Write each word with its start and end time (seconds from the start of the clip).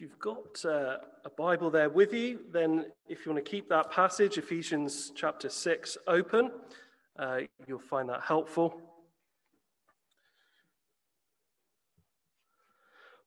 If 0.00 0.04
you've 0.04 0.18
got 0.18 0.64
uh, 0.64 0.96
a 1.26 1.30
Bible 1.36 1.68
there 1.70 1.90
with 1.90 2.14
you, 2.14 2.38
then 2.50 2.86
if 3.06 3.26
you 3.26 3.32
want 3.32 3.44
to 3.44 3.50
keep 3.50 3.68
that 3.68 3.90
passage, 3.90 4.38
Ephesians 4.38 5.12
chapter 5.14 5.50
6, 5.50 5.98
open, 6.06 6.52
uh, 7.18 7.40
you'll 7.66 7.80
find 7.80 8.08
that 8.08 8.22
helpful. 8.22 8.80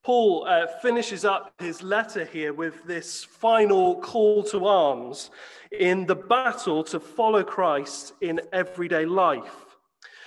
Paul 0.01 0.47
uh, 0.49 0.65
finishes 0.81 1.23
up 1.23 1.53
his 1.59 1.83
letter 1.83 2.25
here 2.25 2.53
with 2.53 2.83
this 2.85 3.23
final 3.23 4.01
call 4.01 4.41
to 4.45 4.65
arms 4.65 5.29
in 5.69 6.07
the 6.07 6.15
battle 6.15 6.83
to 6.85 6.99
follow 6.99 7.43
Christ 7.43 8.13
in 8.19 8.41
everyday 8.51 9.05
life. 9.05 9.62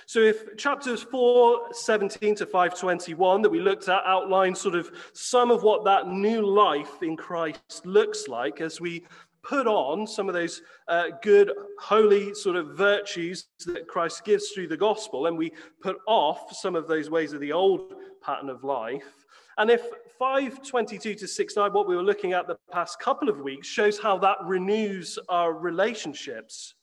So 0.07 0.19
if 0.19 0.55
chapters 0.55 1.03
417 1.03 2.35
to 2.35 2.45
521 2.45 3.41
that 3.41 3.49
we 3.49 3.59
looked 3.59 3.89
at 3.89 4.03
outline 4.05 4.55
sort 4.55 4.75
of 4.75 4.89
some 5.11 5.51
of 5.51 5.63
what 5.63 5.83
that 5.83 6.07
new 6.07 6.47
life 6.47 7.03
in 7.03 7.17
Christ 7.17 7.85
looks 7.85 8.29
like 8.29 8.61
as 8.61 8.79
we 8.79 9.05
put 9.43 9.67
on 9.67 10.07
some 10.07 10.29
of 10.29 10.33
those 10.33 10.61
uh, 10.87 11.07
good, 11.21 11.51
holy 11.77 12.33
sort 12.33 12.55
of 12.55 12.77
virtues 12.77 13.47
that 13.65 13.89
Christ 13.89 14.23
gives 14.23 14.51
through 14.51 14.69
the 14.69 14.77
gospel, 14.77 15.25
and 15.25 15.37
we 15.37 15.51
put 15.81 15.97
off 16.07 16.55
some 16.55 16.77
of 16.77 16.87
those 16.87 17.09
ways 17.09 17.33
of 17.33 17.41
the 17.41 17.51
old 17.51 17.93
pattern 18.21 18.49
of 18.49 18.63
life. 18.63 19.25
And 19.57 19.69
if 19.69 19.81
522 20.17 21.15
to 21.15 21.27
69, 21.27 21.73
what 21.73 21.85
we 21.85 21.97
were 21.97 22.03
looking 22.03 22.31
at 22.31 22.47
the 22.47 22.57
past 22.71 22.97
couple 23.01 23.27
of 23.27 23.41
weeks, 23.41 23.67
shows 23.67 23.99
how 23.99 24.17
that 24.19 24.37
renews 24.45 25.19
our 25.27 25.53
relationships 25.53 26.75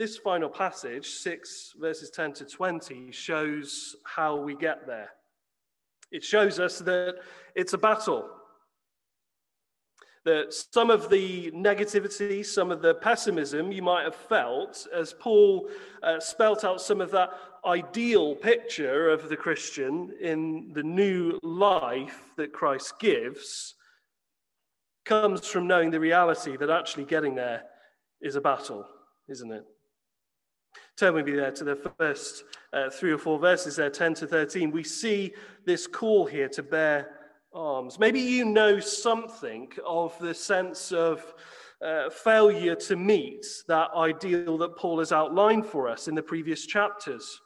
this 0.00 0.16
final 0.16 0.48
passage, 0.48 1.10
6 1.10 1.74
verses 1.78 2.08
10 2.08 2.32
to 2.32 2.46
20, 2.46 3.12
shows 3.12 3.96
how 4.04 4.34
we 4.34 4.56
get 4.56 4.86
there. 4.86 5.10
It 6.10 6.24
shows 6.24 6.58
us 6.58 6.78
that 6.78 7.16
it's 7.54 7.74
a 7.74 7.78
battle. 7.78 8.26
That 10.24 10.54
some 10.54 10.88
of 10.88 11.10
the 11.10 11.50
negativity, 11.50 12.46
some 12.46 12.70
of 12.70 12.80
the 12.80 12.94
pessimism 12.94 13.72
you 13.72 13.82
might 13.82 14.04
have 14.04 14.14
felt 14.14 14.86
as 14.90 15.12
Paul 15.12 15.68
uh, 16.02 16.18
spelt 16.18 16.64
out 16.64 16.80
some 16.80 17.02
of 17.02 17.10
that 17.10 17.32
ideal 17.66 18.34
picture 18.34 19.10
of 19.10 19.28
the 19.28 19.36
Christian 19.36 20.14
in 20.18 20.72
the 20.72 20.82
new 20.82 21.38
life 21.42 22.30
that 22.38 22.54
Christ 22.54 22.94
gives, 22.98 23.74
comes 25.04 25.46
from 25.46 25.66
knowing 25.66 25.90
the 25.90 26.00
reality 26.00 26.56
that 26.56 26.70
actually 26.70 27.04
getting 27.04 27.34
there 27.34 27.64
is 28.22 28.36
a 28.36 28.40
battle, 28.40 28.86
isn't 29.28 29.52
it? 29.52 29.66
Turn 30.96 31.14
with 31.14 31.26
me 31.26 31.32
there 31.32 31.50
to 31.52 31.64
the 31.64 31.76
first 31.98 32.44
uh, 32.72 32.90
three 32.90 33.10
or 33.10 33.18
four 33.18 33.38
verses 33.38 33.76
there, 33.76 33.90
10 33.90 34.14
to 34.14 34.26
13. 34.26 34.70
We 34.70 34.84
see 34.84 35.32
this 35.64 35.86
call 35.86 36.26
here 36.26 36.48
to 36.50 36.62
bear 36.62 37.16
arms. 37.52 37.98
Maybe 37.98 38.20
you 38.20 38.44
know 38.44 38.80
something 38.80 39.72
of 39.86 40.18
the 40.18 40.34
sense 40.34 40.92
of 40.92 41.34
uh, 41.82 42.10
failure 42.10 42.74
to 42.74 42.96
meet 42.96 43.46
that 43.66 43.90
ideal 43.96 44.58
that 44.58 44.76
Paul 44.76 44.98
has 44.98 45.12
outlined 45.12 45.66
for 45.66 45.88
us 45.88 46.08
in 46.08 46.14
the 46.14 46.22
previous 46.22 46.66
chapters. 46.66 47.40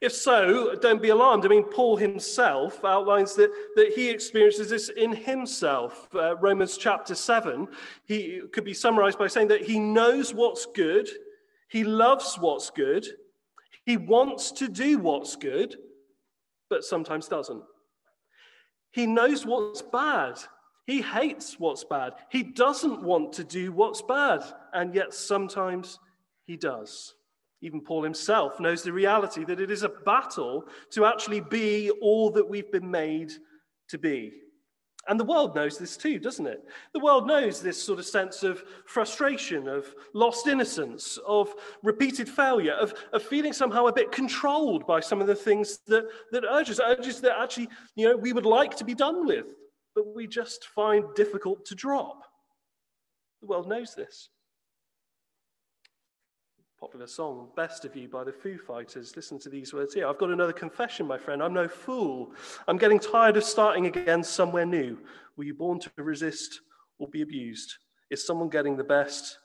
If 0.00 0.12
so, 0.12 0.74
don't 0.74 1.00
be 1.00 1.08
alarmed. 1.10 1.46
I 1.46 1.48
mean, 1.48 1.64
Paul 1.64 1.96
himself 1.96 2.84
outlines 2.84 3.34
that, 3.36 3.50
that 3.76 3.92
he 3.94 4.10
experiences 4.10 4.68
this 4.68 4.90
in 4.90 5.14
himself. 5.14 6.08
Uh, 6.14 6.36
Romans 6.36 6.76
chapter 6.76 7.14
7, 7.14 7.68
he 8.04 8.42
could 8.52 8.64
be 8.64 8.74
summarized 8.74 9.18
by 9.18 9.28
saying 9.28 9.48
that 9.48 9.62
he 9.62 9.78
knows 9.78 10.34
what's 10.34 10.66
good, 10.66 11.08
he 11.74 11.82
loves 11.82 12.36
what's 12.38 12.70
good. 12.70 13.04
He 13.84 13.96
wants 13.96 14.52
to 14.52 14.68
do 14.68 14.96
what's 15.00 15.34
good, 15.34 15.76
but 16.70 16.84
sometimes 16.84 17.26
doesn't. 17.26 17.64
He 18.92 19.08
knows 19.08 19.44
what's 19.44 19.82
bad. 19.82 20.38
He 20.86 21.02
hates 21.02 21.58
what's 21.58 21.82
bad. 21.82 22.12
He 22.30 22.44
doesn't 22.44 23.02
want 23.02 23.32
to 23.32 23.42
do 23.42 23.72
what's 23.72 24.02
bad, 24.02 24.44
and 24.72 24.94
yet 24.94 25.12
sometimes 25.12 25.98
he 26.44 26.56
does. 26.56 27.14
Even 27.60 27.80
Paul 27.80 28.04
himself 28.04 28.60
knows 28.60 28.84
the 28.84 28.92
reality 28.92 29.44
that 29.44 29.60
it 29.60 29.72
is 29.72 29.82
a 29.82 29.88
battle 29.88 30.68
to 30.90 31.06
actually 31.06 31.40
be 31.40 31.90
all 32.00 32.30
that 32.30 32.48
we've 32.48 32.70
been 32.70 32.88
made 32.88 33.32
to 33.88 33.98
be. 33.98 34.43
And 35.08 35.20
the 35.20 35.24
world 35.24 35.54
knows 35.54 35.78
this 35.78 35.96
too, 35.96 36.18
doesn't 36.18 36.46
it? 36.46 36.64
The 36.92 37.00
world 37.00 37.26
knows 37.26 37.60
this 37.60 37.82
sort 37.82 37.98
of 37.98 38.06
sense 38.06 38.42
of 38.42 38.64
frustration, 38.86 39.68
of 39.68 39.94
lost 40.14 40.46
innocence, 40.46 41.18
of 41.26 41.54
repeated 41.82 42.28
failure, 42.28 42.72
of, 42.72 42.94
of 43.12 43.22
feeling 43.22 43.52
somehow 43.52 43.86
a 43.86 43.92
bit 43.92 44.12
controlled 44.12 44.86
by 44.86 45.00
some 45.00 45.20
of 45.20 45.26
the 45.26 45.34
things 45.34 45.80
that, 45.86 46.04
that 46.32 46.44
urges, 46.50 46.80
urges 46.80 47.20
that 47.20 47.38
actually, 47.38 47.68
you 47.96 48.08
know, 48.08 48.16
we 48.16 48.32
would 48.32 48.46
like 48.46 48.76
to 48.76 48.84
be 48.84 48.94
done 48.94 49.26
with, 49.26 49.46
but 49.94 50.14
we 50.14 50.26
just 50.26 50.66
find 50.66 51.04
difficult 51.14 51.64
to 51.66 51.74
drop. 51.74 52.22
The 53.42 53.46
world 53.46 53.68
knows 53.68 53.94
this 53.94 54.30
popular 56.84 57.06
song, 57.06 57.48
Best 57.56 57.86
of 57.86 57.96
You 57.96 58.08
by 58.08 58.24
the 58.24 58.32
Foo 58.32 58.58
Fighters. 58.58 59.16
Listen 59.16 59.38
to 59.38 59.48
these 59.48 59.72
words 59.72 59.94
here. 59.94 60.06
I've 60.06 60.18
got 60.18 60.28
another 60.28 60.52
confession, 60.52 61.06
my 61.06 61.16
friend. 61.16 61.42
I'm 61.42 61.54
no 61.54 61.66
fool. 61.66 62.32
I'm 62.68 62.76
getting 62.76 62.98
tired 62.98 63.38
of 63.38 63.44
starting 63.44 63.86
again 63.86 64.22
somewhere 64.22 64.66
new. 64.66 64.98
Were 65.38 65.44
you 65.44 65.54
born 65.54 65.80
to 65.80 65.90
resist 65.96 66.60
or 66.98 67.08
be 67.08 67.22
abused? 67.22 67.72
Is 68.10 68.26
someone 68.26 68.50
getting 68.50 68.76
the 68.76 68.84
best, 68.84 69.38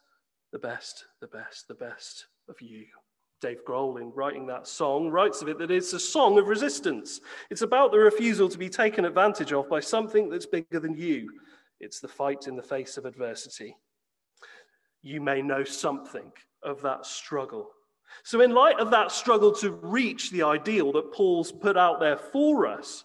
the 0.52 0.60
best, 0.60 1.06
the 1.22 1.28
best, 1.28 1.70
the 1.70 1.76
best 1.76 2.26
of 2.50 2.60
you? 2.60 2.88
Dave 3.40 3.64
Grohl, 3.66 4.02
in 4.02 4.12
writing 4.12 4.46
that 4.48 4.68
song, 4.68 5.10
writes 5.10 5.42
of 5.42 5.48
it 5.48 5.58
that 5.60 5.72
it's 5.72 5.94
a 5.94 6.00
song 6.00 6.38
of 6.38 6.50
resistance. 6.50 7.22
It's 7.50 7.62
about 7.62 7.94
the 7.94 8.00
refusal 8.00 8.50
to 8.50 8.58
be 8.58 8.68
taken 8.68 9.06
advantage 9.06 9.54
of 9.54 9.70
by 9.70 9.80
something 9.80 10.28
that's 10.28 10.46
bigger 10.46 10.82
than 10.82 10.94
you. 10.94 11.32
It's 11.80 12.02
the 12.02 12.10
fight 12.10 12.48
in 12.48 12.58
the 12.58 12.62
face 12.62 12.98
of 12.98 13.06
adversity. 13.06 13.78
You 15.02 15.22
may 15.22 15.42
know 15.42 15.64
something 15.64 16.34
of 16.64 16.82
that 16.82 17.06
struggle. 17.06 17.70
So, 18.24 18.42
in 18.42 18.52
light 18.52 18.80
of 18.80 18.92
that 18.92 19.12
struggle 19.12 19.52
to 19.56 19.72
reach 19.72 20.32
the 20.32 20.44
ideal 20.44 20.92
that 20.94 21.12
Paul's 21.14 21.52
put 21.52 21.78
out 21.78 22.00
there 22.00 22.18
for 22.18 22.68
us, 22.68 23.04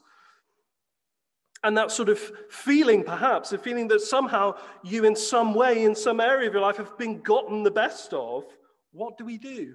and 1.63 1.77
that 1.79 1.91
sort 1.91 2.11
of 2.11 2.19
feeling, 2.51 3.03
perhaps, 3.03 3.53
a 3.53 3.59
feeling 3.59 3.89
that 3.89 4.03
somehow 4.03 4.55
you, 4.83 5.05
in 5.05 5.17
some 5.17 5.55
way, 5.55 5.85
in 5.85 5.95
some 5.95 6.21
area 6.21 6.47
of 6.47 6.53
your 6.53 6.63
life, 6.63 6.77
have 6.77 6.97
been 6.99 7.23
gotten 7.23 7.63
the 7.63 7.71
best 7.71 8.13
of, 8.13 8.45
what 8.93 9.17
do 9.17 9.25
we 9.25 9.39
do? 9.39 9.75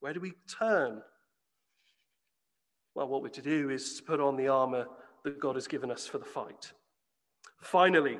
Where 0.00 0.14
do 0.14 0.20
we 0.20 0.32
turn? 0.58 1.02
Well, 2.94 3.06
what 3.06 3.22
we're 3.22 3.28
to 3.28 3.42
do 3.42 3.68
is 3.70 3.96
to 3.96 4.02
put 4.02 4.18
on 4.18 4.36
the 4.36 4.48
armor 4.48 4.86
that 5.24 5.38
God 5.38 5.56
has 5.56 5.68
given 5.68 5.90
us 5.90 6.06
for 6.06 6.18
the 6.18 6.24
fight. 6.24 6.72
Finally, 7.60 8.18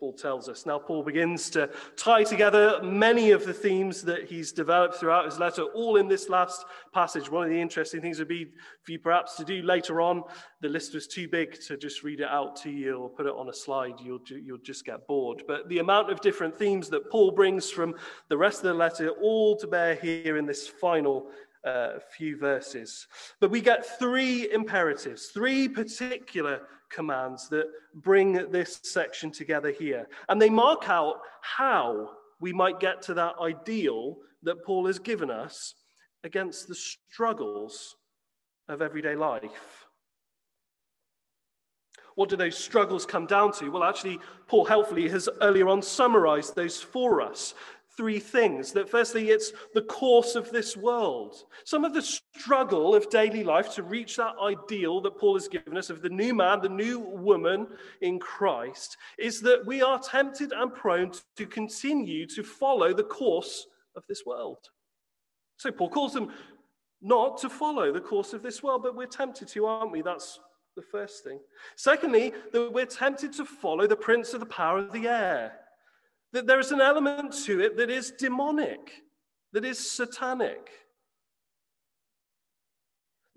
Paul 0.00 0.14
tells 0.14 0.48
us. 0.48 0.64
Now, 0.64 0.78
Paul 0.78 1.02
begins 1.02 1.50
to 1.50 1.68
tie 1.94 2.24
together 2.24 2.80
many 2.82 3.32
of 3.32 3.44
the 3.44 3.52
themes 3.52 4.02
that 4.04 4.24
he's 4.24 4.50
developed 4.50 4.94
throughout 4.94 5.26
his 5.26 5.38
letter, 5.38 5.64
all 5.74 5.96
in 5.96 6.08
this 6.08 6.30
last 6.30 6.64
passage. 6.94 7.30
One 7.30 7.44
of 7.44 7.50
the 7.50 7.60
interesting 7.60 8.00
things 8.00 8.18
would 8.18 8.26
be 8.26 8.46
for 8.82 8.92
you 8.92 8.98
perhaps 8.98 9.36
to 9.36 9.44
do 9.44 9.60
later 9.60 10.00
on. 10.00 10.22
The 10.62 10.70
list 10.70 10.94
was 10.94 11.06
too 11.06 11.28
big 11.28 11.60
to 11.66 11.76
just 11.76 12.02
read 12.02 12.20
it 12.20 12.28
out 12.28 12.56
to 12.62 12.70
you 12.70 12.96
or 12.96 13.10
put 13.10 13.26
it 13.26 13.34
on 13.34 13.50
a 13.50 13.52
slide. 13.52 14.00
You'll, 14.02 14.22
you'll 14.26 14.56
just 14.56 14.86
get 14.86 15.06
bored. 15.06 15.42
But 15.46 15.68
the 15.68 15.80
amount 15.80 16.10
of 16.10 16.22
different 16.22 16.56
themes 16.56 16.88
that 16.88 17.10
Paul 17.10 17.32
brings 17.32 17.70
from 17.70 17.94
the 18.30 18.38
rest 18.38 18.60
of 18.60 18.64
the 18.64 18.74
letter, 18.74 19.10
all 19.20 19.54
to 19.56 19.66
bear 19.66 19.96
here 19.96 20.38
in 20.38 20.46
this 20.46 20.66
final 20.66 21.26
uh, 21.64 21.98
few 22.16 22.36
verses. 22.36 23.06
But 23.40 23.50
we 23.50 23.60
get 23.60 23.98
three 23.98 24.50
imperatives, 24.52 25.26
three 25.26 25.68
particular 25.68 26.62
commands 26.90 27.48
that 27.48 27.66
bring 27.94 28.50
this 28.50 28.80
section 28.82 29.30
together 29.30 29.70
here. 29.70 30.08
And 30.28 30.40
they 30.40 30.50
mark 30.50 30.88
out 30.88 31.20
how 31.42 32.10
we 32.40 32.52
might 32.52 32.80
get 32.80 33.02
to 33.02 33.14
that 33.14 33.34
ideal 33.40 34.16
that 34.42 34.64
Paul 34.64 34.86
has 34.86 34.98
given 34.98 35.30
us 35.30 35.74
against 36.24 36.68
the 36.68 36.74
struggles 36.74 37.96
of 38.68 38.82
everyday 38.82 39.14
life. 39.14 39.86
What 42.16 42.28
do 42.28 42.36
those 42.36 42.56
struggles 42.56 43.06
come 43.06 43.26
down 43.26 43.52
to? 43.54 43.70
Well, 43.70 43.84
actually, 43.84 44.18
Paul 44.46 44.64
helpfully 44.64 45.08
has 45.08 45.28
earlier 45.40 45.68
on 45.68 45.80
summarized 45.80 46.54
those 46.54 46.80
for 46.80 47.22
us 47.22 47.54
three 47.96 48.18
things. 48.18 48.72
That 48.72 48.88
firstly, 48.88 49.30
it's 49.30 49.52
the 49.74 49.82
course 49.82 50.34
of 50.34 50.50
this 50.50 50.76
world. 50.76 51.44
Some 51.64 51.84
of 51.84 51.94
the 51.94 52.02
struggle 52.02 52.94
of 52.94 53.10
daily 53.10 53.44
life 53.44 53.74
to 53.74 53.82
reach 53.82 54.16
that 54.16 54.34
ideal 54.42 55.00
that 55.02 55.18
Paul 55.18 55.34
has 55.34 55.48
given 55.48 55.76
us 55.76 55.90
of 55.90 56.02
the 56.02 56.08
new 56.08 56.34
man, 56.34 56.60
the 56.60 56.68
new 56.68 56.98
woman 56.98 57.66
in 58.00 58.18
Christ, 58.18 58.96
is 59.18 59.40
that 59.42 59.66
we 59.66 59.82
are 59.82 59.98
tempted 59.98 60.52
and 60.52 60.74
prone 60.74 61.12
to 61.36 61.46
continue 61.46 62.26
to 62.26 62.42
follow 62.42 62.94
the 62.94 63.04
course 63.04 63.66
of 63.96 64.04
this 64.08 64.24
world. 64.24 64.58
So 65.56 65.70
Paul 65.70 65.90
calls 65.90 66.14
them 66.14 66.32
not 67.02 67.38
to 67.38 67.48
follow 67.48 67.92
the 67.92 68.00
course 68.00 68.32
of 68.32 68.42
this 68.42 68.62
world, 68.62 68.82
but 68.82 68.96
we're 68.96 69.06
tempted 69.06 69.48
to, 69.48 69.66
aren't 69.66 69.92
we? 69.92 70.02
That's 70.02 70.38
the 70.76 70.82
first 70.82 71.24
thing. 71.24 71.40
Secondly, 71.76 72.32
that 72.52 72.72
we're 72.72 72.86
tempted 72.86 73.32
to 73.34 73.44
follow 73.44 73.86
the 73.86 73.96
prince 73.96 74.32
of 74.34 74.40
the 74.40 74.46
power 74.46 74.78
of 74.78 74.92
the 74.92 75.08
air. 75.08 75.59
That 76.32 76.46
there 76.46 76.60
is 76.60 76.72
an 76.72 76.80
element 76.80 77.32
to 77.44 77.60
it 77.60 77.76
that 77.76 77.90
is 77.90 78.12
demonic, 78.12 79.02
that 79.52 79.64
is 79.64 79.90
satanic. 79.90 80.70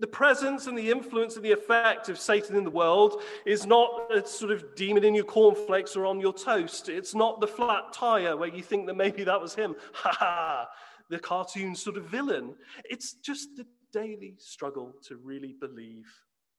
The 0.00 0.06
presence 0.08 0.66
and 0.66 0.76
the 0.76 0.90
influence 0.90 1.36
and 1.36 1.44
the 1.44 1.52
effect 1.52 2.08
of 2.08 2.18
Satan 2.18 2.56
in 2.56 2.64
the 2.64 2.70
world 2.70 3.22
is 3.46 3.64
not 3.64 4.12
a 4.12 4.26
sort 4.26 4.50
of 4.50 4.74
demon 4.74 5.04
in 5.04 5.14
your 5.14 5.24
cornflakes 5.24 5.96
or 5.96 6.04
on 6.04 6.20
your 6.20 6.32
toast. 6.32 6.88
It's 6.88 7.14
not 7.14 7.40
the 7.40 7.46
flat 7.46 7.92
tire 7.92 8.36
where 8.36 8.48
you 8.48 8.62
think 8.62 8.86
that 8.86 8.96
maybe 8.96 9.24
that 9.24 9.40
was 9.40 9.54
him. 9.54 9.76
Ha 9.94 10.10
ha! 10.12 10.68
The 11.10 11.18
cartoon 11.18 11.76
sort 11.76 11.96
of 11.96 12.06
villain. 12.06 12.54
It's 12.84 13.14
just 13.14 13.56
the 13.56 13.66
daily 13.92 14.34
struggle 14.38 14.92
to 15.06 15.16
really 15.16 15.54
believe 15.60 16.06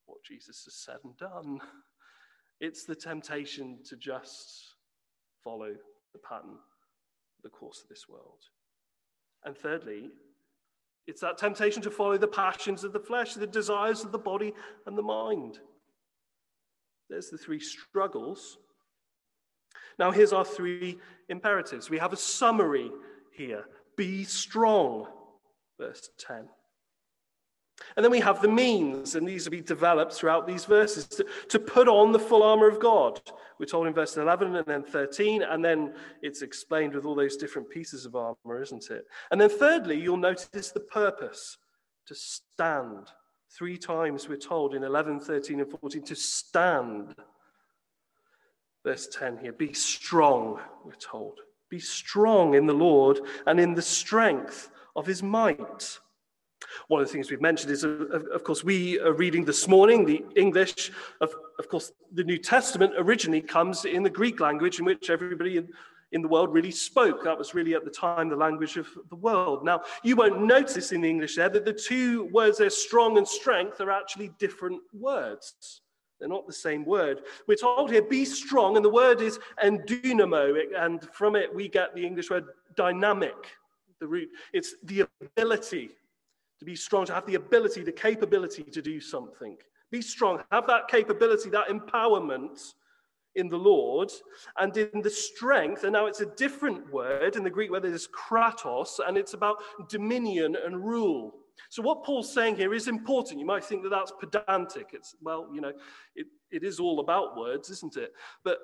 what 0.06 0.24
Jesus 0.24 0.64
has 0.64 0.74
said 0.74 0.98
and 1.04 1.16
done. 1.16 1.60
It's 2.60 2.84
the 2.84 2.94
temptation 2.94 3.80
to 3.88 3.96
just 3.96 4.74
follow 5.44 5.74
the 6.16 6.28
pattern, 6.28 6.56
the 7.42 7.48
course 7.48 7.82
of 7.82 7.88
this 7.88 8.08
world. 8.08 8.42
And 9.44 9.56
thirdly, 9.56 10.10
it's 11.06 11.20
that 11.20 11.38
temptation 11.38 11.82
to 11.82 11.90
follow 11.90 12.18
the 12.18 12.26
passions 12.26 12.82
of 12.82 12.92
the 12.92 13.00
flesh, 13.00 13.34
the 13.34 13.46
desires 13.46 14.02
of 14.02 14.12
the 14.12 14.18
body 14.18 14.52
and 14.86 14.96
the 14.96 15.02
mind. 15.02 15.60
There's 17.08 17.30
the 17.30 17.38
three 17.38 17.60
struggles. 17.60 18.58
Now, 19.98 20.10
here's 20.10 20.32
our 20.32 20.44
three 20.44 20.98
imperatives. 21.28 21.88
We 21.88 21.98
have 21.98 22.12
a 22.12 22.16
summary 22.16 22.90
here 23.32 23.66
be 23.96 24.24
strong, 24.24 25.06
verse 25.78 26.10
10. 26.18 26.48
And 27.96 28.04
then 28.04 28.10
we 28.10 28.20
have 28.20 28.40
the 28.40 28.48
means, 28.48 29.14
and 29.14 29.28
these 29.28 29.44
will 29.44 29.52
be 29.52 29.60
developed 29.60 30.12
throughout 30.12 30.46
these 30.46 30.64
verses, 30.64 31.06
to, 31.08 31.26
to, 31.48 31.58
put 31.58 31.88
on 31.88 32.12
the 32.12 32.18
full 32.18 32.42
armor 32.42 32.68
of 32.68 32.80
God. 32.80 33.20
We're 33.58 33.66
told 33.66 33.86
in 33.86 33.92
verse 33.92 34.16
11 34.16 34.54
and 34.54 34.66
then 34.66 34.82
13, 34.82 35.42
and 35.42 35.64
then 35.64 35.94
it's 36.22 36.42
explained 36.42 36.94
with 36.94 37.04
all 37.04 37.14
those 37.14 37.36
different 37.36 37.68
pieces 37.68 38.06
of 38.06 38.16
armor, 38.16 38.62
isn't 38.62 38.90
it? 38.90 39.04
And 39.30 39.40
then 39.40 39.50
thirdly, 39.50 40.00
you'll 40.00 40.16
notice 40.16 40.70
the 40.70 40.80
purpose 40.80 41.58
to 42.06 42.14
stand. 42.14 43.08
Three 43.50 43.78
times 43.78 44.28
we're 44.28 44.36
told 44.36 44.74
in 44.74 44.82
11, 44.82 45.20
13, 45.20 45.60
and 45.60 45.70
14 45.70 46.02
to 46.02 46.14
stand. 46.14 47.14
Verse 48.84 49.08
10 49.08 49.38
here 49.38 49.52
be 49.52 49.72
strong, 49.72 50.60
we're 50.84 50.92
told. 50.92 51.40
Be 51.68 51.80
strong 51.80 52.54
in 52.54 52.66
the 52.66 52.74
Lord 52.74 53.20
and 53.46 53.58
in 53.58 53.74
the 53.74 53.82
strength 53.82 54.70
of 54.94 55.06
his 55.06 55.22
might. 55.22 55.98
One 56.88 57.00
of 57.00 57.06
the 57.06 57.12
things 57.12 57.30
we've 57.30 57.40
mentioned 57.40 57.72
is, 57.72 57.84
of, 57.84 58.44
course, 58.44 58.64
we 58.64 59.00
are 59.00 59.12
reading 59.12 59.44
this 59.44 59.68
morning 59.68 60.04
the 60.04 60.24
English. 60.36 60.92
Of, 61.20 61.34
of 61.58 61.68
course, 61.68 61.92
the 62.12 62.24
New 62.24 62.38
Testament 62.38 62.92
originally 62.96 63.40
comes 63.40 63.84
in 63.84 64.02
the 64.02 64.10
Greek 64.10 64.40
language 64.40 64.78
in 64.78 64.84
which 64.84 65.10
everybody 65.10 65.56
in, 65.58 65.68
in 66.12 66.22
the 66.22 66.28
world 66.28 66.52
really 66.52 66.70
spoke. 66.70 67.24
That 67.24 67.38
was 67.38 67.54
really 67.54 67.74
at 67.74 67.84
the 67.84 67.90
time 67.90 68.28
the 68.28 68.36
language 68.36 68.76
of 68.76 68.88
the 69.10 69.16
world. 69.16 69.64
Now, 69.64 69.82
you 70.02 70.16
won't 70.16 70.42
notice 70.42 70.92
in 70.92 71.00
the 71.00 71.08
English 71.08 71.36
there 71.36 71.48
that 71.48 71.64
the 71.64 71.72
two 71.72 72.24
words 72.26 72.58
there, 72.58 72.70
strong 72.70 73.18
and 73.18 73.26
strength, 73.26 73.80
are 73.80 73.90
actually 73.90 74.30
different 74.38 74.80
words. 74.92 75.80
They're 76.18 76.28
not 76.28 76.46
the 76.46 76.52
same 76.52 76.84
word. 76.84 77.22
We're 77.46 77.56
told 77.56 77.90
here, 77.90 78.02
be 78.02 78.24
strong, 78.24 78.76
and 78.76 78.84
the 78.84 78.90
word 78.90 79.20
is 79.20 79.38
endunamo, 79.62 80.56
and 80.76 81.02
from 81.12 81.36
it 81.36 81.54
we 81.54 81.68
get 81.68 81.94
the 81.94 82.06
English 82.06 82.30
word 82.30 82.46
dynamic, 82.74 83.34
the 84.00 84.06
root. 84.06 84.30
It's 84.52 84.74
the 84.84 85.06
ability 85.20 85.90
to 86.58 86.64
be 86.64 86.74
strong, 86.74 87.06
to 87.06 87.14
have 87.14 87.26
the 87.26 87.34
ability, 87.34 87.82
the 87.82 87.92
capability 87.92 88.62
to 88.62 88.82
do 88.82 89.00
something. 89.00 89.56
Be 89.90 90.02
strong, 90.02 90.42
have 90.50 90.66
that 90.66 90.88
capability, 90.88 91.50
that 91.50 91.68
empowerment 91.68 92.74
in 93.34 93.48
the 93.48 93.56
Lord 93.56 94.10
and 94.58 94.76
in 94.76 95.02
the 95.02 95.10
strength. 95.10 95.84
And 95.84 95.92
now 95.92 96.06
it's 96.06 96.22
a 96.22 96.34
different 96.36 96.92
word 96.92 97.36
in 97.36 97.44
the 97.44 97.50
Greek 97.50 97.70
where 97.70 97.80
there's 97.80 98.08
kratos, 98.08 98.98
and 99.06 99.16
it's 99.16 99.34
about 99.34 99.56
dominion 99.88 100.56
and 100.64 100.84
rule. 100.84 101.34
So 101.68 101.82
what 101.82 102.04
Paul's 102.04 102.32
saying 102.32 102.56
here 102.56 102.74
is 102.74 102.88
important. 102.88 103.40
You 103.40 103.46
might 103.46 103.64
think 103.64 103.82
that 103.82 103.90
that's 103.90 104.12
pedantic. 104.18 104.90
It's, 104.92 105.14
well, 105.22 105.48
you 105.52 105.60
know, 105.60 105.72
it, 106.14 106.26
it 106.50 106.64
is 106.64 106.80
all 106.80 107.00
about 107.00 107.36
words, 107.36 107.70
isn't 107.70 107.96
it? 107.96 108.12
But 108.44 108.58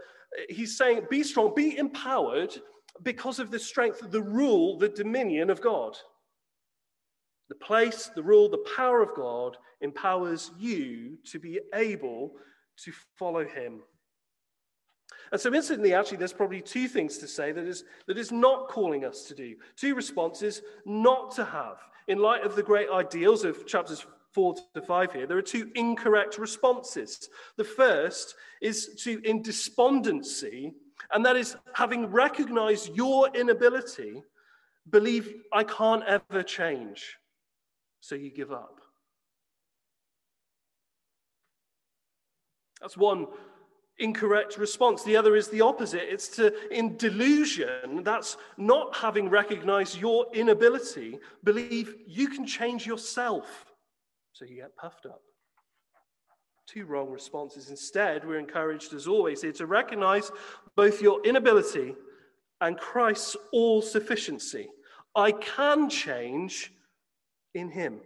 he's 0.49 0.77
saying, 0.77 1.06
be 1.11 1.23
strong, 1.23 1.53
be 1.55 1.77
empowered 1.79 2.55
because 3.03 3.38
of 3.38 3.50
the 3.50 3.59
strength, 3.59 4.11
the 4.11 4.23
rule, 4.23 4.79
the 4.79 4.88
dominion 4.88 5.50
of 5.50 5.61
God. 5.61 5.97
The 7.52 7.66
place, 7.66 8.10
the 8.14 8.22
rule, 8.22 8.49
the 8.49 8.64
power 8.76 9.02
of 9.02 9.14
God 9.14 9.58
empowers 9.82 10.52
you 10.58 11.19
to 11.26 11.38
be 11.38 11.60
able 11.75 12.32
to 12.78 12.93
follow 13.19 13.44
him. 13.44 13.82
And 15.31 15.38
so, 15.38 15.52
incidentally, 15.52 15.93
actually, 15.93 16.16
there's 16.16 16.32
probably 16.32 16.62
two 16.62 16.88
things 16.88 17.19
to 17.19 17.28
say 17.28 17.52
that 17.52 17.66
is, 17.66 17.84
that 18.06 18.16
is 18.16 18.32
not 18.32 18.69
calling 18.69 19.04
us 19.04 19.25
to 19.25 19.34
do, 19.34 19.54
two 19.76 19.94
responses 19.94 20.62
not 20.87 21.31
to 21.32 21.44
have. 21.44 21.76
In 22.08 22.20
light 22.20 22.43
of 22.43 22.56
the 22.56 22.62
great 22.62 22.88
ideals 22.88 23.44
of 23.44 23.66
chapters 23.66 24.06
four 24.32 24.54
to 24.72 24.81
five 24.81 25.12
here, 25.12 25.26
there 25.26 25.37
are 25.37 25.43
two 25.43 25.70
incorrect 25.75 26.38
responses. 26.38 27.28
The 27.58 27.64
first 27.64 28.34
is 28.62 28.94
to, 29.04 29.20
in 29.28 29.43
despondency, 29.43 30.72
and 31.12 31.22
that 31.26 31.37
is 31.37 31.54
having 31.75 32.06
recognized 32.06 32.96
your 32.96 33.28
inability, 33.34 34.22
believe 34.88 35.34
I 35.52 35.64
can't 35.64 36.02
ever 36.04 36.43
change 36.43 37.19
so 38.02 38.16
you 38.16 38.31
give 38.31 38.50
up. 38.50 38.81
That's 42.81 42.96
one 42.96 43.28
incorrect 43.99 44.58
response. 44.58 45.04
The 45.04 45.16
other 45.16 45.37
is 45.37 45.49
the 45.49 45.60
opposite. 45.60 46.12
It's 46.12 46.26
to, 46.37 46.52
in 46.76 46.96
delusion, 46.96 48.02
that's 48.02 48.37
not 48.56 48.96
having 48.96 49.31
recognized 49.31 49.96
your 49.96 50.26
inability, 50.34 51.20
believe 51.44 51.94
you 52.08 52.28
can 52.28 52.44
change 52.44 52.84
yourself. 52.87 53.66
So 54.32 54.44
you 54.44 54.56
get 54.56 54.76
puffed 54.76 55.06
up. 55.06 55.20
Two 56.66 56.87
wrong 56.87 57.08
responses. 57.08 57.70
Instead, 57.70 58.26
we're 58.26 58.38
encouraged, 58.38 58.94
as 58.94 59.06
always, 59.06 59.43
here 59.43 59.52
to 59.52 59.66
recognize 59.66 60.32
both 60.75 61.00
your 61.00 61.25
inability 61.25 61.94
and 62.60 62.76
Christ's 62.76 63.37
all 63.52 63.81
sufficiency. 63.81 64.69
I 65.14 65.31
can 65.31 65.88
change 65.88 66.72
in 67.54 67.70
him. 67.70 68.00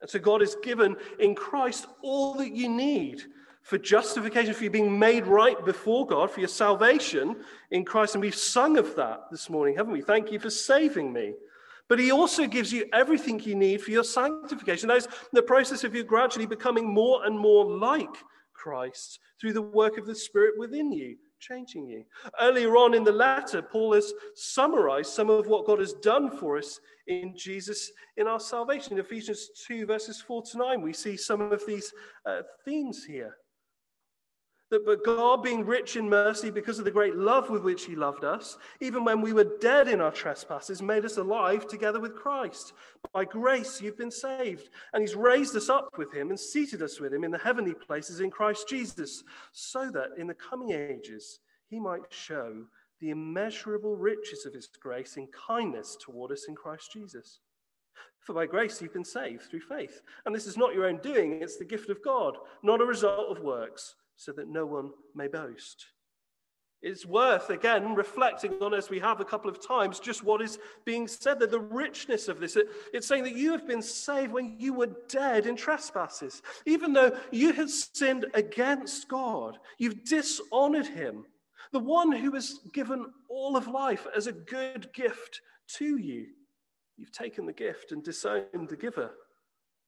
And 0.00 0.10
so 0.10 0.18
God 0.18 0.40
has 0.40 0.56
given 0.62 0.96
in 1.18 1.34
Christ 1.34 1.86
all 2.02 2.34
that 2.34 2.54
you 2.54 2.68
need 2.68 3.22
for 3.62 3.78
justification, 3.78 4.52
for 4.52 4.64
you 4.64 4.70
being 4.70 4.98
made 4.98 5.26
right 5.26 5.64
before 5.64 6.06
God, 6.06 6.30
for 6.30 6.40
your 6.40 6.48
salvation 6.48 7.36
in 7.70 7.84
Christ. 7.84 8.14
And 8.14 8.22
we've 8.22 8.34
sung 8.34 8.76
of 8.76 8.94
that 8.96 9.22
this 9.30 9.48
morning, 9.48 9.76
haven't 9.76 9.92
we? 9.92 10.02
Thank 10.02 10.30
you 10.30 10.38
for 10.38 10.50
saving 10.50 11.12
me. 11.12 11.32
But 11.88 11.98
he 11.98 12.12
also 12.12 12.46
gives 12.46 12.72
you 12.72 12.86
everything 12.92 13.40
you 13.40 13.54
need 13.54 13.80
for 13.80 13.90
your 13.90 14.04
sanctification. 14.04 14.88
That 14.88 14.98
is 14.98 15.08
the 15.32 15.42
process 15.42 15.84
of 15.84 15.94
you 15.94 16.04
gradually 16.04 16.46
becoming 16.46 16.92
more 16.92 17.24
and 17.24 17.38
more 17.38 17.64
like 17.64 18.14
Christ 18.52 19.18
through 19.40 19.54
the 19.54 19.62
work 19.62 19.98
of 19.98 20.06
the 20.06 20.14
Spirit 20.14 20.58
within 20.58 20.92
you 20.92 21.16
changing 21.46 21.86
you. 21.86 22.04
Earlier 22.40 22.76
on 22.76 22.94
in 22.94 23.04
the 23.04 23.12
letter, 23.12 23.62
Paul 23.62 23.94
has 23.94 24.12
summarized 24.34 25.12
some 25.12 25.30
of 25.30 25.46
what 25.46 25.66
God 25.66 25.80
has 25.80 25.92
done 25.94 26.30
for 26.30 26.56
us 26.56 26.80
in 27.06 27.34
Jesus 27.36 27.90
in 28.16 28.26
our 28.26 28.40
salvation. 28.40 28.94
In 28.94 28.98
Ephesians 29.00 29.50
2, 29.66 29.86
verses 29.86 30.20
4 30.20 30.42
to 30.42 30.58
9, 30.58 30.82
we 30.82 30.92
see 30.92 31.16
some 31.16 31.40
of 31.40 31.62
these 31.66 31.92
uh, 32.26 32.42
themes 32.64 33.04
here. 33.04 33.36
That, 34.74 34.84
but 34.84 35.04
God, 35.04 35.44
being 35.44 35.64
rich 35.64 35.94
in 35.94 36.08
mercy 36.08 36.50
because 36.50 36.80
of 36.80 36.84
the 36.84 36.90
great 36.90 37.14
love 37.14 37.48
with 37.48 37.62
which 37.62 37.84
He 37.84 37.94
loved 37.94 38.24
us, 38.24 38.58
even 38.80 39.04
when 39.04 39.20
we 39.20 39.32
were 39.32 39.56
dead 39.60 39.86
in 39.86 40.00
our 40.00 40.10
trespasses, 40.10 40.82
made 40.82 41.04
us 41.04 41.16
alive 41.16 41.68
together 41.68 42.00
with 42.00 42.16
Christ. 42.16 42.72
By 43.12 43.24
grace, 43.24 43.80
you've 43.80 43.96
been 43.96 44.10
saved. 44.10 44.70
And 44.92 45.00
He's 45.00 45.14
raised 45.14 45.54
us 45.54 45.68
up 45.68 45.96
with 45.96 46.12
Him 46.12 46.30
and 46.30 46.40
seated 46.40 46.82
us 46.82 46.98
with 46.98 47.14
Him 47.14 47.22
in 47.22 47.30
the 47.30 47.38
heavenly 47.38 47.72
places 47.72 48.18
in 48.18 48.32
Christ 48.32 48.68
Jesus, 48.68 49.22
so 49.52 49.92
that 49.92 50.18
in 50.18 50.26
the 50.26 50.34
coming 50.34 50.72
ages 50.72 51.38
He 51.68 51.78
might 51.78 52.02
show 52.10 52.64
the 53.00 53.10
immeasurable 53.10 53.94
riches 53.94 54.44
of 54.44 54.54
His 54.54 54.66
grace 54.66 55.16
in 55.16 55.28
kindness 55.46 55.96
toward 56.00 56.32
us 56.32 56.46
in 56.48 56.56
Christ 56.56 56.90
Jesus. 56.92 57.38
For 58.18 58.32
by 58.32 58.46
grace 58.46 58.82
you've 58.82 58.92
been 58.92 59.04
saved 59.04 59.42
through 59.42 59.60
faith. 59.60 60.02
And 60.26 60.34
this 60.34 60.48
is 60.48 60.56
not 60.56 60.74
your 60.74 60.86
own 60.86 60.98
doing, 61.00 61.40
it's 61.42 61.58
the 61.58 61.64
gift 61.64 61.90
of 61.90 62.02
God, 62.02 62.38
not 62.64 62.80
a 62.80 62.84
result 62.84 63.30
of 63.30 63.44
works 63.44 63.94
so 64.16 64.32
that 64.32 64.48
no 64.48 64.66
one 64.66 64.90
may 65.14 65.28
boast. 65.28 65.86
It's 66.82 67.06
worth, 67.06 67.48
again, 67.48 67.94
reflecting 67.94 68.52
on 68.60 68.74
as 68.74 68.90
we 68.90 69.00
have 69.00 69.18
a 69.18 69.24
couple 69.24 69.48
of 69.48 69.66
times 69.66 69.98
just 69.98 70.22
what 70.22 70.42
is 70.42 70.58
being 70.84 71.08
said 71.08 71.40
there, 71.40 71.48
the 71.48 71.58
richness 71.58 72.28
of 72.28 72.40
this. 72.40 72.58
It's 72.92 73.06
saying 73.06 73.24
that 73.24 73.36
you 73.36 73.52
have 73.52 73.66
been 73.66 73.80
saved 73.80 74.32
when 74.32 74.56
you 74.58 74.74
were 74.74 74.90
dead 75.08 75.46
in 75.46 75.56
trespasses. 75.56 76.42
Even 76.66 76.92
though 76.92 77.16
you 77.30 77.54
had 77.54 77.70
sinned 77.70 78.26
against 78.34 79.08
God, 79.08 79.58
you've 79.78 80.04
dishonored 80.04 80.86
him, 80.86 81.24
the 81.72 81.78
one 81.78 82.12
who 82.12 82.32
has 82.32 82.60
given 82.74 83.06
all 83.30 83.56
of 83.56 83.66
life 83.66 84.06
as 84.14 84.26
a 84.26 84.32
good 84.32 84.92
gift 84.92 85.40
to 85.76 85.96
you. 85.96 86.26
You've 86.98 87.12
taken 87.12 87.46
the 87.46 87.52
gift 87.54 87.92
and 87.92 88.04
disowned 88.04 88.68
the 88.68 88.76
giver, 88.76 89.10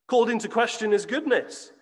called 0.09 0.31
into 0.31 0.49
question 0.49 0.93
his 0.93 1.05
goodness 1.05 1.73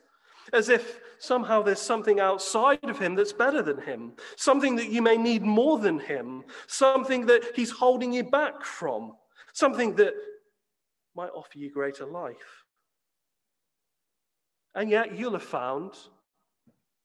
as 0.52 0.68
if 0.68 1.00
somehow 1.18 1.62
there's 1.62 1.80
something 1.80 2.21
outside 2.21 2.85
of 2.85 2.99
him 2.99 3.14
that's 3.14 3.33
better 3.33 3.62
than 3.62 3.80
him, 3.80 4.12
something 4.37 4.76
that 4.76 4.90
you 4.90 5.02
may 5.02 5.16
need 5.16 5.42
more 5.42 5.78
than 5.78 5.99
him, 5.99 6.44
something 6.66 7.26
that 7.26 7.42
he's 7.54 7.71
holding 7.71 8.12
you 8.12 8.25
back 8.25 8.64
from, 8.64 9.12
something 9.52 9.94
that 9.97 10.14
might 11.14 11.30
offer 11.35 11.59
you 11.59 11.71
greater 11.71 12.04
life. 12.04 12.64
And 14.75 14.90
yet 14.90 15.16
you'll 15.16 15.33
have 15.33 15.42
found, 15.42 15.92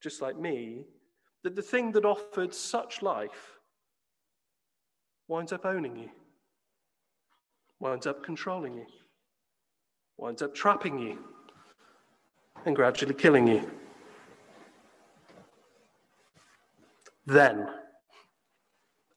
just 0.02 0.22
like 0.22 0.38
me, 0.38 0.86
that 1.44 1.56
the 1.56 1.62
thing 1.62 1.92
that 1.92 2.06
offered 2.06 2.54
such 2.54 3.02
life 3.02 3.60
winds 5.28 5.54
up 5.54 5.66
owning 5.66 5.96
you, 5.96 6.10
winds 7.80 8.08
up 8.08 8.24
controlling 8.24 8.74
you, 8.74 8.86
winds 10.18 10.42
up 10.42 10.54
trapping 10.54 10.98
you, 10.98 11.20
and 12.66 12.76
gradually 12.76 13.14
killing 13.14 13.48
you. 13.48 13.79
Then, 17.30 17.68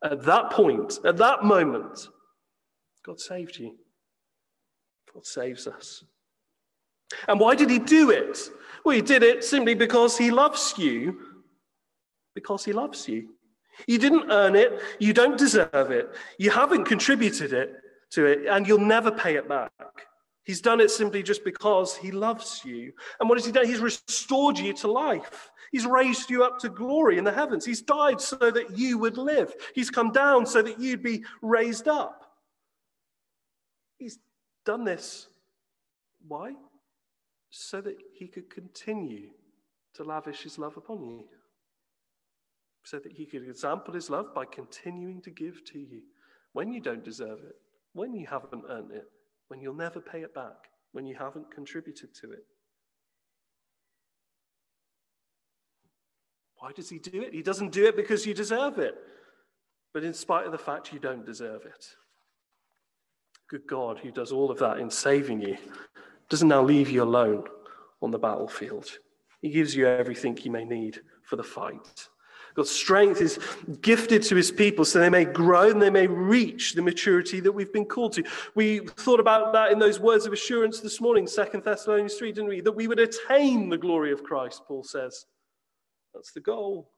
at 0.05 0.23
that 0.25 0.51
point, 0.51 0.99
at 1.05 1.17
that 1.17 1.45
moment, 1.45 2.09
God 3.05 3.19
saved 3.19 3.59
you. 3.59 3.75
God 5.15 5.25
saves 5.25 5.67
us. 5.67 6.05
And 7.27 7.41
why 7.41 7.55
did 7.55 7.71
he 7.71 7.79
do 7.79 8.11
it? 8.11 8.39
Well, 8.85 8.95
he 8.95 9.03
did 9.03 9.23
it 9.23 9.45
simply 9.45 9.75
because 9.75 10.19
he 10.19 10.31
loves 10.31 10.75
you, 10.77 11.19
because 12.35 12.65
he 12.65 12.73
loves 12.73 13.09
you. 13.09 13.31
You 13.87 13.99
didn't 13.99 14.31
earn 14.31 14.57
it, 14.57 14.81
you 14.99 15.13
don't 15.13 15.39
deserve 15.39 15.91
it, 15.91 16.11
you 16.39 16.51
haven't 16.51 16.85
contributed 16.85 17.53
it 17.53 17.77
to 18.11 18.27
it, 18.27 18.47
and 18.47 18.69
you'll 18.69 18.79
never 18.79 19.11
pay 19.11 19.37
it 19.37 19.49
back. 19.49 19.73
He's 20.45 20.61
done 20.61 20.81
it 20.81 20.91
simply 20.91 21.23
just 21.23 21.45
because 21.45 21.97
he 21.97 22.11
loves 22.11 22.63
you. 22.65 22.93
And 23.21 23.29
what 23.29 23.39
has 23.39 23.47
he 23.47 23.53
done? 23.53 23.65
He's 23.65 23.79
restored 23.79 24.59
you 24.59 24.73
to 24.75 24.91
life. 24.91 25.52
He's 25.73 25.87
raised 25.87 26.29
you 26.29 26.45
up 26.45 26.59
to 26.61 26.69
glory 26.69 27.17
in 27.17 27.25
the 27.25 27.33
heavens. 27.33 27.65
He's 27.65 27.81
died 27.81 28.21
so 28.21 28.37
that 28.37 28.77
you 28.77 28.99
would 28.99 29.17
live. 29.17 29.55
He's 29.75 29.89
come 29.89 30.13
down 30.13 30.45
so 30.45 30.61
that 30.61 30.79
you'd 30.79 31.03
be 31.03 31.25
raised 31.41 31.89
up. 31.89 32.27
He's 33.99 34.19
done 34.67 34.85
this. 34.85 35.29
Why? 36.29 36.53
So 37.49 37.81
that 37.81 37.97
he 38.13 38.29
could 38.29 38.51
continue 38.51 39.31
to 39.95 40.05
lavish 40.05 40.43
his 40.43 40.59
love 40.59 40.77
upon 40.77 41.03
you. 41.05 41.25
So 42.85 42.99
that 42.99 43.13
he 43.13 43.25
could 43.25 43.49
example 43.49 43.95
his 43.95 44.11
love 44.11 44.35
by 44.35 44.45
continuing 44.45 45.23
to 45.23 45.31
give 45.31 45.65
to 45.73 45.79
you 45.79 46.03
when 46.53 46.71
you 46.71 46.81
don't 46.81 47.05
deserve 47.05 47.39
it, 47.45 47.57
when 47.95 48.13
you 48.13 48.27
haven't 48.27 48.65
earned 48.69 48.91
it, 48.93 49.07
when 49.49 49.63
you'll 49.63 49.75
never 49.75 50.01
pay 50.01 50.21
it 50.21 50.35
back, 50.35 50.69
when 50.93 51.07
you 51.07 51.15
haven't 51.19 51.51
contributed 51.51 52.15
to 52.21 52.33
it. 52.33 52.45
Why 56.63 56.71
does 56.71 56.89
he 56.89 57.01
do 57.01 57.23
it? 57.23 57.35
He 57.35 57.43
doesn't 57.43 57.73
do 57.73 57.87
it 57.87 57.97
because 57.97 58.25
you 58.25 58.35
deserve 58.35 58.79
it, 58.79 58.95
but 59.93 60.05
in 60.05 60.15
spite 60.15 60.47
of 60.47 60.53
the 60.53 60.59
fact 60.59 60.93
you 60.93 61.01
don't 61.01 61.27
deserve 61.27 61.67
it. 61.67 61.87
Good 63.51 63.67
God, 63.67 63.99
who 63.99 64.13
does 64.13 64.31
all 64.31 64.49
of 64.49 64.61
that 64.61 64.79
in 64.79 64.89
saving 64.89 65.41
you, 65.41 65.57
doesn't 66.29 66.47
now 66.47 66.63
leave 66.63 66.89
you 66.89 67.03
alone 67.03 67.43
on 68.01 68.13
the 68.13 68.19
battlefield. 68.19 68.89
He 69.41 69.49
gives 69.49 69.75
you 69.75 69.89
everything 69.89 70.39
you 70.41 70.53
may 70.53 70.65
need 70.65 71.01
for 71.25 71.35
the 71.35 71.43
fight. 71.43 72.09
God's 72.55 72.71
strength 72.71 73.21
is 73.21 73.41
gifted 73.81 74.23
to 74.23 74.37
his 74.37 74.53
people 74.53 74.85
so 74.85 75.01
they 75.01 75.11
may 75.11 75.25
grow 75.25 75.69
and 75.69 75.83
they 75.83 75.91
may 75.91 76.07
reach 76.07 76.75
the 76.75 76.83
maturity 76.83 77.41
that 77.41 77.51
we've 77.51 77.73
been 77.73 77.87
called 77.87 78.13
to. 78.13 78.25
We 78.55 78.87
thought 78.87 79.19
about 79.19 79.53
that 79.55 79.73
in 79.73 79.81
those 79.81 79.99
words 79.99 80.27
of 80.27 80.33
assurance 80.33 80.79
this 80.79 81.01
morning, 81.01 81.27
Second 81.27 81.65
Thessalonians 81.65 82.15
3, 82.15 82.31
didn't 82.31 82.51
we? 82.51 82.61
That 82.61 82.71
we 82.71 82.87
would 82.87 83.01
attain 83.01 83.69
the 83.69 83.79
glory 83.79 84.13
of 84.13 84.23
Christ, 84.23 84.63
Paul 84.69 84.85
says. 84.85 85.27
That's 86.15 86.33
the 86.33 86.41
goal. 86.41 86.91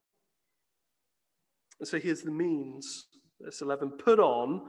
And 1.81 1.89
so 1.89 1.99
here's 1.99 2.23
the 2.23 2.31
means. 2.31 3.07
Verse 3.41 3.61
11 3.61 3.91
put 3.91 4.19
on 4.19 4.63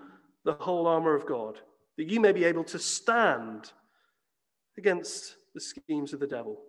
the 0.44 0.54
whole 0.54 0.88
armor 0.88 1.16
of 1.16 1.26
God, 1.26 1.60
that 1.98 2.10
you 2.10 2.20
may 2.20 2.32
be 2.32 2.44
able 2.44 2.64
to 2.66 2.80
stand 2.80 3.72
against 4.78 5.36
the 5.54 5.62
schemes 5.62 6.14
of 6.14 6.20
the 6.20 6.28
devil. 6.28 6.62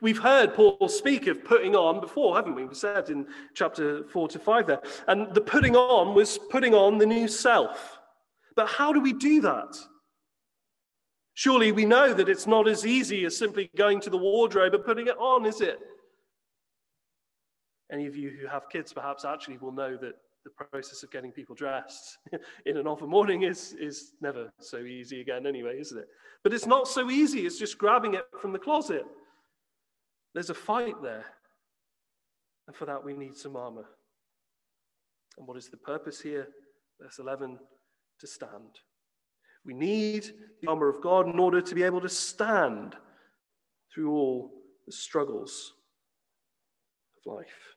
We've 0.00 0.18
heard 0.18 0.54
Paul 0.54 0.88
speak 0.88 1.26
of 1.26 1.44
putting 1.44 1.76
on 1.76 2.00
before, 2.00 2.34
haven't 2.34 2.54
we? 2.54 2.64
We 2.64 2.74
said 2.74 3.10
in 3.10 3.26
chapter 3.54 4.04
4 4.08 4.28
to 4.28 4.38
5 4.38 4.66
there. 4.66 4.82
And 5.06 5.32
the 5.34 5.40
putting 5.40 5.76
on 5.76 6.14
was 6.14 6.38
putting 6.50 6.74
on 6.74 6.98
the 6.98 7.06
new 7.06 7.28
self. 7.28 7.98
But 8.54 8.68
how 8.68 8.92
do 8.92 9.00
we 9.00 9.12
do 9.12 9.40
that? 9.42 9.76
Surely 11.34 11.72
we 11.72 11.84
know 11.84 12.14
that 12.14 12.28
it's 12.28 12.46
not 12.46 12.66
as 12.66 12.86
easy 12.86 13.26
as 13.26 13.36
simply 13.36 13.70
going 13.76 14.00
to 14.00 14.10
the 14.10 14.16
wardrobe 14.16 14.74
and 14.74 14.84
putting 14.84 15.06
it 15.06 15.18
on, 15.18 15.44
is 15.44 15.60
it? 15.60 15.78
Any 17.92 18.06
of 18.06 18.16
you 18.16 18.30
who 18.30 18.46
have 18.46 18.68
kids 18.70 18.92
perhaps 18.92 19.24
actually 19.24 19.58
will 19.58 19.72
know 19.72 19.96
that 19.96 20.14
the 20.44 20.64
process 20.66 21.02
of 21.02 21.10
getting 21.10 21.32
people 21.32 21.54
dressed 21.54 22.18
in 22.66 22.76
an 22.76 22.86
offer 22.86 23.06
morning 23.06 23.42
is, 23.42 23.74
is 23.80 24.12
never 24.20 24.50
so 24.60 24.78
easy 24.78 25.20
again, 25.20 25.46
anyway, 25.46 25.78
isn't 25.80 25.98
it? 25.98 26.08
But 26.42 26.54
it's 26.54 26.66
not 26.66 26.88
so 26.88 27.10
easy 27.10 27.46
as 27.46 27.58
just 27.58 27.78
grabbing 27.78 28.14
it 28.14 28.24
from 28.40 28.52
the 28.52 28.58
closet. 28.58 29.04
There's 30.34 30.50
a 30.50 30.54
fight 30.54 30.94
there. 31.02 31.24
And 32.66 32.76
for 32.76 32.86
that, 32.86 33.04
we 33.04 33.12
need 33.12 33.36
some 33.36 33.56
armor. 33.56 33.86
And 35.38 35.46
what 35.46 35.56
is 35.56 35.68
the 35.68 35.76
purpose 35.76 36.20
here? 36.20 36.48
Verse 37.00 37.18
11 37.18 37.58
to 38.20 38.26
stand. 38.26 38.80
We 39.64 39.74
need 39.74 40.30
the 40.62 40.68
armor 40.68 40.88
of 40.88 41.02
God 41.02 41.28
in 41.28 41.38
order 41.38 41.60
to 41.60 41.74
be 41.74 41.82
able 41.82 42.00
to 42.00 42.08
stand 42.08 42.94
through 43.92 44.12
all 44.12 44.52
the 44.86 44.92
struggles 44.92 45.72
of 47.18 47.34
life. 47.34 47.75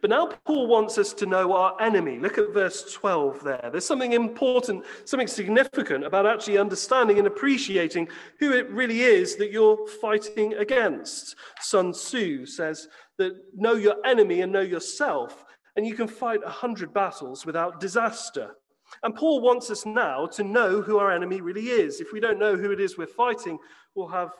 But 0.00 0.10
now 0.10 0.28
Paul 0.44 0.66
wants 0.66 0.98
us 0.98 1.12
to 1.14 1.26
know 1.26 1.52
our 1.52 1.80
enemy. 1.80 2.18
Look 2.18 2.38
at 2.38 2.52
verse 2.52 2.92
12 2.92 3.44
there. 3.44 3.68
There's 3.70 3.86
something 3.86 4.12
important, 4.12 4.84
something 5.04 5.26
significant 5.26 6.04
about 6.04 6.26
actually 6.26 6.58
understanding 6.58 7.18
and 7.18 7.26
appreciating 7.26 8.08
who 8.38 8.52
it 8.52 8.70
really 8.70 9.02
is 9.02 9.36
that 9.36 9.52
you're 9.52 9.86
fighting 10.00 10.54
against. 10.54 11.36
Sun 11.60 11.92
Tzu 11.92 12.46
says 12.46 12.88
that 13.18 13.32
know 13.54 13.74
your 13.74 13.96
enemy 14.06 14.40
and 14.40 14.52
know 14.52 14.60
yourself, 14.60 15.44
and 15.76 15.86
you 15.86 15.94
can 15.94 16.08
fight 16.08 16.40
a 16.44 16.50
hundred 16.50 16.92
battles 16.92 17.44
without 17.44 17.80
disaster. 17.80 18.52
And 19.02 19.14
Paul 19.14 19.40
wants 19.40 19.70
us 19.70 19.86
now 19.86 20.26
to 20.26 20.42
know 20.42 20.82
who 20.82 20.98
our 20.98 21.12
enemy 21.12 21.40
really 21.40 21.68
is. 21.68 22.00
If 22.00 22.12
we 22.12 22.20
don't 22.20 22.38
know 22.38 22.56
who 22.56 22.72
it 22.72 22.80
is 22.80 22.98
we're 22.98 23.06
fighting, 23.06 23.58
we'll 23.94 24.08
have 24.08 24.30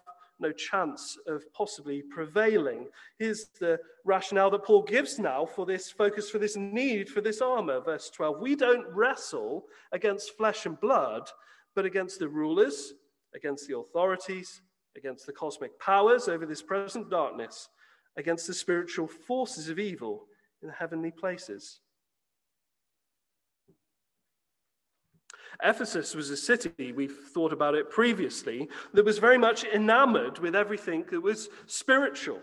no 0.40 0.52
chance 0.52 1.16
of 1.26 1.42
possibly 1.52 2.02
prevailing. 2.02 2.88
Here's 3.18 3.46
the 3.58 3.78
rationale 4.04 4.50
that 4.50 4.64
Paul 4.64 4.82
gives 4.82 5.18
now 5.18 5.46
for 5.46 5.66
this 5.66 5.90
focus, 5.90 6.30
for 6.30 6.38
this 6.38 6.56
need 6.56 7.08
for 7.08 7.20
this 7.20 7.40
armor. 7.40 7.80
Verse 7.80 8.10
12 8.10 8.40
We 8.40 8.56
don't 8.56 8.86
wrestle 8.88 9.64
against 9.92 10.36
flesh 10.36 10.66
and 10.66 10.80
blood, 10.80 11.28
but 11.74 11.84
against 11.84 12.18
the 12.18 12.28
rulers, 12.28 12.94
against 13.34 13.68
the 13.68 13.76
authorities, 13.76 14.62
against 14.96 15.26
the 15.26 15.32
cosmic 15.32 15.78
powers 15.78 16.28
over 16.28 16.46
this 16.46 16.62
present 16.62 17.10
darkness, 17.10 17.68
against 18.16 18.46
the 18.46 18.54
spiritual 18.54 19.06
forces 19.06 19.68
of 19.68 19.78
evil 19.78 20.26
in 20.62 20.68
the 20.68 20.74
heavenly 20.74 21.10
places. 21.10 21.80
Ephesus 25.62 26.14
was 26.14 26.30
a 26.30 26.36
city, 26.36 26.92
we've 26.92 27.16
thought 27.32 27.52
about 27.52 27.74
it 27.74 27.90
previously, 27.90 28.68
that 28.94 29.04
was 29.04 29.18
very 29.18 29.38
much 29.38 29.64
enamored 29.64 30.38
with 30.38 30.54
everything 30.54 31.04
that 31.10 31.20
was 31.20 31.48
spiritual 31.66 32.40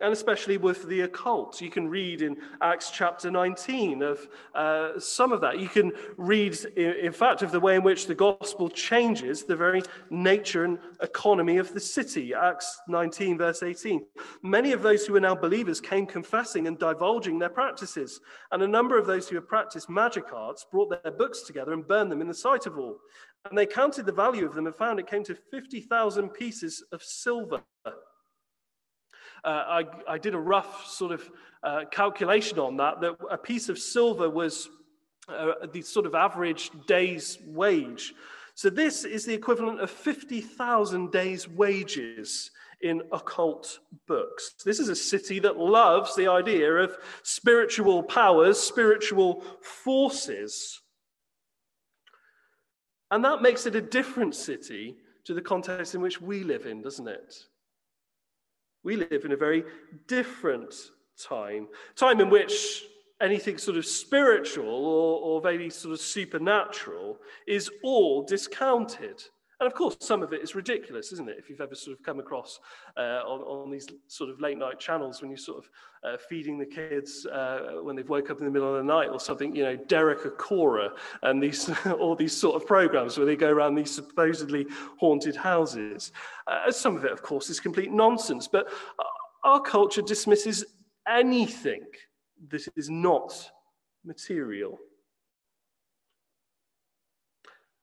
and 0.00 0.12
especially 0.12 0.56
with 0.56 0.86
the 0.88 1.00
occult. 1.02 1.60
You 1.60 1.70
can 1.70 1.88
read 1.88 2.22
in 2.22 2.36
Acts 2.62 2.90
chapter 2.90 3.30
19 3.30 4.02
of 4.02 4.28
uh, 4.54 4.98
some 4.98 5.32
of 5.32 5.40
that. 5.40 5.58
You 5.58 5.68
can 5.68 5.92
read, 6.16 6.54
in 6.76 7.12
fact, 7.12 7.42
of 7.42 7.50
the 7.50 7.60
way 7.60 7.74
in 7.74 7.82
which 7.82 8.06
the 8.06 8.14
gospel 8.14 8.68
changes 8.68 9.44
the 9.44 9.56
very 9.56 9.82
nature 10.10 10.64
and 10.64 10.78
economy 11.02 11.56
of 11.56 11.74
the 11.74 11.80
city. 11.80 12.32
Acts 12.32 12.80
19, 12.88 13.38
verse 13.38 13.62
18. 13.62 14.04
Many 14.42 14.72
of 14.72 14.82
those 14.82 15.04
who 15.04 15.14
were 15.14 15.20
now 15.20 15.34
believers 15.34 15.80
came 15.80 16.06
confessing 16.06 16.68
and 16.68 16.78
divulging 16.78 17.38
their 17.38 17.48
practices, 17.48 18.20
and 18.52 18.62
a 18.62 18.68
number 18.68 18.98
of 18.98 19.06
those 19.06 19.28
who 19.28 19.34
had 19.34 19.48
practiced 19.48 19.90
magic 19.90 20.32
arts 20.32 20.64
brought 20.70 21.02
their 21.02 21.12
books 21.12 21.42
together 21.42 21.72
and 21.72 21.88
burned 21.88 22.12
them 22.12 22.20
in 22.20 22.28
the 22.28 22.34
sight 22.34 22.66
of 22.66 22.78
all. 22.78 22.98
And 23.48 23.56
they 23.56 23.66
counted 23.66 24.06
the 24.06 24.12
value 24.12 24.46
of 24.46 24.54
them 24.54 24.66
and 24.66 24.76
found 24.76 24.98
it 24.98 25.06
came 25.06 25.24
to 25.24 25.36
50,000 25.50 26.28
pieces 26.30 26.84
of 26.92 27.02
silver. 27.02 27.62
Uh, 29.44 29.82
I, 30.08 30.14
I, 30.14 30.18
did 30.18 30.34
a 30.34 30.38
rough 30.38 30.86
sort 30.86 31.12
of 31.12 31.30
uh, 31.62 31.84
calculation 31.90 32.58
on 32.58 32.76
that, 32.78 33.00
that 33.00 33.16
a 33.30 33.38
piece 33.38 33.68
of 33.68 33.78
silver 33.78 34.28
was 34.28 34.68
uh, 35.28 35.66
the 35.72 35.82
sort 35.82 36.06
of 36.06 36.14
average 36.14 36.70
day's 36.86 37.38
wage. 37.46 38.14
So 38.54 38.70
this 38.70 39.04
is 39.04 39.24
the 39.24 39.34
equivalent 39.34 39.80
of 39.80 39.90
50,000 39.90 41.12
days' 41.12 41.48
wages 41.48 42.50
in 42.80 43.02
occult 43.12 43.80
books. 44.06 44.54
This 44.64 44.78
is 44.78 44.88
a 44.88 44.96
city 44.96 45.38
that 45.40 45.58
loves 45.58 46.14
the 46.14 46.28
idea 46.28 46.72
of 46.74 46.96
spiritual 47.22 48.02
powers, 48.02 48.58
spiritual 48.58 49.44
forces. 49.62 50.80
And 53.10 53.24
that 53.24 53.42
makes 53.42 53.66
it 53.66 53.74
a 53.74 53.80
different 53.80 54.34
city 54.34 54.96
to 55.24 55.34
the 55.34 55.42
context 55.42 55.94
in 55.94 56.00
which 56.00 56.20
we 56.20 56.42
live 56.42 56.66
in, 56.66 56.82
doesn't 56.82 57.08
it? 57.08 57.34
We 58.82 58.96
live 58.96 59.24
in 59.24 59.32
a 59.32 59.36
very 59.36 59.64
different 60.06 60.74
time, 61.18 61.68
time 61.96 62.20
in 62.20 62.30
which 62.30 62.84
anything 63.20 63.58
sort 63.58 63.76
of 63.76 63.84
spiritual 63.84 64.68
or, 64.68 65.20
or 65.20 65.40
very 65.40 65.70
sort 65.70 65.92
of 65.92 66.00
supernatural 66.00 67.18
is 67.46 67.70
all 67.82 68.22
discounted 68.22 69.22
And 69.60 69.66
of 69.66 69.74
course, 69.74 69.96
some 70.00 70.22
of 70.22 70.32
it 70.32 70.40
is 70.40 70.54
ridiculous, 70.54 71.12
isn't 71.12 71.28
it? 71.28 71.36
If 71.36 71.50
you've 71.50 71.60
ever 71.60 71.74
sort 71.74 71.98
of 71.98 72.04
come 72.04 72.20
across 72.20 72.60
uh, 72.96 73.22
on, 73.26 73.40
on 73.40 73.70
these 73.70 73.88
sort 74.06 74.30
of 74.30 74.40
late 74.40 74.56
night 74.56 74.78
channels 74.78 75.20
when 75.20 75.30
you're 75.30 75.38
sort 75.38 75.58
of 75.58 75.70
uh, 76.04 76.16
feeding 76.28 76.58
the 76.58 76.66
kids 76.66 77.26
uh, 77.26 77.80
when 77.82 77.96
they've 77.96 78.08
woke 78.08 78.30
up 78.30 78.38
in 78.38 78.44
the 78.44 78.50
middle 78.52 78.72
of 78.72 78.76
the 78.76 78.84
night 78.84 79.08
or 79.08 79.18
something, 79.18 79.56
you 79.56 79.64
know, 79.64 79.74
Derek 79.74 80.20
Acorah 80.20 80.90
and 81.22 81.42
these, 81.42 81.68
all 81.98 82.14
these 82.14 82.36
sort 82.36 82.54
of 82.54 82.68
programs 82.68 83.18
where 83.18 83.26
they 83.26 83.34
go 83.34 83.50
around 83.50 83.74
these 83.74 83.90
supposedly 83.90 84.64
haunted 84.98 85.34
houses. 85.34 86.12
Uh, 86.46 86.70
some 86.70 86.96
of 86.96 87.04
it, 87.04 87.10
of 87.10 87.22
course, 87.22 87.50
is 87.50 87.58
complete 87.58 87.90
nonsense, 87.90 88.46
but 88.46 88.68
our 89.42 89.60
culture 89.60 90.02
dismisses 90.02 90.64
anything 91.08 91.82
that 92.50 92.64
is 92.76 92.88
not 92.88 93.50
material. 94.04 94.78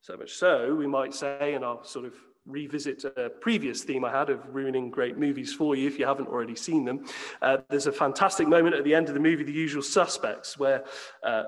So 0.05 0.15
much 0.15 0.33
so, 0.33 0.75
we 0.75 0.85
might 0.85 1.15
say, 1.15 1.55
and 1.55 1.65
I'll 1.65 1.83
sort 1.83 2.05
of 2.05 2.13
revisit 2.45 3.03
a 3.17 3.27
previous 3.41 3.83
theme 3.83 4.05
I 4.05 4.11
had 4.11 4.29
of 4.29 4.39
ruining 4.53 4.91
great 4.91 5.17
movies 5.17 5.51
for 5.51 5.75
you 5.75 5.87
if 5.87 5.97
you 5.97 6.05
haven't 6.05 6.27
already 6.27 6.55
seen 6.55 6.85
them. 6.85 7.05
Uh, 7.41 7.57
there's 7.71 7.87
a 7.87 7.91
fantastic 7.91 8.47
moment 8.47 8.75
at 8.75 8.83
the 8.83 8.93
end 8.93 9.07
of 9.07 9.15
the 9.15 9.19
movie, 9.19 9.43
The 9.43 9.51
Usual 9.51 9.81
Suspects, 9.81 10.59
where 10.59 10.83
uh, 11.23 11.45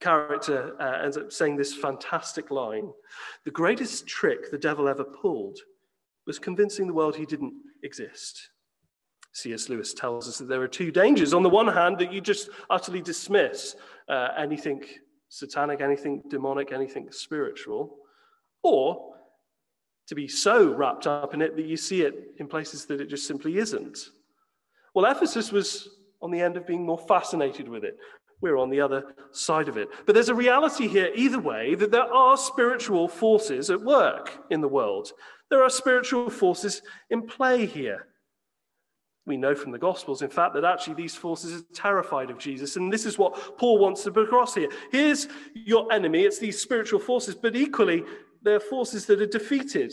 character 0.00 0.80
uh, 0.80 1.04
ends 1.04 1.18
up 1.18 1.30
saying 1.30 1.58
this 1.58 1.74
fantastic 1.74 2.50
line 2.50 2.90
The 3.44 3.50
greatest 3.50 4.06
trick 4.06 4.50
the 4.50 4.56
devil 4.56 4.88
ever 4.88 5.04
pulled 5.04 5.58
was 6.26 6.38
convincing 6.38 6.86
the 6.86 6.94
world 6.94 7.16
he 7.16 7.26
didn't 7.26 7.52
exist. 7.82 8.48
C.S. 9.34 9.68
Lewis 9.68 9.92
tells 9.92 10.26
us 10.26 10.38
that 10.38 10.48
there 10.48 10.62
are 10.62 10.68
two 10.68 10.90
dangers. 10.90 11.34
On 11.34 11.42
the 11.42 11.50
one 11.50 11.68
hand, 11.68 11.98
that 11.98 12.14
you 12.14 12.22
just 12.22 12.48
utterly 12.70 13.02
dismiss 13.02 13.76
uh, 14.08 14.28
anything 14.38 14.82
satanic, 15.30 15.80
anything 15.80 16.22
demonic, 16.28 16.72
anything 16.72 17.10
spiritual, 17.10 17.96
or 18.62 19.14
to 20.08 20.14
be 20.14 20.28
so 20.28 20.68
wrapped 20.74 21.06
up 21.06 21.32
in 21.32 21.40
it 21.40 21.56
that 21.56 21.64
you 21.64 21.76
see 21.76 22.02
it 22.02 22.34
in 22.38 22.46
places 22.46 22.84
that 22.86 23.00
it 23.00 23.08
just 23.08 23.26
simply 23.26 23.56
isn't. 23.56 24.10
Well, 24.92 25.10
Ephesus 25.10 25.52
was 25.52 25.88
on 26.20 26.30
the 26.30 26.40
end 26.40 26.56
of 26.56 26.66
being 26.66 26.84
more 26.84 26.98
fascinated 26.98 27.68
with 27.68 27.84
it. 27.84 27.96
We're 28.40 28.56
on 28.56 28.70
the 28.70 28.80
other 28.80 29.14
side 29.32 29.68
of 29.68 29.76
it. 29.76 29.88
But 30.06 30.14
there's 30.14 30.28
a 30.28 30.34
reality 30.34 30.88
here, 30.88 31.10
either 31.14 31.38
way, 31.38 31.74
that 31.76 31.92
there 31.92 32.12
are 32.12 32.36
spiritual 32.36 33.06
forces 33.06 33.70
at 33.70 33.80
work 33.80 34.46
in 34.50 34.60
the 34.60 34.68
world. 34.68 35.12
There 35.48 35.62
are 35.62 35.70
spiritual 35.70 36.28
forces 36.28 36.82
in 37.10 37.26
play 37.26 37.66
here. 37.66 38.06
We 39.26 39.36
know 39.36 39.54
from 39.54 39.70
the 39.70 39.78
Gospels, 39.78 40.22
in 40.22 40.30
fact, 40.30 40.54
that 40.54 40.64
actually 40.64 40.94
these 40.94 41.14
forces 41.14 41.60
are 41.60 41.64
terrified 41.74 42.30
of 42.30 42.38
Jesus. 42.38 42.76
And 42.76 42.92
this 42.92 43.04
is 43.04 43.18
what 43.18 43.58
Paul 43.58 43.78
wants 43.78 44.02
to 44.04 44.10
put 44.10 44.24
across 44.24 44.54
here. 44.54 44.68
Here's 44.90 45.28
your 45.54 45.92
enemy, 45.92 46.24
it's 46.24 46.38
these 46.38 46.60
spiritual 46.60 47.00
forces, 47.00 47.34
but 47.34 47.54
equally, 47.54 48.02
they're 48.42 48.60
forces 48.60 49.06
that 49.06 49.20
are 49.20 49.26
defeated. 49.26 49.92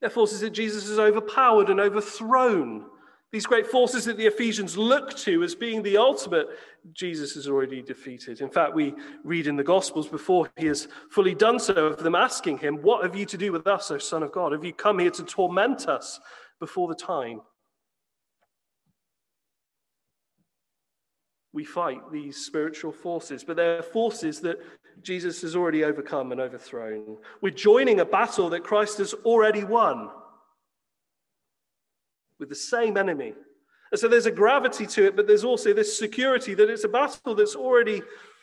They're 0.00 0.10
forces 0.10 0.40
that 0.40 0.50
Jesus 0.50 0.88
has 0.88 0.98
overpowered 0.98 1.70
and 1.70 1.80
overthrown. 1.80 2.84
These 3.32 3.46
great 3.46 3.66
forces 3.66 4.04
that 4.04 4.16
the 4.16 4.26
Ephesians 4.26 4.78
look 4.78 5.16
to 5.18 5.42
as 5.42 5.54
being 5.54 5.82
the 5.82 5.96
ultimate, 5.96 6.46
Jesus 6.92 7.34
has 7.34 7.48
already 7.48 7.82
defeated. 7.82 8.40
In 8.40 8.50
fact, 8.50 8.74
we 8.74 8.94
read 9.24 9.46
in 9.46 9.56
the 9.56 9.64
Gospels 9.64 10.08
before 10.08 10.48
he 10.56 10.66
has 10.66 10.86
fully 11.10 11.34
done 11.34 11.58
so 11.58 11.74
of 11.74 12.02
them 12.02 12.14
asking 12.14 12.58
him, 12.58 12.76
What 12.76 13.02
have 13.02 13.16
you 13.16 13.26
to 13.26 13.36
do 13.36 13.50
with 13.50 13.66
us, 13.66 13.90
O 13.90 13.98
Son 13.98 14.22
of 14.22 14.30
God? 14.30 14.52
Have 14.52 14.64
you 14.64 14.72
come 14.72 15.00
here 15.00 15.10
to 15.10 15.24
torment 15.24 15.88
us? 15.88 16.20
Before 16.60 16.88
the 16.88 16.94
time. 16.94 17.40
We 21.52 21.64
fight 21.64 22.12
these 22.12 22.36
spiritual 22.36 22.92
forces, 22.92 23.42
but 23.42 23.56
they're 23.56 23.82
forces 23.82 24.40
that 24.40 24.58
Jesus 25.02 25.40
has 25.42 25.56
already 25.56 25.84
overcome 25.84 26.32
and 26.32 26.40
overthrown. 26.40 27.16
We're 27.40 27.50
joining 27.50 28.00
a 28.00 28.04
battle 28.04 28.50
that 28.50 28.64
Christ 28.64 28.98
has 28.98 29.14
already 29.24 29.64
won 29.64 30.10
with 32.38 32.50
the 32.50 32.54
same 32.54 32.96
enemy. 32.96 33.32
And 33.90 33.98
so 33.98 34.08
there's 34.08 34.26
a 34.26 34.30
gravity 34.30 34.86
to 34.86 35.06
it, 35.06 35.16
but 35.16 35.26
there's 35.26 35.44
also 35.44 35.72
this 35.72 35.98
security 35.98 36.54
that 36.54 36.68
it's 36.68 36.84
a 36.84 36.88
battle 36.88 37.34
that's 37.34 37.54
already 37.54 38.02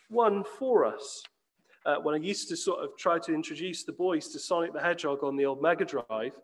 won 0.09 0.43
for 0.57 0.85
us 0.85 1.23
uh, 1.85 1.97
when 1.97 2.15
I 2.15 2.17
used 2.17 2.49
to 2.49 2.57
sort 2.57 2.79
of 2.79 2.97
try 2.97 3.19
to 3.19 3.33
introduce 3.33 3.83
the 3.83 3.91
boys 3.91 4.29
to 4.29 4.39
Sonic 4.39 4.73
the 4.73 4.79
Hedgehog 4.79 5.23
on 5.23 5.35
the 5.35 5.45
old 5.45 5.61
Mega 5.61 5.85
Drive, 5.85 6.39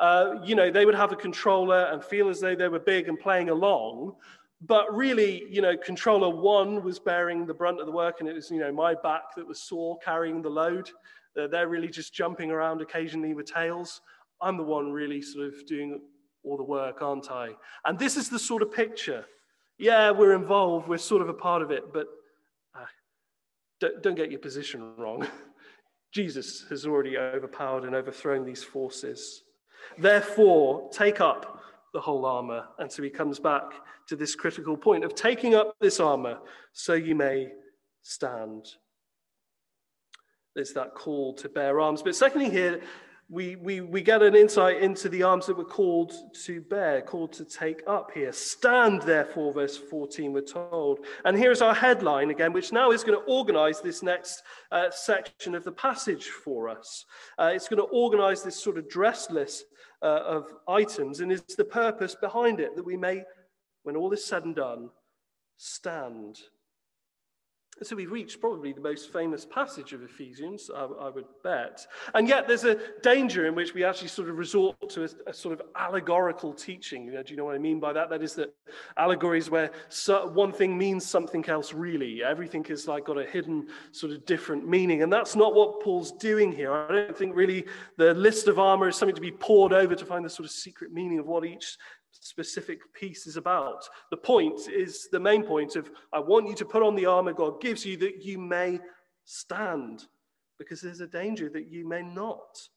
uh, 0.00 0.40
you 0.42 0.54
know, 0.54 0.70
they 0.70 0.86
would 0.86 0.94
have 0.94 1.12
a 1.12 1.16
controller 1.16 1.88
and 1.92 2.02
feel 2.02 2.28
as 2.28 2.40
though 2.40 2.54
they 2.54 2.68
were 2.68 2.78
big 2.78 3.08
and 3.08 3.18
playing 3.18 3.50
along. 3.50 4.14
But 4.62 4.94
really, 4.94 5.44
you 5.48 5.62
know, 5.62 5.76
controller 5.76 6.28
one 6.28 6.82
was 6.82 6.98
bearing 6.98 7.46
the 7.46 7.54
brunt 7.54 7.80
of 7.80 7.86
the 7.86 7.92
work, 7.92 8.16
and 8.20 8.28
it 8.28 8.34
was, 8.34 8.50
you 8.50 8.58
know, 8.58 8.72
my 8.72 8.94
back 8.94 9.34
that 9.36 9.46
was 9.46 9.62
sore 9.62 9.98
carrying 9.98 10.42
the 10.42 10.50
load. 10.50 10.90
Uh, 11.38 11.46
they're 11.46 11.68
really 11.68 11.88
just 11.88 12.12
jumping 12.12 12.50
around 12.50 12.80
occasionally 12.80 13.34
with 13.34 13.46
tails. 13.46 14.00
I'm 14.40 14.56
the 14.56 14.64
one 14.64 14.90
really 14.90 15.22
sort 15.22 15.46
of 15.46 15.66
doing 15.66 16.00
all 16.44 16.56
the 16.56 16.64
work, 16.64 17.00
aren't 17.00 17.30
I? 17.30 17.50
And 17.84 17.98
this 17.98 18.16
is 18.16 18.28
the 18.28 18.38
sort 18.38 18.62
of 18.62 18.72
picture. 18.72 19.24
Yeah, 19.78 20.10
we're 20.10 20.34
involved, 20.34 20.88
we're 20.88 20.98
sort 20.98 21.22
of 21.22 21.28
a 21.28 21.34
part 21.34 21.62
of 21.62 21.70
it, 21.70 21.92
but 21.92 22.06
don't, 23.80 24.02
don't 24.02 24.14
get 24.14 24.30
your 24.30 24.40
position 24.40 24.94
wrong. 24.96 25.26
Jesus 26.12 26.64
has 26.68 26.86
already 26.86 27.16
overpowered 27.16 27.84
and 27.84 27.94
overthrown 27.94 28.44
these 28.44 28.62
forces. 28.62 29.42
Therefore, 29.98 30.88
take 30.90 31.20
up 31.20 31.62
the 31.92 32.00
whole 32.00 32.24
armor. 32.24 32.64
And 32.78 32.90
so 32.90 33.02
he 33.02 33.10
comes 33.10 33.38
back 33.38 33.64
to 34.08 34.16
this 34.16 34.34
critical 34.34 34.76
point 34.76 35.04
of 35.04 35.14
taking 35.14 35.54
up 35.54 35.74
this 35.80 36.00
armor 36.00 36.38
so 36.72 36.94
you 36.94 37.14
may 37.14 37.48
stand. 38.02 38.66
There's 40.54 40.72
that 40.74 40.94
call 40.94 41.34
to 41.34 41.48
bear 41.48 41.80
arms. 41.80 42.02
But 42.02 42.16
secondly, 42.16 42.50
here, 42.50 42.80
we, 43.28 43.54
we, 43.54 43.80
we 43.80 44.02
get 44.02 44.22
an 44.22 44.34
insight 44.34 44.82
into 44.82 45.08
the 45.08 45.22
arms 45.22 45.46
that 45.46 45.56
we're 45.56 45.64
called 45.64 46.12
to 46.46 46.60
bear, 46.62 47.00
called 47.00 47.32
to 47.34 47.44
take 47.44 47.80
up 47.86 48.10
here. 48.12 48.32
Stand, 48.32 49.02
therefore, 49.02 49.52
verse 49.52 49.76
14, 49.76 50.32
we're 50.32 50.40
told. 50.40 50.98
And 51.24 51.38
here's 51.38 51.62
our 51.62 51.74
headline 51.74 52.30
again, 52.30 52.52
which 52.52 52.72
now 52.72 52.90
is 52.90 53.04
going 53.04 53.16
to 53.16 53.24
organize 53.26 53.80
this 53.80 54.02
next 54.02 54.42
uh, 54.72 54.90
section 54.90 55.54
of 55.54 55.62
the 55.62 55.70
passage 55.70 56.26
for 56.26 56.68
us. 56.68 57.04
Uh, 57.38 57.52
it's 57.54 57.68
going 57.68 57.80
to 57.80 57.88
organize 57.92 58.42
this 58.42 58.60
sort 58.60 58.78
of 58.78 58.88
dress 58.88 59.30
list 59.30 59.64
uh, 60.02 60.22
of 60.26 60.46
items, 60.68 61.20
and 61.20 61.30
is 61.30 61.42
the 61.56 61.64
purpose 61.64 62.14
behind 62.14 62.60
it 62.60 62.74
that 62.76 62.84
we 62.84 62.96
may, 62.96 63.22
when 63.82 63.96
all 63.96 64.12
is 64.12 64.24
said 64.24 64.44
and 64.44 64.56
done, 64.56 64.90
stand 65.56 66.38
so 67.82 67.96
we've 67.96 68.10
reached 68.10 68.40
probably 68.40 68.72
the 68.72 68.80
most 68.80 69.10
famous 69.10 69.46
passage 69.46 69.92
of 69.92 70.02
Ephesians, 70.02 70.70
I, 70.74 70.84
I, 70.84 71.08
would 71.08 71.24
bet. 71.42 71.86
And 72.14 72.28
yet 72.28 72.46
there's 72.46 72.64
a 72.64 72.78
danger 73.02 73.46
in 73.46 73.54
which 73.54 73.72
we 73.72 73.84
actually 73.84 74.08
sort 74.08 74.28
of 74.28 74.36
resort 74.36 74.76
to 74.90 75.04
a, 75.04 75.08
a 75.28 75.32
sort 75.32 75.58
of 75.58 75.66
allegorical 75.76 76.52
teaching. 76.52 77.06
You 77.06 77.12
know, 77.12 77.22
do 77.22 77.30
you 77.30 77.38
know 77.38 77.46
what 77.46 77.54
I 77.54 77.58
mean 77.58 77.80
by 77.80 77.94
that? 77.94 78.10
That 78.10 78.22
is 78.22 78.34
that 78.34 78.54
allegories 78.98 79.48
where 79.48 79.70
so, 79.88 80.26
one 80.28 80.52
thing 80.52 80.76
means 80.76 81.06
something 81.06 81.48
else 81.48 81.72
really. 81.72 82.22
Everything 82.22 82.66
is 82.66 82.86
like 82.86 83.06
got 83.06 83.16
a 83.16 83.24
hidden 83.24 83.68
sort 83.92 84.12
of 84.12 84.26
different 84.26 84.68
meaning. 84.68 85.02
And 85.02 85.10
that's 85.10 85.34
not 85.34 85.54
what 85.54 85.80
Paul's 85.82 86.12
doing 86.12 86.52
here. 86.52 86.72
I 86.72 86.88
don't 86.88 87.16
think 87.16 87.34
really 87.34 87.64
the 87.96 88.12
list 88.12 88.46
of 88.46 88.58
armor 88.58 88.88
is 88.88 88.96
something 88.96 89.16
to 89.16 89.22
be 89.22 89.32
poured 89.32 89.72
over 89.72 89.94
to 89.94 90.04
find 90.04 90.24
the 90.24 90.30
sort 90.30 90.44
of 90.44 90.50
secret 90.50 90.92
meaning 90.92 91.18
of 91.18 91.26
what 91.26 91.46
each 91.46 91.78
specific 92.12 92.80
piece 92.92 93.26
is 93.26 93.36
about. 93.36 93.88
The 94.10 94.16
point 94.16 94.68
is 94.68 95.08
the 95.10 95.20
main 95.20 95.42
point 95.42 95.76
of 95.76 95.90
I 96.12 96.18
want 96.18 96.48
you 96.48 96.54
to 96.56 96.64
put 96.64 96.82
on 96.82 96.94
the 96.94 97.06
armor 97.06 97.32
God 97.32 97.60
gives 97.60 97.84
you 97.84 97.96
that 97.98 98.24
you 98.24 98.38
may 98.38 98.80
stand, 99.24 100.06
because 100.58 100.80
there's 100.80 101.00
a 101.00 101.06
danger 101.06 101.48
that 101.50 101.70
you 101.70 101.88
may 101.88 102.02
not. 102.02 102.68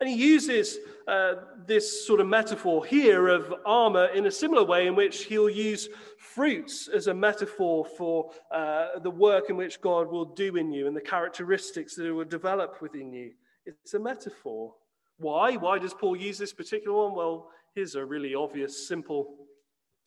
And 0.00 0.08
he 0.08 0.14
uses 0.14 0.78
uh, 1.08 1.34
this 1.66 2.06
sort 2.06 2.20
of 2.20 2.28
metaphor 2.28 2.84
here 2.84 3.28
of 3.28 3.52
armor 3.66 4.06
in 4.06 4.26
a 4.26 4.30
similar 4.30 4.64
way 4.64 4.86
in 4.86 4.94
which 4.94 5.24
he'll 5.24 5.50
use 5.50 5.88
fruits 6.18 6.88
as 6.88 7.08
a 7.08 7.14
metaphor 7.14 7.84
for 7.84 8.30
uh, 8.54 9.00
the 9.00 9.10
work 9.10 9.50
in 9.50 9.56
which 9.56 9.80
God 9.80 10.08
will 10.10 10.24
do 10.24 10.56
in 10.56 10.72
you 10.72 10.86
and 10.86 10.96
the 10.96 11.00
characteristics 11.00 11.96
that 11.96 12.14
will 12.14 12.24
develop 12.24 12.80
within 12.80 13.12
you. 13.12 13.32
It's 13.66 13.94
a 13.94 13.98
metaphor. 13.98 14.74
Why? 15.18 15.56
Why 15.56 15.78
does 15.78 15.94
Paul 15.94 16.16
use 16.16 16.38
this 16.38 16.52
particular 16.52 16.96
one? 16.96 17.14
Well, 17.14 17.50
Here's 17.74 17.94
a 17.94 18.04
really 18.04 18.34
obvious, 18.34 18.86
simple 18.86 19.34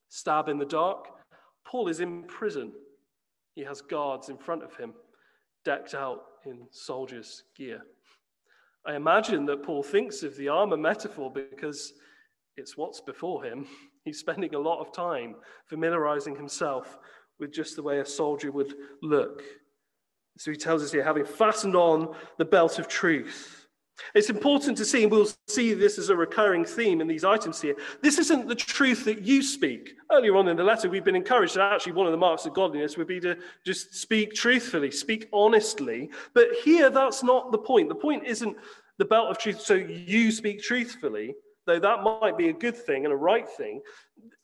stab 0.09 0.49
in 0.49 0.59
the 0.59 0.65
dark. 0.65 1.07
Paul 1.65 1.87
is 1.87 1.99
in 1.99 2.23
prison. 2.23 2.71
He 3.55 3.63
has 3.63 3.81
guards 3.81 4.29
in 4.29 4.37
front 4.37 4.63
of 4.63 4.75
him, 4.75 4.93
decked 5.63 5.95
out 5.95 6.21
in 6.45 6.67
soldiers' 6.69 7.43
gear. 7.57 7.81
I 8.85 8.95
imagine 8.95 9.45
that 9.47 9.63
Paul 9.63 9.81
thinks 9.81 10.21
of 10.21 10.37
the 10.37 10.47
armor 10.47 10.77
metaphor 10.77 11.31
because 11.33 11.93
it's 12.55 12.77
what's 12.77 13.01
before 13.01 13.43
him. 13.43 13.65
He's 14.05 14.19
spending 14.19 14.53
a 14.53 14.59
lot 14.59 14.79
of 14.79 14.93
time 14.93 15.35
familiarizing 15.65 16.35
himself 16.35 16.99
with 17.39 17.51
just 17.51 17.75
the 17.75 17.81
way 17.81 17.99
a 17.99 18.05
soldier 18.05 18.51
would 18.51 18.75
look. 19.01 19.41
So 20.37 20.51
he 20.51 20.57
tells 20.57 20.83
us 20.83 20.91
here, 20.91 21.03
having 21.03 21.25
fastened 21.25 21.75
on 21.75 22.13
the 22.37 22.45
belt 22.45 22.77
of 22.77 22.87
truth 22.87 23.64
it's 24.13 24.29
important 24.29 24.77
to 24.77 24.85
see, 24.85 25.03
and 25.03 25.11
we'll 25.11 25.29
see 25.47 25.73
this 25.73 25.97
as 25.97 26.09
a 26.09 26.15
recurring 26.15 26.65
theme 26.65 27.01
in 27.01 27.07
these 27.07 27.23
items 27.23 27.61
here. 27.61 27.75
This 28.01 28.17
isn't 28.17 28.47
the 28.47 28.55
truth 28.55 29.05
that 29.05 29.21
you 29.21 29.41
speak. 29.41 29.93
Earlier 30.11 30.35
on 30.35 30.47
in 30.47 30.57
the 30.57 30.63
letter, 30.63 30.89
we've 30.89 31.03
been 31.03 31.15
encouraged 31.15 31.55
that 31.55 31.71
actually 31.73 31.93
one 31.93 32.05
of 32.05 32.11
the 32.11 32.17
marks 32.17 32.45
of 32.45 32.53
godliness 32.53 32.97
would 32.97 33.07
be 33.07 33.19
to 33.21 33.37
just 33.65 33.95
speak 33.95 34.33
truthfully, 34.33 34.91
speak 34.91 35.29
honestly. 35.31 36.09
But 36.33 36.47
here, 36.63 36.89
that's 36.89 37.23
not 37.23 37.51
the 37.51 37.57
point. 37.57 37.89
The 37.89 37.95
point 37.95 38.25
isn't 38.25 38.57
The 38.97 39.05
belt 39.05 39.29
of 39.29 39.37
truth, 39.37 39.59
so 39.59 39.73
you 39.73 40.31
speak 40.31 40.61
truthfully, 40.61 41.35
though 41.65 41.79
that 41.79 42.03
might 42.03 42.37
be 42.37 42.49
a 42.49 42.53
good 42.53 42.77
thing 42.77 43.03
and 43.03 43.13
a 43.13 43.17
right 43.17 43.49
thing. 43.49 43.81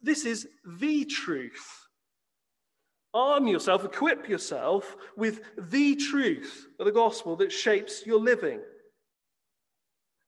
This 0.01 0.25
is 0.25 0.47
the 0.79 1.05
truth. 1.05 1.87
Arm 3.13 3.47
yourself, 3.47 3.85
equip 3.85 4.27
yourself 4.27 4.95
with 5.15 5.41
the 5.57 5.95
truth 5.95 6.67
of 6.79 6.85
the 6.85 6.91
gospel 6.91 7.35
that 7.37 7.51
shapes 7.51 8.05
your 8.05 8.19
living. 8.19 8.61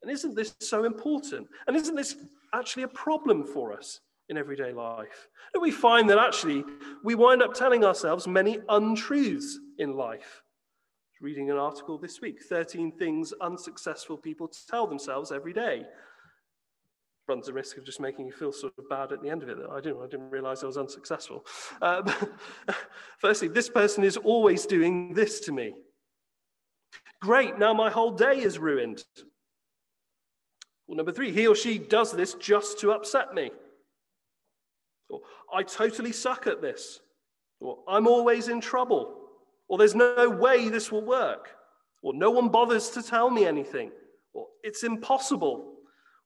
And 0.03 0.11
isn't 0.11 0.35
this 0.35 0.53
so 0.59 0.83
important? 0.83 1.47
And 1.65 1.75
isn't 1.75 1.95
this 1.95 2.17
actually 2.53 2.83
a 2.83 2.89
problem 2.89 3.45
for 3.45 3.73
us 3.73 4.01
in 4.29 4.37
everyday 4.37 4.73
life? 4.73 5.29
And 5.53 5.61
we 5.61 5.71
find 5.71 6.09
that 6.09 6.19
actually 6.19 6.63
we 7.03 7.15
wind 7.15 7.41
up 7.41 7.53
telling 7.53 7.85
ourselves 7.85 8.27
many 8.27 8.59
untruths 8.67 9.57
in 9.79 9.93
life. 9.93 10.43
Reading 11.21 11.49
an 11.49 11.57
article 11.57 11.97
this 11.97 12.19
week 12.19 12.43
13 12.43 12.91
things 12.91 13.33
unsuccessful 13.39 14.17
people 14.17 14.51
tell 14.69 14.85
themselves 14.85 15.31
every 15.31 15.53
day 15.53 15.85
runs 17.27 17.45
the 17.45 17.53
risk 17.53 17.77
of 17.77 17.85
just 17.85 18.01
making 18.01 18.25
you 18.25 18.33
feel 18.33 18.51
sort 18.51 18.73
of 18.77 18.89
bad 18.89 19.13
at 19.13 19.21
the 19.21 19.29
end 19.29 19.43
of 19.43 19.49
it. 19.49 19.57
I 19.71 19.79
didn't, 19.79 20.01
I 20.03 20.07
didn't 20.07 20.29
realize 20.29 20.61
I 20.61 20.67
was 20.67 20.77
unsuccessful. 20.77 21.45
Uh, 21.81 22.11
firstly, 23.17 23.47
this 23.47 23.69
person 23.69 24.03
is 24.03 24.17
always 24.17 24.65
doing 24.65 25.13
this 25.13 25.39
to 25.41 25.53
me. 25.53 25.73
Great, 27.21 27.57
now 27.57 27.73
my 27.73 27.89
whole 27.89 28.11
day 28.11 28.39
is 28.39 28.59
ruined. 28.59 29.05
Well, 30.93 30.97
number 30.97 31.11
three, 31.11 31.31
he 31.31 31.47
or 31.47 31.55
she 31.55 31.79
does 31.79 32.11
this 32.11 32.35
just 32.35 32.79
to 32.81 32.91
upset 32.91 33.33
me. 33.33 33.49
Or 35.09 35.21
I 35.51 35.63
totally 35.63 36.11
suck 36.11 36.45
at 36.45 36.61
this. 36.61 36.99
Or 37.59 37.79
I'm 37.87 38.05
always 38.05 38.47
in 38.47 38.61
trouble. 38.61 39.15
Or 39.67 39.79
there's 39.79 39.95
no 39.95 40.29
way 40.29 40.69
this 40.69 40.91
will 40.91 41.03
work. 41.03 41.49
Or 42.03 42.13
no 42.13 42.29
one 42.29 42.49
bothers 42.49 42.89
to 42.91 43.01
tell 43.01 43.31
me 43.31 43.45
anything. 43.45 43.91
Or 44.33 44.47
it's 44.63 44.83
impossible 44.83 45.73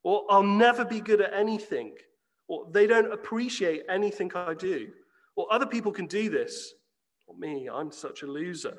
or 0.08 0.24
I'll 0.30 0.42
never 0.42 0.84
be 0.84 1.00
good 1.00 1.20
at 1.20 1.34
anything, 1.34 1.92
or 2.46 2.66
they 2.70 2.86
don't 2.86 3.12
appreciate 3.12 3.82
anything 3.88 4.30
I 4.34 4.54
do, 4.54 4.88
or 5.36 5.52
other 5.52 5.66
people 5.66 5.92
can 5.92 6.06
do 6.06 6.30
this, 6.30 6.74
or 7.26 7.36
me, 7.36 7.68
I'm 7.72 7.90
such 7.90 8.22
a 8.22 8.26
loser, 8.26 8.78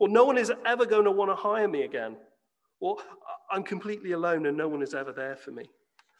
or 0.00 0.08
no 0.08 0.24
one 0.24 0.38
is 0.38 0.52
ever 0.64 0.86
going 0.86 1.04
to 1.04 1.10
want 1.10 1.30
to 1.30 1.34
hire 1.34 1.68
me 1.68 1.82
again, 1.82 2.16
or 2.80 2.96
I'm 3.50 3.62
completely 3.62 4.12
alone 4.12 4.46
and 4.46 4.56
no 4.56 4.68
one 4.68 4.82
is 4.82 4.94
ever 4.94 5.12
there 5.12 5.36
for 5.36 5.50
me. 5.50 5.64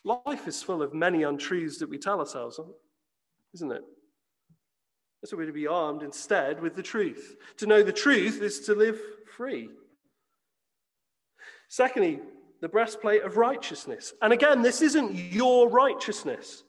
Life 0.05 0.47
is 0.47 0.63
full 0.63 0.83
of 0.83 0.95
many 0.95 1.23
untruths 1.23 1.79
that 1.79 1.91
we 1.91 1.99
tell 1.99 2.21
ourselves, 2.21 2.59
isn't 3.55 3.73
it? 3.73 3.83
So 5.25 5.37
we're 5.37 5.47
to 5.47 5.53
be 5.53 5.67
armed 5.67 6.03
instead 6.03 6.63
with 6.63 6.77
the 6.77 6.83
truth. 6.83 7.37
To 7.59 7.67
know 7.67 7.83
the 7.83 7.93
truth 7.93 8.41
is 8.41 8.61
to 8.61 8.75
live 8.75 9.01
free. 9.37 9.69
Secondly, 11.69 12.21
the 12.61 12.69
breastplate 12.69 13.23
of 13.23 13.37
righteousness. 13.37 14.13
And 14.23 14.33
again, 14.33 14.63
this 14.63 14.81
isn't 14.81 15.15
your 15.15 15.69
righteousness, 15.69 16.63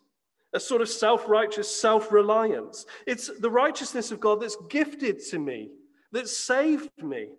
a 0.53 0.59
sort 0.59 0.81
of 0.81 0.89
self 0.89 1.27
righteous 1.27 1.73
self 1.73 2.11
reliance. 2.11 2.85
It's 3.07 3.29
the 3.39 3.49
righteousness 3.51 4.11
of 4.11 4.19
God 4.19 4.41
that's 4.41 4.57
gifted 4.69 5.19
to 5.29 5.39
me, 5.39 5.69
that 6.11 6.27
saved 6.27 6.89
me. 6.97 7.29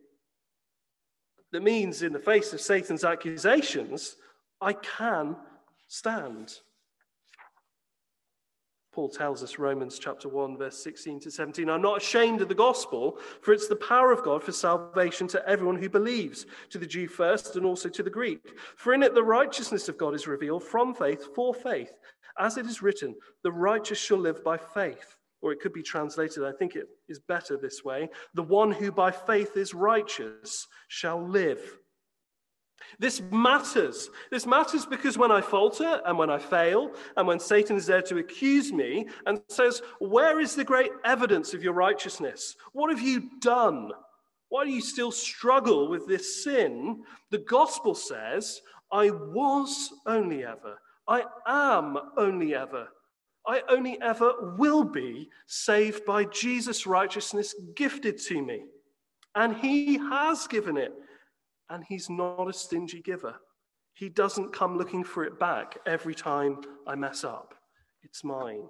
That 1.53 1.63
means, 1.63 2.03
in 2.03 2.13
the 2.13 2.19
face 2.19 2.53
of 2.53 2.61
Satan's 2.61 3.05
accusations, 3.05 4.17
I 4.61 4.73
can 4.73 5.37
stand. 5.89 6.55
Paul 8.93 9.09
tells 9.09 9.43
us, 9.43 9.59
Romans 9.59 10.01
chapter 10.01 10.29
1, 10.29 10.59
verse 10.59 10.83
16 10.83 11.21
to 11.21 11.31
17, 11.31 11.71
I'm 11.71 11.81
not 11.81 12.03
ashamed 12.03 12.41
of 12.41 12.49
the 12.49 12.55
gospel, 12.55 13.19
for 13.41 13.53
it's 13.53 13.69
the 13.69 13.77
power 13.77 14.11
of 14.11 14.25
God 14.25 14.43
for 14.43 14.51
salvation 14.51 15.29
to 15.29 15.49
everyone 15.49 15.77
who 15.77 15.89
believes, 15.89 16.47
to 16.71 16.79
the 16.79 16.87
Jew 16.87 17.07
first 17.07 17.55
and 17.55 17.65
also 17.65 17.89
to 17.89 18.03
the 18.03 18.11
Greek. 18.11 18.59
For 18.77 18.93
in 18.93 19.05
it 19.05 19.15
the 19.15 19.23
righteousness 19.23 19.89
of 19.89 19.97
God 19.97 20.15
is 20.15 20.27
revealed 20.27 20.65
from 20.65 20.93
faith 20.93 21.29
for 21.35 21.55
faith. 21.55 21.93
As 22.39 22.57
it 22.57 22.67
is 22.67 22.83
written, 22.83 23.15
the 23.43 23.53
righteous 23.53 23.99
shall 23.99 24.19
live 24.19 24.43
by 24.43 24.57
faith. 24.57 25.17
Or 25.43 25.53
it 25.53 25.61
could 25.61 25.73
be 25.73 25.83
translated, 25.83 26.45
I 26.45 26.53
think 26.53 26.77
it 26.77 26.87
is 27.09 27.19
better 27.19 27.57
this 27.57 27.83
way 27.85 28.11
the 28.35 28.43
one 28.43 28.71
who 28.71 28.93
by 28.93 29.11
faith 29.11 29.57
is 29.57 29.75
righteous 29.75 30.67
shall 30.89 31.27
live. 31.27 31.61
This 32.99 33.23
matters. 33.31 34.11
This 34.31 34.47
matters 34.47 34.85
because 34.87 35.17
when 35.17 35.31
I 35.31 35.41
falter 35.41 36.01
and 36.05 36.19
when 36.19 36.31
I 36.31 36.39
fail, 36.39 36.93
and 37.17 37.27
when 37.27 37.39
Satan 37.39 37.77
is 37.77 37.87
there 37.87 38.03
to 38.03 38.19
accuse 38.19 38.73
me 38.73 39.07
and 39.27 39.41
says, 39.49 39.83
Where 39.99 40.41
is 40.41 40.55
the 40.55 40.65
great 40.65 40.91
evidence 41.05 41.55
of 41.55 41.63
your 41.63 41.73
righteousness? 41.73 42.57
What 42.73 42.91
have 42.91 43.01
you 43.01 43.31
done? 43.41 43.93
Why 44.49 44.65
do 44.65 44.71
you 44.71 44.81
still 44.81 45.13
struggle 45.13 45.89
with 45.89 46.09
this 46.09 46.43
sin? 46.43 47.05
The 47.31 47.39
gospel 47.39 47.95
says, 47.95 48.61
I 48.93 49.11
was 49.11 49.91
only 50.07 50.45
ever, 50.45 50.79
I 51.07 51.25
am 51.47 51.97
only 52.17 52.55
ever, 52.55 52.89
I 53.47 53.63
only 53.69 54.01
ever 54.03 54.55
will 54.59 54.85
be 54.85 55.31
saved 55.47 56.05
by 56.05 56.25
Jesus' 56.25 56.87
righteousness 56.87 57.55
gifted 57.75 58.19
to 58.23 58.43
me. 58.43 58.65
And 59.35 59.57
he 59.57 59.97
has 59.99 60.47
given 60.47 60.77
it 60.77 60.93
and 61.69 61.85
he's 61.89 62.11
not 62.11 62.49
a 62.49 62.53
stingy 62.53 63.01
giver. 63.01 63.37
He 63.95 64.09
doesn't 64.09 64.53
come 64.53 64.77
looking 64.77 65.05
for 65.05 65.25
it 65.25 65.39
back 65.39 65.79
every 65.87 66.15
time 66.15 66.61
I 66.87 66.97
mess 66.97 67.25
up. 67.25 67.55
It's 68.03 68.25
mine. 68.25 68.63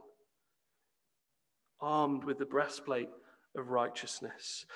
Armed 1.80 2.24
with 2.24 2.38
the 2.38 2.46
breastplate 2.46 3.08
of 3.56 3.70
righteousness. 3.70 4.66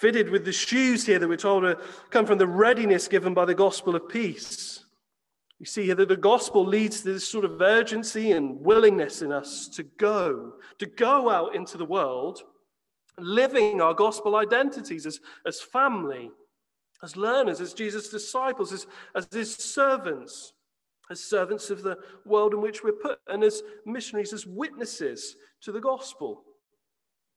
Fitted 0.00 0.30
with 0.30 0.44
the 0.44 0.52
shoes 0.52 1.06
here 1.06 1.18
that 1.18 1.28
we're 1.28 1.36
told 1.36 1.62
to 1.64 1.78
come 2.10 2.26
from 2.26 2.38
the 2.38 2.46
readiness 2.46 3.08
given 3.08 3.34
by 3.34 3.44
the 3.44 3.54
gospel 3.54 3.94
of 3.94 4.08
peace. 4.08 4.81
We 5.62 5.66
see 5.66 5.84
here 5.84 5.94
that 5.94 6.08
the 6.08 6.16
gospel 6.16 6.66
leads 6.66 7.02
to 7.02 7.12
this 7.12 7.28
sort 7.28 7.44
of 7.44 7.62
urgency 7.62 8.32
and 8.32 8.60
willingness 8.60 9.22
in 9.22 9.30
us 9.30 9.68
to 9.68 9.84
go, 9.84 10.54
to 10.80 10.86
go 10.86 11.30
out 11.30 11.54
into 11.54 11.78
the 11.78 11.84
world, 11.84 12.42
living 13.16 13.80
our 13.80 13.94
gospel 13.94 14.34
identities 14.34 15.06
as, 15.06 15.20
as 15.46 15.60
family, 15.60 16.32
as 17.04 17.16
learners, 17.16 17.60
as 17.60 17.74
Jesus' 17.74 18.08
disciples, 18.08 18.72
as, 18.72 18.88
as 19.14 19.28
his 19.30 19.54
servants, 19.54 20.52
as 21.12 21.22
servants 21.22 21.70
of 21.70 21.84
the 21.84 21.96
world 22.26 22.54
in 22.54 22.60
which 22.60 22.82
we're 22.82 22.90
put, 22.90 23.20
and 23.28 23.44
as 23.44 23.62
missionaries, 23.86 24.32
as 24.32 24.44
witnesses 24.44 25.36
to 25.60 25.70
the 25.70 25.80
gospel. 25.80 26.42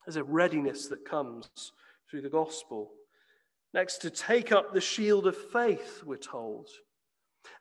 There's 0.03 0.15
a 0.15 0.23
readiness 0.23 0.88
that 0.88 1.07
comes 1.07 1.47
through 2.09 2.21
the 2.21 2.29
gospel. 2.29 2.89
Next, 3.71 3.99
to 3.99 4.09
take 4.09 4.51
up 4.51 4.73
the 4.73 4.81
shield 4.81 5.27
of 5.27 5.38
faith, 5.38 6.01
we're 6.03 6.17
told. 6.17 6.69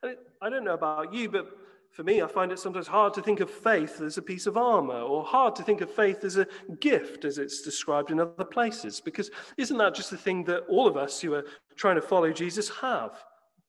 And 0.03 0.17
I 0.41 0.51
don't 0.51 0.65
know 0.65 0.75
about 0.75 1.13
you, 1.13 1.29
but 1.29 1.47
for 1.93 2.03
me, 2.03 2.23
I 2.23 2.27
find 2.27 2.51
it 2.51 2.59
sometimes 2.59 2.89
hard 2.89 3.15
to 3.15 3.23
think 3.23 3.39
of 3.39 3.49
faith 3.49 4.01
as 4.01 4.19
a 4.19 4.23
piece 4.23 4.47
of 4.47 4.57
armor, 4.57 5.01
or 5.01 5.23
hard 5.23 5.55
to 5.57 5.63
think 5.63 5.81
of 5.81 5.91
faith 5.91 6.25
as 6.25 6.37
a 6.37 6.47
gift, 6.81 7.25
as 7.25 7.39
it's 7.39 7.63
described 7.63 8.11
in 8.11 8.19
other 8.19 8.45
places, 8.45 9.01
because 9.01 9.31
isn't 9.57 9.77
that 9.79 9.95
just 9.95 10.11
the 10.11 10.17
thing 10.17 10.43
that 10.45 10.65
all 10.69 10.89
of 10.89 10.97
us 10.97 11.21
who 11.21 11.35
are 11.35 11.45
trying 11.77 11.95
to 11.95 12.03
follow 12.03 12.33
Jesus 12.33 12.69
have? 12.81 13.23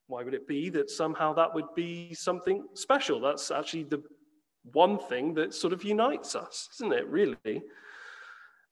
Why 0.08 0.24
would 0.24 0.34
it 0.34 0.48
be 0.48 0.70
that 0.70 0.90
somehow 0.90 1.34
that 1.34 1.54
would 1.54 1.74
be 1.76 2.14
something 2.16 2.64
special? 2.74 3.20
That's 3.20 3.52
actually 3.52 3.84
the 3.84 4.04
one 4.74 4.98
thing 4.98 5.36
that 5.36 5.54
sort 5.54 5.74
of 5.74 5.84
unites 5.84 6.36
us, 6.36 6.70
isn't 6.76 6.94
it, 6.94 7.08
really? 7.08 7.62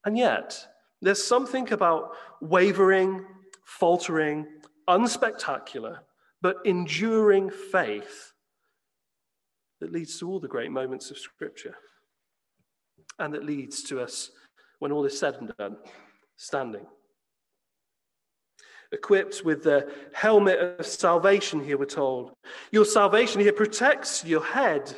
And 0.04 0.18
yet, 0.18 0.66
there's 1.00 1.24
something 1.24 1.72
about 1.72 2.10
wavering, 2.40 3.24
faltering, 3.64 4.46
unspectacular, 4.88 5.98
but 6.44 6.58
enduring 6.66 7.48
faith 7.48 8.34
that 9.80 9.90
leads 9.90 10.18
to 10.18 10.28
all 10.28 10.38
the 10.38 10.46
great 10.46 10.70
moments 10.70 11.10
of 11.10 11.16
Scripture 11.16 11.74
and 13.18 13.32
that 13.32 13.46
leads 13.46 13.82
to 13.84 13.98
us, 13.98 14.30
when 14.78 14.92
all 14.92 15.06
is 15.06 15.18
said 15.18 15.36
and 15.36 15.50
done, 15.56 15.78
standing. 16.36 16.84
Equipped 18.92 19.40
with 19.42 19.62
the 19.62 19.90
helmet 20.12 20.58
of 20.58 20.84
salvation, 20.84 21.64
here 21.64 21.78
we're 21.78 21.86
told. 21.86 22.32
Your 22.70 22.84
salvation 22.84 23.40
here 23.40 23.54
protects 23.54 24.22
your 24.22 24.44
head. 24.44 24.94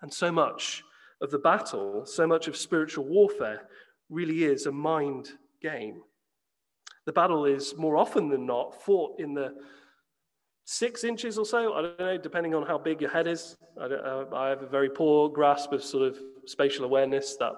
And 0.00 0.10
so 0.10 0.32
much 0.32 0.82
of 1.20 1.30
the 1.30 1.40
battle, 1.40 2.06
so 2.06 2.26
much 2.26 2.48
of 2.48 2.56
spiritual 2.56 3.04
warfare, 3.04 3.68
really 4.08 4.44
is 4.44 4.64
a 4.64 4.72
mind 4.72 5.28
game. 5.60 6.00
The 7.04 7.12
battle 7.12 7.44
is 7.44 7.76
more 7.76 7.98
often 7.98 8.30
than 8.30 8.46
not 8.46 8.82
fought 8.82 9.20
in 9.20 9.34
the 9.34 9.52
six 10.70 11.02
inches 11.02 11.38
or 11.38 11.46
so. 11.46 11.72
I 11.72 11.80
don't 11.80 11.98
know, 11.98 12.18
depending 12.18 12.54
on 12.54 12.66
how 12.66 12.76
big 12.76 13.00
your 13.00 13.10
head 13.10 13.26
is. 13.26 13.56
I, 13.80 13.86
uh, 13.86 14.26
I, 14.34 14.48
have 14.50 14.62
a 14.62 14.66
very 14.66 14.90
poor 14.90 15.30
grasp 15.30 15.72
of 15.72 15.82
sort 15.82 16.06
of 16.06 16.18
spatial 16.44 16.84
awareness 16.84 17.36
that 17.36 17.52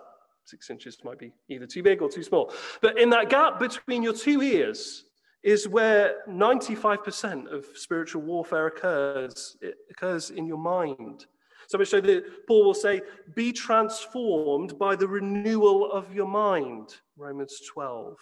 six 0.44 0.70
inches 0.70 0.96
might 1.02 1.18
be 1.18 1.32
either 1.48 1.66
too 1.66 1.82
big 1.82 2.02
or 2.02 2.08
too 2.08 2.22
small. 2.22 2.52
But 2.80 3.00
in 3.00 3.10
that 3.10 3.28
gap 3.28 3.58
between 3.58 4.04
your 4.04 4.12
two 4.12 4.42
ears 4.42 5.06
is 5.42 5.66
where 5.66 6.18
95% 6.28 7.52
of 7.52 7.66
spiritual 7.74 8.22
warfare 8.22 8.68
occurs. 8.68 9.56
It 9.60 9.74
occurs 9.90 10.30
in 10.30 10.46
your 10.46 10.58
mind. 10.58 11.26
So 11.66 11.78
much 11.78 11.88
so 11.88 12.00
that 12.00 12.46
Paul 12.46 12.64
will 12.64 12.74
say, 12.74 13.00
be 13.34 13.52
transformed 13.52 14.78
by 14.78 14.94
the 14.94 15.08
renewal 15.08 15.90
of 15.90 16.14
your 16.14 16.28
mind, 16.28 16.94
Romans 17.16 17.60
12. 17.72 18.16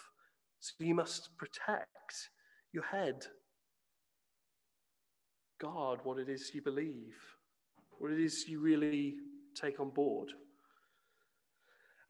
So 0.61 0.73
you 0.79 0.95
must 0.95 1.37
protect 1.37 2.31
your 2.73 2.85
head 2.85 3.27
guard 5.59 6.01
what 6.05 6.19
it 6.19 6.29
is 6.29 6.51
you 6.55 6.63
believe, 6.63 7.17
what 7.99 8.13
it 8.13 8.21
is 8.21 8.49
you 8.49 8.61
really 8.61 9.17
take 9.55 9.81
on 9.81 9.91
board. 9.91 10.31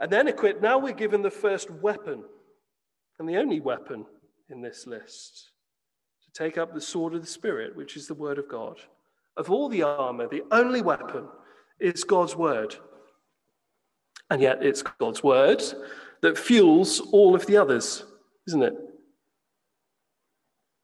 And 0.01 0.11
then 0.11 0.29
equipped, 0.29 0.63
now 0.63 0.79
we're 0.79 0.93
given 0.93 1.23
the 1.23 1.31
first 1.31 1.71
weapon 1.71 2.25
and 3.19 3.29
the 3.29 3.37
only 3.37 3.61
weapon 3.61 4.07
in 4.49 4.63
this 4.63 4.87
list 4.87 5.51
to 6.25 6.31
take 6.33 6.57
up 6.57 6.73
the 6.73 6.81
sword 6.81 7.15
of 7.15 7.21
the 7.21 7.27
Spirit, 7.27 7.75
which 7.75 7.97
is 7.97 8.07
the 8.07 8.15
Word 8.15 8.39
of 8.39 8.49
God. 8.49 8.79
Of 9.37 9.51
all 9.51 9.69
the 9.69 9.83
armor, 9.83 10.29
the 10.29 10.45
only 10.51 10.83
weapon 10.83 11.27
is 11.81 12.05
God's 12.05 12.37
Word. 12.37 12.77
And 14.31 14.43
yet 14.43 14.63
it's 14.63 14.83
God's 14.83 15.23
Word 15.23 15.63
that 16.21 16.39
fuels 16.39 17.01
all 17.01 17.35
of 17.35 17.47
the 17.47 17.57
others, 17.57 18.05
isn't 18.47 18.63
it? 18.63 18.75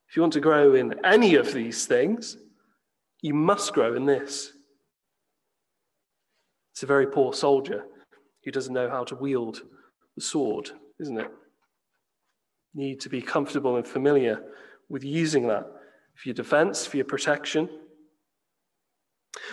If 0.08 0.16
you 0.16 0.22
want 0.22 0.32
to 0.34 0.40
grow 0.40 0.74
in 0.74 1.04
any 1.04 1.34
of 1.34 1.52
these 1.52 1.86
things, 1.86 2.36
you 3.24 3.32
must 3.32 3.72
grow 3.72 3.94
in 3.94 4.04
this. 4.04 4.52
It's 6.74 6.82
a 6.82 6.86
very 6.86 7.06
poor 7.06 7.32
soldier 7.32 7.86
who 8.44 8.50
doesn't 8.50 8.74
know 8.74 8.90
how 8.90 9.02
to 9.04 9.14
wield 9.14 9.62
the 10.14 10.20
sword, 10.20 10.70
isn't 11.00 11.18
it? 11.18 11.30
Need 12.74 13.00
to 13.00 13.08
be 13.08 13.22
comfortable 13.22 13.76
and 13.76 13.88
familiar 13.88 14.42
with 14.90 15.04
using 15.04 15.48
that 15.48 15.64
for 16.14 16.28
your 16.28 16.34
defense, 16.34 16.84
for 16.84 16.98
your 16.98 17.06
protection. 17.06 17.70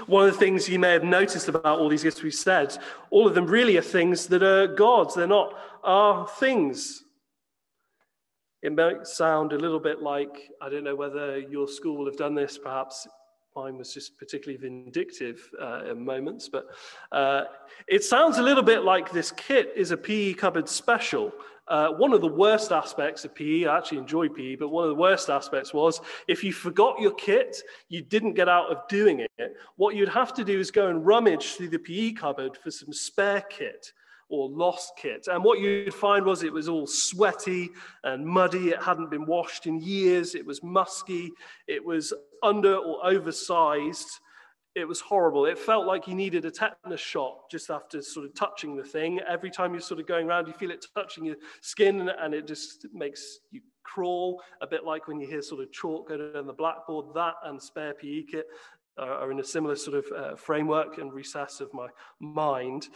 One 0.06 0.28
of 0.28 0.34
the 0.34 0.38
things 0.38 0.68
you 0.68 0.78
may 0.78 0.92
have 0.92 1.06
noticed 1.06 1.48
about 1.48 1.80
all 1.80 1.88
these 1.88 2.04
gifts 2.04 2.22
we've 2.22 2.34
said, 2.34 2.78
all 3.10 3.26
of 3.26 3.36
them 3.36 3.46
really 3.46 3.78
are 3.78 3.82
things 3.82 4.28
that 4.28 4.44
are 4.44 4.68
God's. 4.68 5.16
They're 5.16 5.28
not 5.28 5.54
our 5.86 6.28
things. 6.28 7.06
It 8.62 8.76
might 8.76 9.08
sound 9.08 9.54
a 9.54 9.58
little 9.58 9.80
bit 9.80 10.02
like, 10.02 10.50
I 10.62 10.68
don't 10.68 10.84
know 10.84 10.98
whether 10.98 11.40
your 11.40 11.70
school 11.70 11.96
will 11.96 12.08
have 12.08 12.18
done 12.18 12.36
this, 12.36 12.58
perhaps 12.58 13.08
mine 13.56 13.78
was 13.78 13.94
just 13.94 14.18
particularly 14.18 14.58
vindictive 14.58 15.50
uh, 15.60 15.94
moments, 15.96 16.50
but 16.50 16.68
uh, 17.12 17.44
it 17.88 18.04
sounds 18.04 18.38
a 18.38 18.42
little 18.42 18.64
bit 18.64 18.84
like 18.84 19.12
this 19.12 19.32
kit 19.32 19.74
is 19.76 19.92
a 19.92 19.98
PE 19.98 20.34
cupboard 20.34 20.70
special. 20.70 21.32
Uh, 21.68 21.90
one 21.90 22.14
of 22.14 22.22
the 22.22 22.28
worst 22.28 22.72
aspects 22.72 23.24
of 23.24 23.34
PE, 23.36 23.66
I 23.66 23.78
actually 23.78 24.00
enjoy 24.00 24.30
PE, 24.30 24.56
but 24.56 24.70
one 24.70 24.84
of 24.84 24.90
the 24.90 24.96
worst 24.96 25.30
aspects 25.30 25.74
was 25.74 26.02
if 26.28 26.44
you 26.44 26.52
forgot 26.52 27.00
your 27.00 27.14
kit, 27.14 27.62
you 27.90 28.02
didn't 28.02 28.34
get 28.34 28.50
out 28.50 28.72
of 28.72 28.88
doing 28.90 29.20
it. 29.20 29.56
What 29.76 29.96
you'd 29.96 30.10
have 30.10 30.34
to 30.36 30.44
do 30.44 30.60
is 30.60 30.72
go 30.72 30.88
and 30.88 31.06
rummage 31.06 31.56
through 31.56 31.70
the 31.70 31.80
PE 31.80 32.14
cupboard 32.14 32.58
for 32.58 32.72
some 32.72 32.92
spare 32.92 33.42
kit 33.42 33.94
or 34.32 34.50
lost 34.50 34.94
kit. 34.98 35.28
And 35.28 35.44
what 35.44 35.60
you'd 35.60 35.94
find 35.94 36.26
was 36.26 36.42
it 36.42 36.54
was 36.54 36.70
all 36.70 36.88
sweaty 36.88 37.70
and 38.04 38.26
muddy. 38.26 38.70
It 38.70 38.82
hadn't 38.82 39.12
been 39.12 39.26
washed 39.26 39.68
in 39.68 39.80
years. 39.80 40.34
It 40.34 40.46
was 40.46 40.64
musky. 40.64 41.32
It 41.68 41.84
was 41.84 42.14
under 42.42 42.76
or 42.76 43.06
oversized. 43.06 44.10
It 44.74 44.88
was 44.88 45.02
horrible. 45.02 45.46
It 45.46 45.60
felt 45.60 45.86
like 45.86 46.08
you 46.08 46.16
needed 46.16 46.46
a 46.46 46.52
tetanus 46.52 47.02
shot 47.02 47.50
just 47.52 47.70
after 47.70 48.02
sort 48.02 48.26
of 48.26 48.34
touching 48.34 48.78
the 48.78 48.84
thing. 48.84 49.20
Every 49.28 49.52
time 49.52 49.74
you're 49.74 49.82
sort 49.82 50.00
of 50.00 50.08
going 50.08 50.28
around, 50.28 50.48
you 50.48 50.54
feel 50.54 50.72
it 50.72 50.86
touching 50.96 51.26
your 51.26 51.36
skin 51.60 52.10
and 52.10 52.34
it 52.34 52.48
just 52.48 52.88
makes 52.94 53.40
you 53.52 53.60
crawl, 53.84 54.42
a 54.62 54.68
bit 54.68 54.86
like 54.86 55.10
when 55.10 55.20
you 55.20 55.28
hear 55.28 55.42
sort 55.42 55.62
of 55.62 55.72
chalk 55.74 56.08
go 56.08 56.32
down 56.32 56.48
the 56.48 56.54
blackboard. 56.54 57.14
That 57.14 57.34
and 57.44 57.62
spare 57.62 57.94
PE 57.94 58.24
kit 58.32 58.46
are 58.98 59.32
in 59.32 59.40
a 59.40 59.44
similar 59.44 59.76
sort 59.76 59.98
of 59.98 60.06
uh, 60.16 60.36
framework 60.36 60.98
and 60.98 61.14
recess 61.14 61.62
of 61.62 61.74
my 61.74 61.88
mind. 62.20 62.88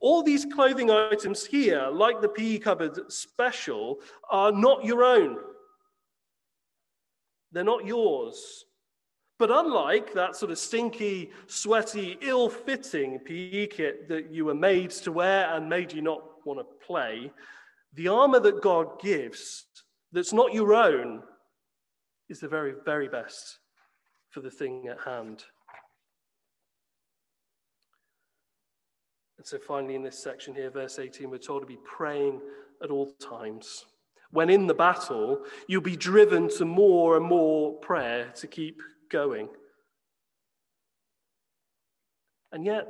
All 0.00 0.22
these 0.22 0.44
clothing 0.44 0.90
items 0.90 1.44
here, 1.44 1.88
like 1.90 2.20
the 2.20 2.28
PE 2.28 2.58
cupboard 2.58 3.10
special, 3.10 3.98
are 4.30 4.52
not 4.52 4.84
your 4.84 5.04
own. 5.04 5.38
They're 7.52 7.64
not 7.64 7.86
yours. 7.86 8.64
But 9.38 9.50
unlike 9.50 10.14
that 10.14 10.36
sort 10.36 10.50
of 10.50 10.58
stinky, 10.58 11.30
sweaty, 11.46 12.18
ill 12.22 12.48
fitting 12.48 13.18
PE 13.18 13.66
kit 13.66 14.08
that 14.08 14.30
you 14.30 14.46
were 14.46 14.54
made 14.54 14.90
to 14.90 15.12
wear 15.12 15.54
and 15.54 15.68
made 15.68 15.92
you 15.92 16.00
not 16.00 16.22
want 16.46 16.58
to 16.58 16.86
play, 16.86 17.30
the 17.94 18.08
armor 18.08 18.40
that 18.40 18.62
God 18.62 19.00
gives, 19.00 19.66
that's 20.12 20.32
not 20.32 20.54
your 20.54 20.74
own, 20.74 21.22
is 22.28 22.40
the 22.40 22.48
very, 22.48 22.74
very 22.84 23.08
best 23.08 23.58
for 24.30 24.40
the 24.40 24.50
thing 24.50 24.88
at 24.88 25.00
hand. 25.00 25.44
And 29.38 29.46
so, 29.46 29.58
finally, 29.58 29.94
in 29.94 30.02
this 30.02 30.18
section 30.18 30.54
here, 30.54 30.70
verse 30.70 30.98
18, 30.98 31.30
we're 31.30 31.38
told 31.38 31.62
to 31.62 31.66
be 31.66 31.78
praying 31.84 32.40
at 32.82 32.90
all 32.90 33.12
times. 33.20 33.84
When 34.30 34.50
in 34.50 34.66
the 34.66 34.74
battle, 34.74 35.42
you'll 35.66 35.82
be 35.82 35.96
driven 35.96 36.48
to 36.56 36.64
more 36.64 37.16
and 37.16 37.24
more 37.24 37.74
prayer 37.74 38.30
to 38.36 38.46
keep 38.46 38.80
going. 39.10 39.48
And 42.52 42.64
yet, 42.64 42.88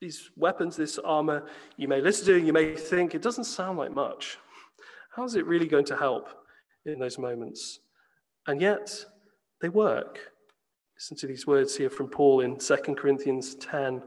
these 0.00 0.30
weapons, 0.36 0.76
this 0.76 0.98
armor, 0.98 1.46
you 1.76 1.88
may 1.88 2.00
listen 2.00 2.26
to, 2.26 2.38
you 2.38 2.52
may 2.52 2.76
think, 2.76 3.14
it 3.14 3.22
doesn't 3.22 3.44
sound 3.44 3.78
like 3.78 3.94
much. 3.94 4.38
How 5.16 5.24
is 5.24 5.34
it 5.34 5.46
really 5.46 5.66
going 5.66 5.86
to 5.86 5.96
help 5.96 6.28
in 6.84 6.98
those 6.98 7.18
moments? 7.18 7.80
And 8.46 8.60
yet, 8.60 9.04
they 9.60 9.70
work. 9.70 10.18
Listen 10.96 11.16
to 11.18 11.26
these 11.26 11.46
words 11.46 11.76
here 11.76 11.88
from 11.88 12.08
Paul 12.08 12.40
in 12.40 12.58
2 12.58 12.76
Corinthians 12.96 13.54
10. 13.54 14.02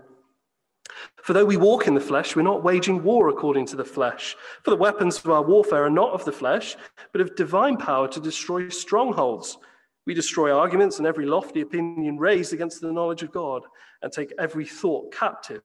For 1.21 1.34
though 1.34 1.45
we 1.45 1.58
walk 1.58 1.88
in 1.88 1.93
the 1.93 2.00
flesh, 2.00 2.36
we're 2.36 2.41
not 2.41 2.63
waging 2.63 3.04
war 3.04 3.30
according 3.30 3.65
to 3.67 3.76
the 3.76 3.86
flesh. 3.86 4.36
For 4.63 4.71
the 4.71 4.78
weapons 4.78 5.17
of 5.17 5.30
our 5.30 5.43
warfare 5.43 5.84
are 5.86 5.89
not 5.89 6.13
of 6.13 6.26
the 6.26 6.32
flesh, 6.32 6.76
but 7.12 7.21
of 7.21 7.36
divine 7.36 7.78
power 7.78 8.08
to 8.08 8.19
destroy 8.19 8.69
strongholds. 8.69 9.58
We 10.06 10.13
destroy 10.13 10.52
arguments 10.56 11.00
and 11.00 11.08
every 11.08 11.26
lofty 11.26 11.62
opinion 11.62 12.17
raised 12.17 12.54
against 12.54 12.80
the 12.82 12.91
knowledge 12.91 13.23
of 13.23 13.32
God, 13.32 13.63
and 14.02 14.12
take 14.12 14.32
every 14.39 14.65
thought 14.65 15.13
captive 15.13 15.63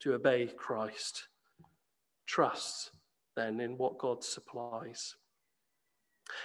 to 0.00 0.14
obey 0.14 0.46
Christ. 0.56 1.28
Trust, 2.26 2.92
then, 3.36 3.60
in 3.60 3.76
what 3.76 3.98
God 3.98 4.24
supplies. 4.24 5.16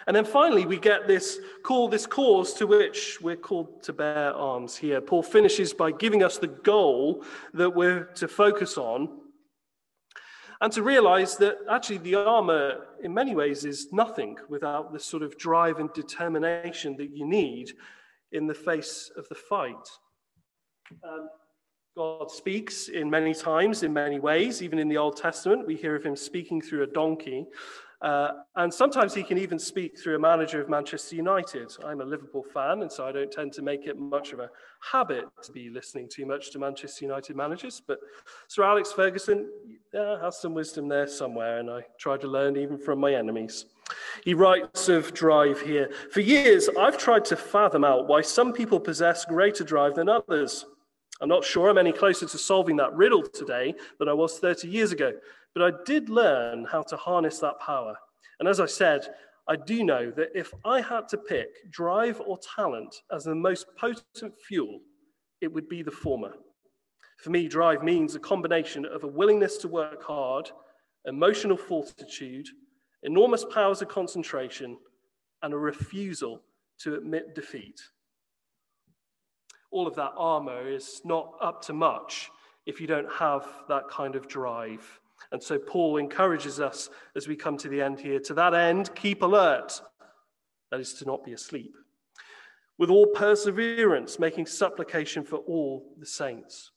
And 0.07 0.15
then 0.15 0.25
finally, 0.25 0.65
we 0.65 0.77
get 0.77 1.07
this 1.07 1.39
call, 1.63 1.87
this 1.87 2.05
cause 2.05 2.53
to 2.55 2.67
which 2.67 3.19
we're 3.21 3.35
called 3.35 3.83
to 3.83 3.93
bear 3.93 4.33
arms 4.33 4.75
here. 4.75 5.01
Paul 5.01 5.23
finishes 5.23 5.73
by 5.73 5.91
giving 5.91 6.23
us 6.23 6.37
the 6.37 6.47
goal 6.47 7.23
that 7.53 7.69
we're 7.69 8.05
to 8.15 8.27
focus 8.27 8.77
on 8.77 9.09
and 10.63 10.71
to 10.71 10.81
realize 10.81 11.35
that 11.37 11.57
actually 11.69 11.97
the 11.97 12.15
armor, 12.15 12.85
in 13.03 13.13
many 13.13 13.35
ways, 13.35 13.65
is 13.65 13.91
nothing 13.91 14.37
without 14.47 14.93
the 14.93 14.99
sort 14.99 15.21
of 15.21 15.37
drive 15.37 15.79
and 15.79 15.91
determination 15.91 16.95
that 16.95 17.11
you 17.11 17.25
need 17.25 17.73
in 18.31 18.47
the 18.47 18.53
face 18.53 19.11
of 19.17 19.27
the 19.27 19.35
fight. 19.35 19.89
Um, 21.03 21.27
God 21.97 22.31
speaks 22.31 22.87
in 22.87 23.09
many 23.09 23.33
times, 23.33 23.83
in 23.83 23.91
many 23.93 24.19
ways. 24.19 24.63
Even 24.63 24.79
in 24.79 24.87
the 24.87 24.97
Old 24.97 25.17
Testament, 25.17 25.67
we 25.67 25.75
hear 25.75 25.95
of 25.95 26.03
him 26.05 26.15
speaking 26.15 26.61
through 26.61 26.83
a 26.83 26.87
donkey. 26.87 27.45
Uh, 28.03 28.31
and 28.57 28.71
sometimes 28.73 29.13
he 29.13 29.23
can 29.23 29.37
even 29.37 29.57
speak 29.57 29.97
through 29.97 30.17
a 30.17 30.19
manager 30.19 30.61
of 30.61 30.67
Manchester 30.67 31.15
United. 31.15 31.73
I'm 31.85 32.01
a 32.01 32.05
Liverpool 32.05 32.43
fan, 32.53 32.81
and 32.81 32.91
so 32.91 33.07
I 33.07 33.13
don't 33.13 33.31
tend 33.31 33.53
to 33.53 33.61
make 33.61 33.87
it 33.87 33.97
much 33.97 34.33
of 34.33 34.39
a 34.39 34.49
habit 34.91 35.23
to 35.43 35.51
be 35.53 35.69
listening 35.69 36.09
too 36.09 36.25
much 36.25 36.51
to 36.51 36.59
Manchester 36.59 37.05
United 37.05 37.37
managers. 37.37 37.81
But 37.85 37.99
Sir 38.49 38.65
Alex 38.65 38.91
Ferguson 38.91 39.49
yeah, 39.93 40.21
has 40.21 40.41
some 40.41 40.53
wisdom 40.53 40.89
there 40.89 41.07
somewhere, 41.07 41.59
and 41.59 41.69
I 41.71 41.85
try 41.97 42.17
to 42.17 42.27
learn 42.27 42.57
even 42.57 42.77
from 42.77 42.99
my 42.99 43.13
enemies. 43.13 43.67
He 44.25 44.33
writes 44.33 44.89
of 44.89 45.13
drive 45.13 45.61
here 45.61 45.89
For 46.11 46.19
years, 46.19 46.67
I've 46.77 46.97
tried 46.97 47.23
to 47.25 47.37
fathom 47.37 47.85
out 47.85 48.07
why 48.07 48.21
some 48.21 48.51
people 48.51 48.81
possess 48.81 49.23
greater 49.23 49.63
drive 49.63 49.95
than 49.95 50.09
others. 50.09 50.65
I'm 51.23 51.29
not 51.29 51.45
sure 51.45 51.69
I'm 51.69 51.77
any 51.77 51.93
closer 51.93 52.27
to 52.27 52.37
solving 52.37 52.75
that 52.75 52.93
riddle 52.93 53.23
today 53.23 53.73
than 53.97 54.09
I 54.09 54.13
was 54.13 54.39
30 54.39 54.67
years 54.67 54.91
ago. 54.91 55.13
But 55.55 55.63
I 55.63 55.83
did 55.85 56.09
learn 56.09 56.65
how 56.69 56.81
to 56.81 56.97
harness 56.97 57.39
that 57.39 57.61
power. 57.61 57.95
And 58.41 58.49
as 58.49 58.59
I 58.59 58.65
said, 58.65 59.07
I 59.47 59.55
do 59.55 59.85
know 59.85 60.11
that 60.11 60.31
if 60.35 60.53
I 60.65 60.81
had 60.81 61.07
to 61.07 61.17
pick 61.17 61.71
drive 61.71 62.21
or 62.25 62.37
talent 62.39 62.93
as 63.09 63.23
the 63.23 63.35
most 63.35 63.67
potent 63.79 64.33
fuel, 64.45 64.81
it 65.39 65.47
would 65.47 65.69
be 65.69 65.81
the 65.81 65.91
former. 65.91 66.33
For 67.19 67.29
me, 67.29 67.47
drive 67.47 67.83
means 67.83 68.15
a 68.15 68.19
combination 68.19 68.85
of 68.85 69.05
a 69.05 69.07
willingness 69.07 69.55
to 69.59 69.69
work 69.69 70.03
hard, 70.03 70.51
emotional 71.05 71.55
fortitude, 71.55 72.49
enormous 73.03 73.45
powers 73.45 73.81
of 73.81 73.87
concentration, 73.87 74.77
and 75.41 75.53
a 75.53 75.57
refusal 75.57 76.41
to 76.79 76.95
admit 76.95 77.33
defeat. 77.33 77.79
All 79.73 79.87
of 79.87 79.95
that 79.95 80.13
armor 80.15 80.67
is 80.67 81.01
not 81.03 81.33
up 81.41 81.63
to 81.63 81.73
much 81.73 82.29
if 82.67 82.79
you 82.79 82.85
don't 82.85 83.11
have 83.11 83.47
that 83.67 83.89
kind 83.89 84.15
of 84.15 84.27
drive. 84.27 84.99
And 85.31 85.41
so 85.41 85.57
Paul 85.57 85.97
encourages 85.97 86.59
us 86.59 86.91
as 87.15 87.27
we 87.27 87.35
come 87.35 87.57
to 87.57 87.67
the 87.67 87.81
end 87.81 87.99
here 87.99 88.19
to 88.19 88.35
that 88.35 88.53
end, 88.53 88.93
keep 88.93 89.23
alert. 89.23 89.81
That 90.69 90.79
is 90.79 90.93
to 90.95 91.05
not 91.05 91.25
be 91.25 91.33
asleep. 91.33 91.73
With 92.77 92.91
all 92.91 93.07
perseverance, 93.07 94.19
making 94.19 94.45
supplication 94.45 95.23
for 95.23 95.37
all 95.37 95.95
the 95.97 96.05
saints. 96.05 96.71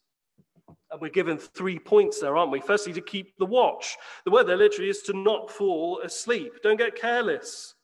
And 0.91 1.01
we're 1.01 1.11
given 1.11 1.37
three 1.37 1.79
points 1.79 2.21
there, 2.21 2.37
aren't 2.37 2.51
we? 2.51 2.61
Firstly, 2.61 2.95
to 2.95 3.03
keep 3.03 3.37
the 3.39 3.45
watch. 3.47 3.97
The 4.25 4.31
word 4.31 4.45
there 4.45 4.57
literally 4.57 4.89
is 4.89 5.03
to 5.03 5.13
not 5.13 5.51
fall 5.51 6.01
asleep. 6.03 6.63
Don't 6.63 6.79
get 6.79 6.95
careless. 6.95 7.75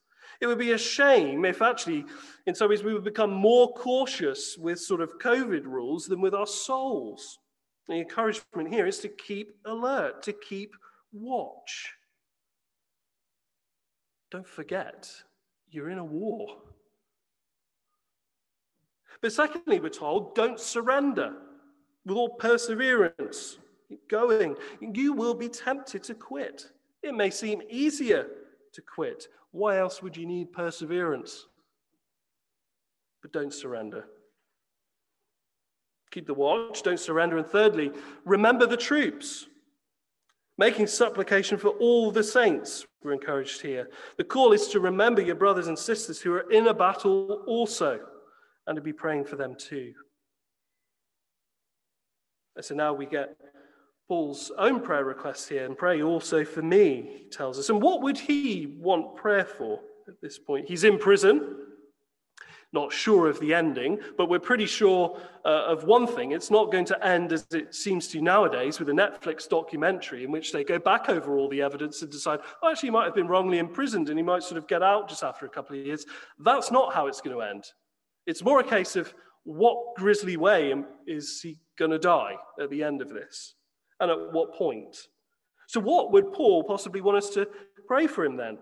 It 0.42 0.48
would 0.48 0.58
be 0.58 0.72
a 0.72 0.78
shame 0.78 1.44
if 1.44 1.62
actually, 1.62 2.04
in 2.46 2.54
some 2.56 2.68
ways, 2.68 2.82
we 2.82 2.92
would 2.92 3.04
become 3.04 3.30
more 3.30 3.72
cautious 3.74 4.58
with 4.58 4.80
sort 4.80 5.00
of 5.00 5.20
COVID 5.20 5.64
rules 5.66 6.06
than 6.06 6.20
with 6.20 6.34
our 6.34 6.48
souls. 6.48 7.38
The 7.86 7.94
encouragement 7.94 8.68
here 8.68 8.86
is 8.86 8.98
to 8.98 9.08
keep 9.08 9.52
alert, 9.64 10.20
to 10.24 10.32
keep 10.32 10.74
watch. 11.12 11.92
Don't 14.32 14.48
forget, 14.48 15.08
you're 15.70 15.90
in 15.90 15.98
a 15.98 16.04
war. 16.04 16.56
But 19.20 19.32
secondly, 19.32 19.78
we're 19.78 19.90
told, 19.90 20.34
don't 20.34 20.58
surrender 20.58 21.34
with 22.04 22.16
all 22.16 22.30
perseverance. 22.30 23.58
Keep 23.88 24.08
going. 24.08 24.56
You 24.80 25.12
will 25.12 25.34
be 25.34 25.48
tempted 25.48 26.02
to 26.02 26.14
quit. 26.14 26.72
It 27.04 27.14
may 27.14 27.30
seem 27.30 27.62
easier 27.70 28.26
to 28.72 28.82
quit. 28.82 29.28
Why 29.50 29.78
else 29.78 30.02
would 30.02 30.16
you 30.16 30.26
need 30.26 30.52
perseverance? 30.52 31.46
But 33.20 33.32
don't 33.32 33.52
surrender. 33.52 34.06
Keep 36.10 36.26
the 36.26 36.34
watch, 36.34 36.82
don't 36.82 37.00
surrender. 37.00 37.38
And 37.38 37.46
thirdly, 37.46 37.90
remember 38.24 38.66
the 38.66 38.76
troops. 38.76 39.46
Making 40.58 40.86
supplication 40.86 41.56
for 41.56 41.70
all 41.70 42.10
the 42.10 42.22
saints, 42.22 42.84
we're 43.02 43.14
encouraged 43.14 43.62
here. 43.62 43.88
The 44.18 44.24
call 44.24 44.52
is 44.52 44.68
to 44.68 44.80
remember 44.80 45.22
your 45.22 45.34
brothers 45.34 45.68
and 45.68 45.78
sisters 45.78 46.20
who 46.20 46.34
are 46.34 46.50
in 46.50 46.66
a 46.66 46.74
battle 46.74 47.42
also 47.46 48.00
and 48.66 48.76
to 48.76 48.82
be 48.82 48.92
praying 48.92 49.24
for 49.24 49.36
them 49.36 49.54
too. 49.58 49.94
And 52.54 52.64
so 52.64 52.74
now 52.74 52.92
we 52.92 53.06
get 53.06 53.34
Paul's 54.08 54.52
own 54.58 54.80
prayer 54.80 55.04
request 55.04 55.48
here 55.48 55.64
and 55.64 55.76
pray 55.76 56.02
also 56.02 56.44
for 56.44 56.62
me, 56.62 57.22
he 57.22 57.28
tells 57.30 57.58
us. 57.58 57.70
And 57.70 57.80
what 57.80 58.02
would 58.02 58.18
he 58.18 58.76
want 58.78 59.16
prayer 59.16 59.44
for 59.44 59.80
at 60.08 60.20
this 60.20 60.38
point? 60.38 60.68
He's 60.68 60.84
in 60.84 60.98
prison, 60.98 61.56
not 62.72 62.92
sure 62.92 63.28
of 63.28 63.38
the 63.40 63.54
ending, 63.54 63.98
but 64.16 64.28
we're 64.28 64.38
pretty 64.38 64.66
sure 64.66 65.20
uh, 65.44 65.64
of 65.66 65.84
one 65.84 66.06
thing. 66.06 66.32
It's 66.32 66.50
not 66.50 66.72
going 66.72 66.86
to 66.86 67.06
end 67.06 67.32
as 67.32 67.46
it 67.52 67.74
seems 67.74 68.08
to 68.08 68.20
nowadays 68.20 68.78
with 68.78 68.88
a 68.88 68.92
Netflix 68.92 69.48
documentary 69.48 70.24
in 70.24 70.30
which 70.30 70.52
they 70.52 70.64
go 70.64 70.78
back 70.78 71.08
over 71.08 71.38
all 71.38 71.48
the 71.48 71.62
evidence 71.62 72.02
and 72.02 72.10
decide, 72.10 72.40
oh, 72.62 72.70
actually, 72.70 72.88
he 72.88 72.92
might 72.92 73.04
have 73.04 73.14
been 73.14 73.28
wrongly 73.28 73.58
imprisoned 73.58 74.08
and 74.08 74.18
he 74.18 74.22
might 74.22 74.42
sort 74.42 74.58
of 74.58 74.66
get 74.66 74.82
out 74.82 75.08
just 75.08 75.22
after 75.22 75.44
a 75.44 75.50
couple 75.50 75.78
of 75.78 75.84
years. 75.84 76.06
That's 76.38 76.70
not 76.70 76.94
how 76.94 77.06
it's 77.06 77.20
going 77.20 77.36
to 77.36 77.42
end. 77.42 77.64
It's 78.26 78.42
more 78.42 78.60
a 78.60 78.64
case 78.64 78.96
of 78.96 79.12
what 79.44 79.94
grisly 79.96 80.36
way 80.36 80.74
is 81.06 81.40
he 81.42 81.58
going 81.78 81.90
to 81.90 81.98
die 81.98 82.36
at 82.60 82.70
the 82.70 82.82
end 82.82 83.02
of 83.02 83.10
this? 83.10 83.54
And 84.02 84.10
at 84.10 84.32
what 84.32 84.52
point? 84.52 85.08
So, 85.68 85.80
what 85.80 86.12
would 86.12 86.32
Paul 86.32 86.64
possibly 86.64 87.00
want 87.00 87.18
us 87.18 87.30
to 87.30 87.48
pray 87.86 88.08
for 88.08 88.24
him 88.24 88.36
then? 88.36 88.58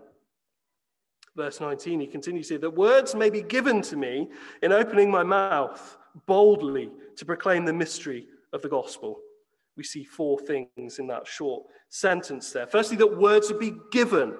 Verse 1.35 1.59
19, 1.59 1.99
he 1.99 2.07
continues 2.07 2.49
here 2.49 2.59
that 2.59 2.69
words 2.69 3.15
may 3.15 3.29
be 3.29 3.41
given 3.41 3.81
to 3.83 3.95
me 3.95 4.29
in 4.61 4.71
opening 4.71 5.09
my 5.09 5.23
mouth 5.23 5.97
boldly 6.27 6.91
to 7.15 7.25
proclaim 7.25 7.65
the 7.65 7.73
mystery 7.73 8.27
of 8.53 8.61
the 8.61 8.69
gospel. 8.69 9.17
We 9.77 9.83
see 9.83 10.03
four 10.03 10.37
things 10.39 10.99
in 10.99 11.07
that 11.07 11.25
short 11.25 11.63
sentence 11.89 12.51
there. 12.51 12.67
Firstly, 12.67 12.97
that 12.97 13.17
words 13.17 13.49
would 13.49 13.59
be 13.59 13.73
given. 13.91 14.35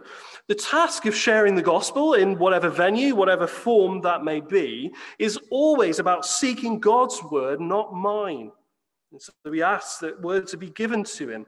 The 0.48 0.56
task 0.56 1.08
of 1.08 1.16
sharing 1.16 1.56
the 1.56 1.62
gospel 1.64 2.14
in 2.14 2.38
whatever 2.38 2.70
venue, 2.70 3.16
whatever 3.16 3.48
form 3.48 4.02
that 4.02 4.24
may 4.24 4.42
be, 4.42 4.94
is 5.18 5.40
always 5.50 5.98
about 5.98 6.26
seeking 6.26 6.80
God's 6.80 7.24
word, 7.24 7.60
not 7.60 7.94
mine. 7.94 8.52
And 9.12 9.22
so 9.22 9.32
he 9.52 9.62
ask 9.62 10.00
that 10.00 10.22
words 10.22 10.54
would 10.54 10.60
be 10.60 10.70
given 10.70 11.04
to 11.04 11.30
him. 11.30 11.46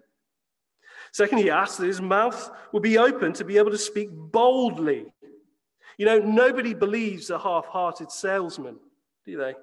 Second, 1.12 1.38
he 1.40 1.50
asks 1.50 1.78
that 1.78 1.88
his 1.88 2.02
mouth 2.02 2.50
would 2.72 2.84
be 2.84 2.98
open 2.98 3.34
to 3.34 3.46
be 3.46 3.58
able 3.58 3.72
to 3.72 3.78
speak 3.78 4.10
boldly. 4.12 5.06
You 5.98 6.06
know, 6.06 6.20
nobody 6.20 6.74
believes 6.74 7.30
a 7.30 7.38
half 7.38 7.68
hearted 7.68 8.12
salesman, 8.12 8.78
do 9.26 9.38
they? 9.38 9.54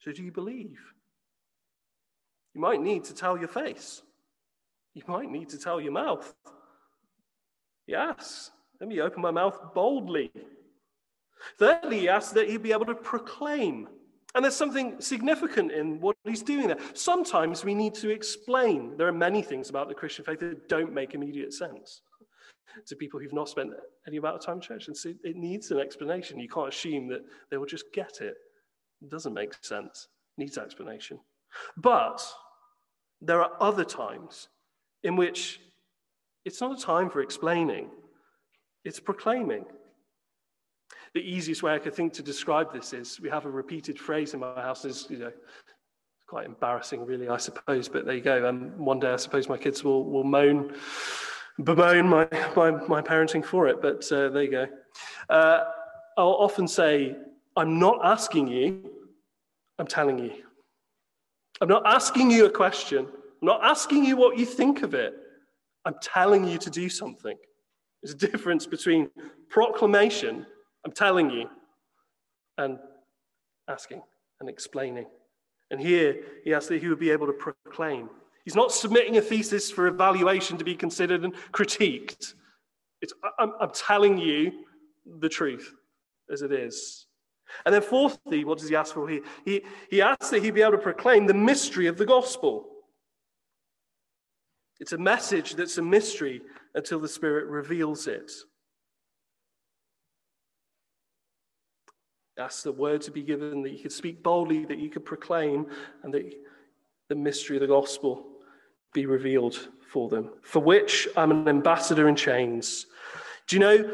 So 0.00 0.12
do 0.12 0.22
you 0.22 0.32
believe? 0.32 0.78
You 2.54 2.60
might 2.60 2.80
need 2.80 3.04
to 3.04 3.14
tell 3.14 3.38
your 3.38 3.48
face. 3.48 4.02
You 4.94 5.02
might 5.06 5.30
need 5.30 5.50
to 5.50 5.58
tell 5.58 5.80
your 5.80 5.92
mouth. 5.92 6.34
Yes, 7.86 8.50
let 8.80 8.88
me 8.88 9.00
open 9.00 9.20
my 9.20 9.30
mouth 9.30 9.74
boldly. 9.74 10.32
Thirdly, 11.58 12.00
he 12.00 12.08
asks 12.08 12.32
that 12.32 12.48
he 12.48 12.56
be 12.56 12.72
able 12.72 12.86
to 12.86 12.94
proclaim. 12.94 13.88
And 14.34 14.44
there's 14.44 14.56
something 14.56 15.00
significant 15.00 15.72
in 15.72 16.00
what 16.00 16.16
he's 16.24 16.42
doing 16.42 16.68
there. 16.68 16.78
Sometimes 16.94 17.64
we 17.64 17.74
need 17.74 17.94
to 17.96 18.10
explain. 18.10 18.96
There 18.96 19.08
are 19.08 19.12
many 19.12 19.42
things 19.42 19.70
about 19.70 19.88
the 19.88 19.94
Christian 19.94 20.24
faith 20.24 20.40
that 20.40 20.68
don't 20.68 20.92
make 20.92 21.14
immediate 21.14 21.52
sense 21.52 22.02
to 22.86 22.94
people 22.94 23.18
who've 23.18 23.32
not 23.32 23.48
spent 23.48 23.72
any 24.06 24.18
amount 24.18 24.36
of 24.36 24.44
time 24.44 24.56
in 24.56 24.60
church. 24.60 24.86
And 24.86 24.96
so 24.96 25.12
it 25.24 25.36
needs 25.36 25.70
an 25.72 25.80
explanation. 25.80 26.38
You 26.38 26.48
can't 26.48 26.68
assume 26.68 27.08
that 27.08 27.22
they 27.50 27.56
will 27.56 27.66
just 27.66 27.86
get 27.92 28.20
it. 28.20 28.34
It 29.02 29.10
doesn't 29.10 29.34
make 29.34 29.54
sense. 29.62 30.08
It 30.36 30.42
needs 30.42 30.58
explanation. 30.58 31.18
But 31.76 32.24
there 33.20 33.42
are 33.42 33.52
other 33.60 33.84
times 33.84 34.48
in 35.02 35.16
which 35.16 35.60
it's 36.44 36.60
not 36.60 36.78
a 36.78 36.82
time 36.82 37.10
for 37.10 37.20
explaining, 37.20 37.90
it's 38.84 39.00
proclaiming. 39.00 39.64
The 41.14 41.20
easiest 41.20 41.62
way 41.62 41.74
I 41.74 41.78
could 41.78 41.94
think 41.94 42.12
to 42.14 42.22
describe 42.22 42.72
this 42.72 42.92
is 42.92 43.20
we 43.20 43.28
have 43.30 43.44
a 43.44 43.50
repeated 43.50 43.98
phrase 43.98 44.32
in 44.34 44.40
my 44.40 44.54
house 44.54 44.84
is, 44.84 45.06
you 45.10 45.18
know, 45.18 45.32
quite 46.28 46.46
embarrassing, 46.46 47.04
really, 47.04 47.28
I 47.28 47.36
suppose, 47.36 47.88
but 47.88 48.06
there 48.06 48.14
you 48.14 48.20
go. 48.20 48.46
And 48.46 48.76
one 48.78 49.00
day 49.00 49.10
I 49.10 49.16
suppose 49.16 49.48
my 49.48 49.58
kids 49.58 49.82
will, 49.82 50.04
will 50.04 50.22
moan, 50.22 50.72
bemoan 51.64 52.08
my, 52.08 52.28
my, 52.54 52.70
my 52.86 53.02
parenting 53.02 53.44
for 53.44 53.66
it, 53.66 53.82
but 53.82 54.10
uh, 54.12 54.28
there 54.28 54.42
you 54.44 54.50
go. 54.50 54.66
Uh, 55.28 55.64
I'll 56.16 56.36
often 56.38 56.68
say, 56.68 57.16
I'm 57.56 57.80
not 57.80 57.98
asking 58.04 58.46
you, 58.46 58.90
I'm 59.80 59.88
telling 59.88 60.18
you. 60.18 60.32
I'm 61.60 61.68
not 61.68 61.82
asking 61.84 62.30
you 62.30 62.46
a 62.46 62.50
question. 62.50 63.06
I'm 63.08 63.46
not 63.46 63.64
asking 63.64 64.04
you 64.04 64.16
what 64.16 64.38
you 64.38 64.46
think 64.46 64.82
of 64.82 64.94
it. 64.94 65.14
I'm 65.84 65.96
telling 66.00 66.44
you 66.46 66.58
to 66.58 66.70
do 66.70 66.88
something. 66.88 67.36
There's 68.02 68.14
a 68.14 68.28
difference 68.28 68.66
between 68.66 69.10
proclamation, 69.48 70.46
I'm 70.84 70.92
telling 70.92 71.30
you, 71.30 71.48
and 72.58 72.78
asking 73.68 74.02
and 74.40 74.48
explaining. 74.48 75.06
And 75.70 75.80
here 75.80 76.22
he 76.44 76.54
asks 76.54 76.68
that 76.68 76.82
he 76.82 76.88
would 76.88 76.98
be 76.98 77.10
able 77.10 77.26
to 77.26 77.32
proclaim. 77.32 78.10
He's 78.44 78.56
not 78.56 78.72
submitting 78.72 79.16
a 79.16 79.20
thesis 79.20 79.70
for 79.70 79.86
evaluation 79.86 80.58
to 80.58 80.64
be 80.64 80.74
considered 80.74 81.24
and 81.24 81.34
critiqued. 81.52 82.34
It's, 83.02 83.12
I'm, 83.38 83.52
I'm 83.60 83.70
telling 83.72 84.18
you 84.18 84.64
the 85.20 85.28
truth 85.28 85.74
as 86.30 86.42
it 86.42 86.52
is. 86.52 87.06
And 87.66 87.74
then, 87.74 87.82
fourthly, 87.82 88.44
what 88.44 88.58
does 88.58 88.68
he 88.68 88.76
ask 88.76 88.94
for 88.94 89.08
here? 89.08 89.22
He, 89.44 89.62
he 89.90 90.00
asks 90.00 90.30
that 90.30 90.42
he 90.42 90.50
be 90.50 90.62
able 90.62 90.72
to 90.72 90.78
proclaim 90.78 91.26
the 91.26 91.34
mystery 91.34 91.86
of 91.86 91.98
the 91.98 92.06
gospel. 92.06 92.66
It's 94.78 94.92
a 94.92 94.98
message 94.98 95.54
that's 95.54 95.76
a 95.78 95.82
mystery 95.82 96.40
until 96.74 97.00
the 97.00 97.08
Spirit 97.08 97.46
reveals 97.46 98.06
it. 98.06 98.30
Ask 102.40 102.62
the 102.62 102.72
word 102.72 103.02
to 103.02 103.10
be 103.10 103.22
given, 103.22 103.62
that 103.62 103.70
you 103.70 103.78
could 103.78 103.92
speak 103.92 104.22
boldly, 104.22 104.64
that 104.64 104.78
you 104.78 104.88
could 104.88 105.04
proclaim, 105.04 105.66
and 106.02 106.14
that 106.14 106.32
the 107.08 107.14
mystery 107.14 107.56
of 107.56 107.60
the 107.60 107.66
gospel 107.66 108.26
be 108.94 109.06
revealed 109.06 109.68
for 109.88 110.08
them, 110.08 110.30
for 110.42 110.60
which 110.60 111.06
I'm 111.16 111.30
an 111.30 111.48
ambassador 111.48 112.08
in 112.08 112.16
chains. 112.16 112.86
Do 113.46 113.56
you 113.56 113.60
know, 113.60 113.90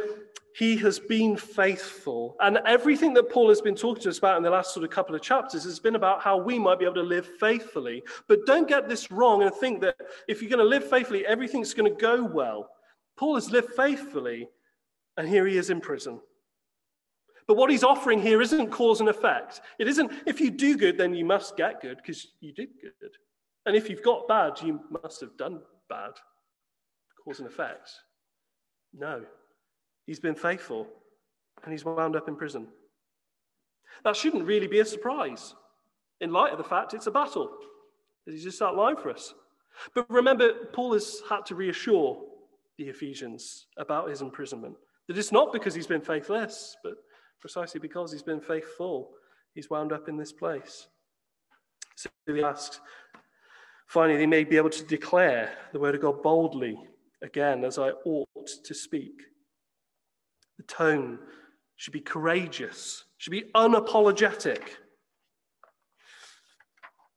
he 0.56 0.76
has 0.78 0.98
been 0.98 1.36
faithful. 1.36 2.36
And 2.40 2.58
everything 2.64 3.12
that 3.14 3.30
Paul 3.30 3.50
has 3.50 3.60
been 3.60 3.74
talking 3.74 4.02
to 4.04 4.08
us 4.08 4.18
about 4.18 4.38
in 4.38 4.42
the 4.42 4.50
last 4.50 4.72
sort 4.72 4.84
of 4.84 4.90
couple 4.90 5.14
of 5.14 5.20
chapters 5.20 5.64
has 5.64 5.78
been 5.78 5.96
about 5.96 6.22
how 6.22 6.38
we 6.38 6.58
might 6.58 6.78
be 6.78 6.86
able 6.86 6.94
to 6.94 7.02
live 7.02 7.28
faithfully. 7.38 8.02
But 8.26 8.46
don't 8.46 8.66
get 8.66 8.88
this 8.88 9.10
wrong 9.10 9.42
and 9.42 9.54
think 9.54 9.82
that 9.82 9.96
if 10.28 10.40
you're 10.40 10.50
going 10.50 10.64
to 10.64 10.64
live 10.64 10.88
faithfully, 10.88 11.26
everything's 11.26 11.74
going 11.74 11.92
to 11.92 12.00
go 12.00 12.22
well. 12.24 12.70
Paul 13.18 13.34
has 13.34 13.50
lived 13.50 13.74
faithfully, 13.74 14.48
and 15.18 15.28
here 15.28 15.46
he 15.46 15.58
is 15.58 15.68
in 15.68 15.80
prison. 15.80 16.20
But 17.46 17.56
what 17.56 17.70
he's 17.70 17.84
offering 17.84 18.20
here 18.20 18.42
isn't 18.42 18.70
cause 18.70 19.00
and 19.00 19.08
effect. 19.08 19.60
It 19.78 19.86
isn't 19.86 20.12
if 20.26 20.40
you 20.40 20.50
do 20.50 20.76
good, 20.76 20.98
then 20.98 21.14
you 21.14 21.24
must 21.24 21.56
get 21.56 21.80
good 21.80 21.98
because 21.98 22.28
you 22.40 22.52
did 22.52 22.68
good. 22.80 23.12
And 23.66 23.76
if 23.76 23.88
you've 23.88 24.02
got 24.02 24.26
bad, 24.26 24.60
you 24.62 24.80
must 25.02 25.20
have 25.20 25.36
done 25.36 25.60
bad. 25.88 26.12
Cause 27.24 27.38
and 27.38 27.48
effect. 27.48 27.90
No. 28.92 29.24
He's 30.06 30.20
been 30.20 30.34
faithful 30.34 30.86
and 31.62 31.72
he's 31.72 31.84
wound 31.84 32.16
up 32.16 32.28
in 32.28 32.36
prison. 32.36 32.68
That 34.04 34.16
shouldn't 34.16 34.44
really 34.44 34.66
be 34.66 34.80
a 34.80 34.84
surprise 34.84 35.54
in 36.20 36.32
light 36.32 36.52
of 36.52 36.58
the 36.58 36.64
fact 36.64 36.94
it's 36.94 37.06
a 37.06 37.10
battle. 37.10 37.50
He's 38.24 38.44
just 38.44 38.62
outlined 38.62 38.98
for 38.98 39.10
us. 39.10 39.34
But 39.94 40.10
remember, 40.10 40.52
Paul 40.72 40.94
has 40.94 41.22
had 41.28 41.46
to 41.46 41.54
reassure 41.54 42.22
the 42.78 42.84
Ephesians 42.84 43.66
about 43.76 44.10
his 44.10 44.22
imprisonment. 44.22 44.76
That 45.08 45.18
it's 45.18 45.32
not 45.32 45.52
because 45.52 45.74
he's 45.74 45.86
been 45.86 46.00
faithless, 46.00 46.76
but 46.82 46.94
precisely 47.40 47.80
because 47.80 48.12
he's 48.12 48.22
been 48.22 48.40
faithful, 48.40 49.10
he's 49.54 49.70
wound 49.70 49.92
up 49.92 50.08
in 50.08 50.16
this 50.16 50.32
place. 50.32 50.88
So 51.94 52.08
he 52.26 52.42
asks, 52.42 52.80
finally, 53.86 54.18
they 54.18 54.26
may 54.26 54.44
be 54.44 54.56
able 54.56 54.70
to 54.70 54.84
declare 54.84 55.52
the 55.72 55.80
word 55.80 55.94
of 55.94 56.02
God 56.02 56.22
boldly 56.22 56.78
again, 57.22 57.64
as 57.64 57.78
I 57.78 57.90
ought 58.04 58.48
to 58.64 58.74
speak. 58.74 59.22
The 60.58 60.64
tone 60.64 61.18
should 61.76 61.92
be 61.92 62.00
courageous, 62.00 63.04
should 63.18 63.30
be 63.30 63.44
unapologetic. 63.54 64.62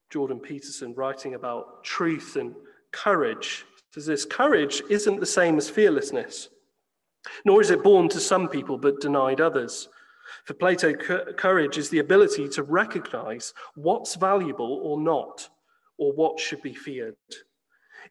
Jordan 0.09 0.39
Peterson, 0.39 0.93
writing 0.95 1.35
about 1.35 1.83
truth 1.83 2.35
and 2.35 2.55
courage, 2.91 3.65
says 3.93 4.05
this 4.05 4.25
courage 4.25 4.81
isn't 4.89 5.19
the 5.19 5.25
same 5.25 5.57
as 5.57 5.69
fearlessness, 5.69 6.49
nor 7.45 7.61
is 7.61 7.69
it 7.69 7.83
born 7.83 8.09
to 8.09 8.19
some 8.19 8.47
people 8.47 8.77
but 8.77 9.01
denied 9.01 9.41
others. 9.41 9.87
For 10.45 10.53
Plato, 10.53 10.93
courage 10.93 11.77
is 11.77 11.89
the 11.89 11.99
ability 11.99 12.47
to 12.49 12.63
recognize 12.63 13.53
what's 13.75 14.15
valuable 14.15 14.81
or 14.83 14.99
not, 14.99 15.47
or 15.97 16.13
what 16.13 16.39
should 16.39 16.61
be 16.61 16.73
feared. 16.73 17.15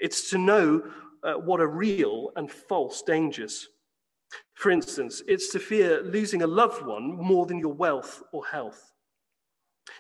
It's 0.01 0.31
to 0.31 0.39
know 0.39 0.83
uh, 1.25 1.35
what 1.35 1.61
are 1.61 1.69
real 1.69 2.31
and 2.37 2.51
false 2.51 3.03
dangers. 3.03 3.69
For 4.55 4.71
instance, 4.71 5.23
it's 5.27 5.51
to 5.53 5.59
fear 5.59 6.03
losing 6.03 6.43
a 6.43 6.47
loved 6.47 6.85
one 6.85 7.17
more 7.17 7.47
than 7.47 7.59
your 7.59 7.73
wealth 7.73 8.23
or 8.33 8.45
health. 8.47 8.93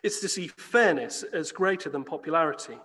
It's 0.03 0.21
to 0.21 0.29
see 0.29 0.49
fairness 0.49 1.23
as 1.33 1.51
greater 1.51 1.89
than 1.89 2.05
popularity. 2.05 2.79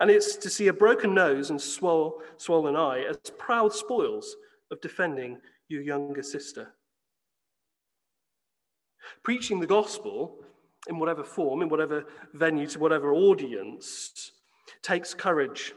And 0.00 0.10
it's 0.10 0.36
to 0.36 0.50
see 0.50 0.68
a 0.68 0.72
broken 0.72 1.14
nose 1.14 1.50
and 1.50 1.60
swell, 1.60 2.18
swollen 2.36 2.76
eye 2.76 3.04
as 3.08 3.16
proud 3.38 3.72
spoils 3.72 4.36
of 4.70 4.80
defending 4.80 5.38
your 5.68 5.82
younger 5.82 6.22
sister. 6.22 6.74
Preaching 9.22 9.60
the 9.60 9.66
gospel 9.66 10.38
in 10.88 10.98
whatever 10.98 11.22
form, 11.22 11.62
in 11.62 11.68
whatever 11.68 12.04
venue, 12.32 12.66
to 12.66 12.78
whatever 12.78 13.12
audience, 13.12 14.32
takes 14.82 15.14
courage. 15.14 15.74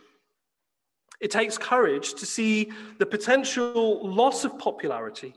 It 1.20 1.32
takes 1.32 1.58
courage 1.58 2.16
to 2.16 2.26
see 2.26 2.72
the 3.00 3.06
potential 3.06 4.08
loss 4.08 4.44
of 4.44 4.58
popularity, 4.60 5.34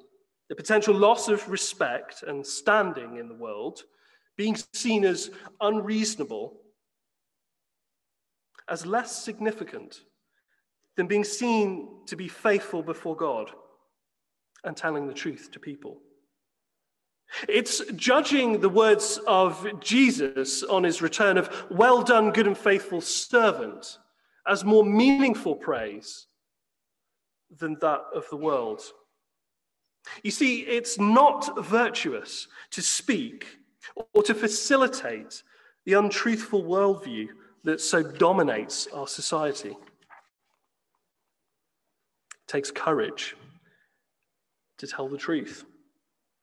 the 0.48 0.56
potential 0.56 0.94
loss 0.94 1.28
of 1.28 1.48
respect 1.48 2.22
and 2.22 2.46
standing 2.46 3.16
in 3.16 3.28
the 3.28 3.34
world, 3.34 3.84
being 4.36 4.56
seen 4.72 5.04
as 5.04 5.30
unreasonable, 5.60 6.60
as 8.68 8.84
less 8.84 9.24
significant 9.24 10.02
than 10.96 11.06
being 11.06 11.24
seen 11.24 11.88
to 12.06 12.16
be 12.16 12.28
faithful 12.28 12.82
before 12.82 13.16
God 13.16 13.50
and 14.64 14.76
telling 14.76 15.06
the 15.06 15.14
truth 15.14 15.50
to 15.52 15.60
people. 15.60 16.00
It's 17.48 17.84
judging 17.96 18.60
the 18.60 18.68
words 18.68 19.18
of 19.26 19.80
Jesus 19.80 20.62
on 20.62 20.84
his 20.84 21.02
return 21.02 21.36
of, 21.36 21.66
well 21.70 22.02
done, 22.02 22.30
good 22.30 22.46
and 22.46 22.56
faithful 22.56 23.00
servant, 23.00 23.98
as 24.46 24.64
more 24.64 24.84
meaningful 24.84 25.56
praise 25.56 26.26
than 27.58 27.76
that 27.80 28.02
of 28.14 28.28
the 28.30 28.36
world. 28.36 28.80
You 30.22 30.30
see, 30.30 30.60
it's 30.60 30.98
not 30.98 31.64
virtuous 31.64 32.46
to 32.70 32.82
speak 32.82 33.58
or 34.14 34.22
to 34.22 34.34
facilitate 34.34 35.42
the 35.84 35.94
untruthful 35.94 36.62
worldview 36.62 37.28
that 37.64 37.80
so 37.80 38.02
dominates 38.02 38.86
our 38.94 39.08
society. 39.08 39.70
It 39.70 39.76
takes 42.46 42.70
courage 42.70 43.34
to 44.78 44.86
tell 44.86 45.08
the 45.08 45.18
truth 45.18 45.64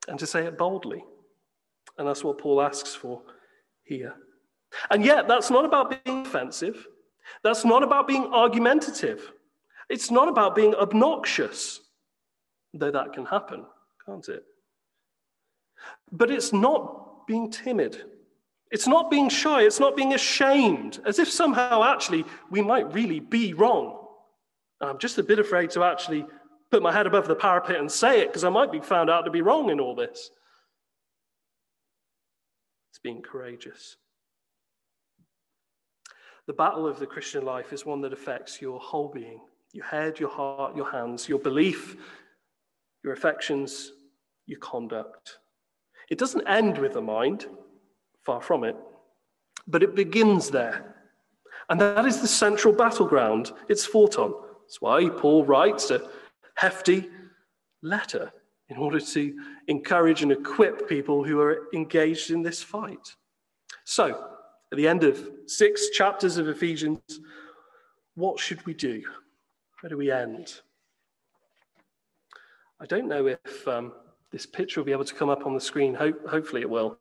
and 0.07 0.19
to 0.19 0.27
say 0.27 0.45
it 0.45 0.57
boldly. 0.57 1.03
And 1.97 2.07
that's 2.07 2.23
what 2.23 2.37
Paul 2.37 2.61
asks 2.61 2.95
for 2.95 3.21
here. 3.83 4.15
And 4.89 5.05
yet, 5.05 5.27
that's 5.27 5.51
not 5.51 5.65
about 5.65 6.03
being 6.03 6.25
offensive. 6.25 6.87
That's 7.43 7.63
not 7.63 7.83
about 7.83 8.07
being 8.07 8.25
argumentative. 8.33 9.31
It's 9.89 10.09
not 10.09 10.27
about 10.27 10.55
being 10.55 10.73
obnoxious, 10.75 11.79
though 12.73 12.91
that 12.91 13.13
can 13.13 13.25
happen, 13.25 13.65
can't 14.05 14.27
it? 14.29 14.43
But 16.11 16.31
it's 16.31 16.53
not 16.53 17.27
being 17.27 17.51
timid. 17.51 18.01
It's 18.71 18.87
not 18.87 19.11
being 19.11 19.29
shy. 19.29 19.61
It's 19.61 19.79
not 19.79 19.95
being 19.95 20.13
ashamed, 20.13 20.99
as 21.05 21.19
if 21.19 21.29
somehow 21.29 21.83
actually 21.83 22.25
we 22.49 22.61
might 22.61 22.91
really 22.93 23.19
be 23.19 23.53
wrong. 23.53 23.99
I'm 24.81 24.97
just 24.97 25.17
a 25.19 25.23
bit 25.23 25.39
afraid 25.39 25.69
to 25.71 25.83
actually 25.83 26.25
put 26.73 26.81
my 26.81 26.91
head 26.91 27.05
above 27.05 27.27
the 27.27 27.35
parapet 27.35 27.79
and 27.79 27.91
say 27.91 28.21
it 28.21 28.29
because 28.29 28.43
I 28.43 28.49
might 28.49 28.71
be 28.71 28.79
found 28.79 29.07
out 29.07 29.25
to 29.25 29.29
be 29.29 29.43
wrong 29.43 29.69
in 29.69 29.79
all 29.79 29.93
this. 29.93 30.31
It's 32.89 32.97
being 32.97 33.21
courageous. 33.21 33.95
The 36.47 36.53
battle 36.53 36.87
of 36.87 36.97
the 36.97 37.05
Christian 37.05 37.45
life 37.45 37.73
is 37.73 37.85
one 37.85 38.01
that 38.01 38.11
affects 38.11 38.59
your 38.59 38.79
whole 38.79 39.09
being 39.09 39.39
your 39.71 39.85
head, 39.85 40.19
your 40.19 40.29
heart, 40.29 40.75
your 40.75 40.89
hands, 40.89 41.29
your 41.29 41.37
belief, 41.37 41.95
your 43.03 43.13
affections, 43.13 43.91
your 44.47 44.59
conduct. 44.59 45.37
It 46.09 46.17
doesn't 46.17 46.47
end 46.47 46.79
with 46.79 46.93
the 46.93 47.01
mind, 47.01 47.45
far 48.23 48.41
from 48.41 48.63
it, 48.63 48.75
but 49.67 49.83
it 49.83 49.95
begins 49.95 50.49
there. 50.49 50.95
And 51.69 51.79
that 51.81 52.05
is 52.05 52.19
the 52.19 52.27
central 52.27 52.73
battleground 52.73 53.51
it's 53.69 53.85
fought 53.85 54.17
on. 54.17 54.33
That's 54.63 54.81
why 54.81 55.09
Paul 55.09 55.45
writes 55.45 55.91
a 55.91 56.07
hefty 56.55 57.09
letter 57.81 58.31
in 58.69 58.77
order 58.77 58.99
to 58.99 59.35
encourage 59.67 60.23
and 60.23 60.31
equip 60.31 60.87
people 60.87 61.23
who 61.23 61.39
are 61.39 61.67
engaged 61.73 62.31
in 62.31 62.41
this 62.41 62.63
fight. 62.63 63.15
So, 63.85 64.29
at 64.71 64.77
the 64.77 64.87
end 64.87 65.03
of 65.03 65.29
six 65.45 65.89
chapters 65.89 66.37
of 66.37 66.47
Ephesians, 66.47 66.99
what 68.15 68.39
should 68.39 68.65
we 68.65 68.73
do? 68.73 69.03
Where 69.81 69.89
do 69.89 69.97
we 69.97 70.11
end? 70.11 70.61
I 72.79 72.85
don't 72.85 73.07
know 73.07 73.27
if 73.27 73.67
um, 73.67 73.93
this 74.31 74.45
picture 74.45 74.79
will 74.79 74.85
be 74.85 74.91
able 74.91 75.05
to 75.05 75.13
come 75.13 75.29
up 75.29 75.45
on 75.45 75.53
the 75.53 75.61
screen. 75.61 75.93
Ho- 75.93 76.13
hopefully, 76.27 76.61
it 76.61 76.69
will. 76.69 76.97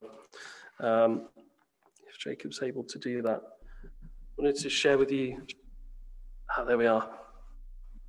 Um, 0.80 1.28
if 2.08 2.18
Jacob's 2.18 2.62
able 2.62 2.84
to 2.84 2.98
do 2.98 3.22
that, 3.22 3.40
I 3.84 3.88
wanted 4.36 4.56
to 4.56 4.68
share 4.68 4.98
with 4.98 5.10
you. 5.10 5.42
Ah, 6.56 6.64
there 6.64 6.78
we 6.78 6.86
are. 6.86 7.08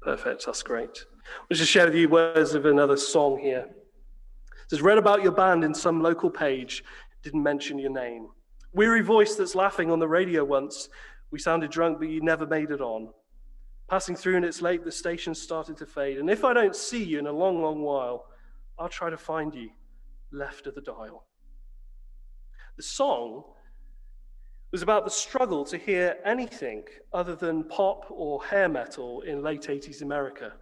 Perfect. 0.01 0.45
That's 0.45 0.63
great. 0.63 1.05
I'll 1.39 1.57
just 1.57 1.71
share 1.71 1.85
with 1.85 1.95
you 1.95 2.09
words 2.09 2.53
of 2.53 2.65
another 2.65 2.97
song 2.97 3.39
here. 3.39 3.67
It 3.67 4.69
says, 4.69 4.81
read 4.81 4.97
about 4.97 5.23
your 5.23 5.31
band 5.31 5.63
in 5.63 5.73
some 5.73 6.01
local 6.01 6.29
page, 6.29 6.83
didn't 7.21 7.43
mention 7.43 7.79
your 7.79 7.91
name. 7.91 8.27
Weary 8.73 9.01
voice 9.01 9.35
that's 9.35 9.55
laughing 9.55 9.91
on 9.91 9.99
the 9.99 10.07
radio 10.07 10.43
once. 10.43 10.89
We 11.31 11.39
sounded 11.39 11.71
drunk, 11.71 11.99
but 11.99 12.09
you 12.09 12.21
never 12.21 12.45
made 12.45 12.71
it 12.71 12.81
on. 12.81 13.09
Passing 13.89 14.15
through 14.15 14.37
and 14.37 14.45
it's 14.45 14.61
late, 14.61 14.83
the 14.83 14.91
station 14.91 15.35
started 15.35 15.77
to 15.77 15.85
fade. 15.85 16.17
And 16.17 16.29
if 16.29 16.43
I 16.43 16.53
don't 16.53 16.75
see 16.75 17.03
you 17.03 17.19
in 17.19 17.27
a 17.27 17.31
long, 17.31 17.61
long 17.61 17.81
while, 17.81 18.25
I'll 18.79 18.89
try 18.89 19.09
to 19.09 19.17
find 19.17 19.53
you 19.53 19.69
left 20.31 20.67
of 20.67 20.75
the 20.75 20.81
dial. 20.81 21.25
The 22.77 22.83
song 22.83 23.43
was 24.71 24.81
about 24.81 25.05
the 25.05 25.11
struggle 25.11 25.63
to 25.65 25.77
hear 25.77 26.17
anything 26.25 26.83
other 27.13 27.35
than 27.35 27.63
pop 27.65 28.05
or 28.09 28.43
hair 28.43 28.67
metal 28.67 29.21
in 29.21 29.43
late 29.43 29.63
80s 29.63 30.01
America. 30.01 30.53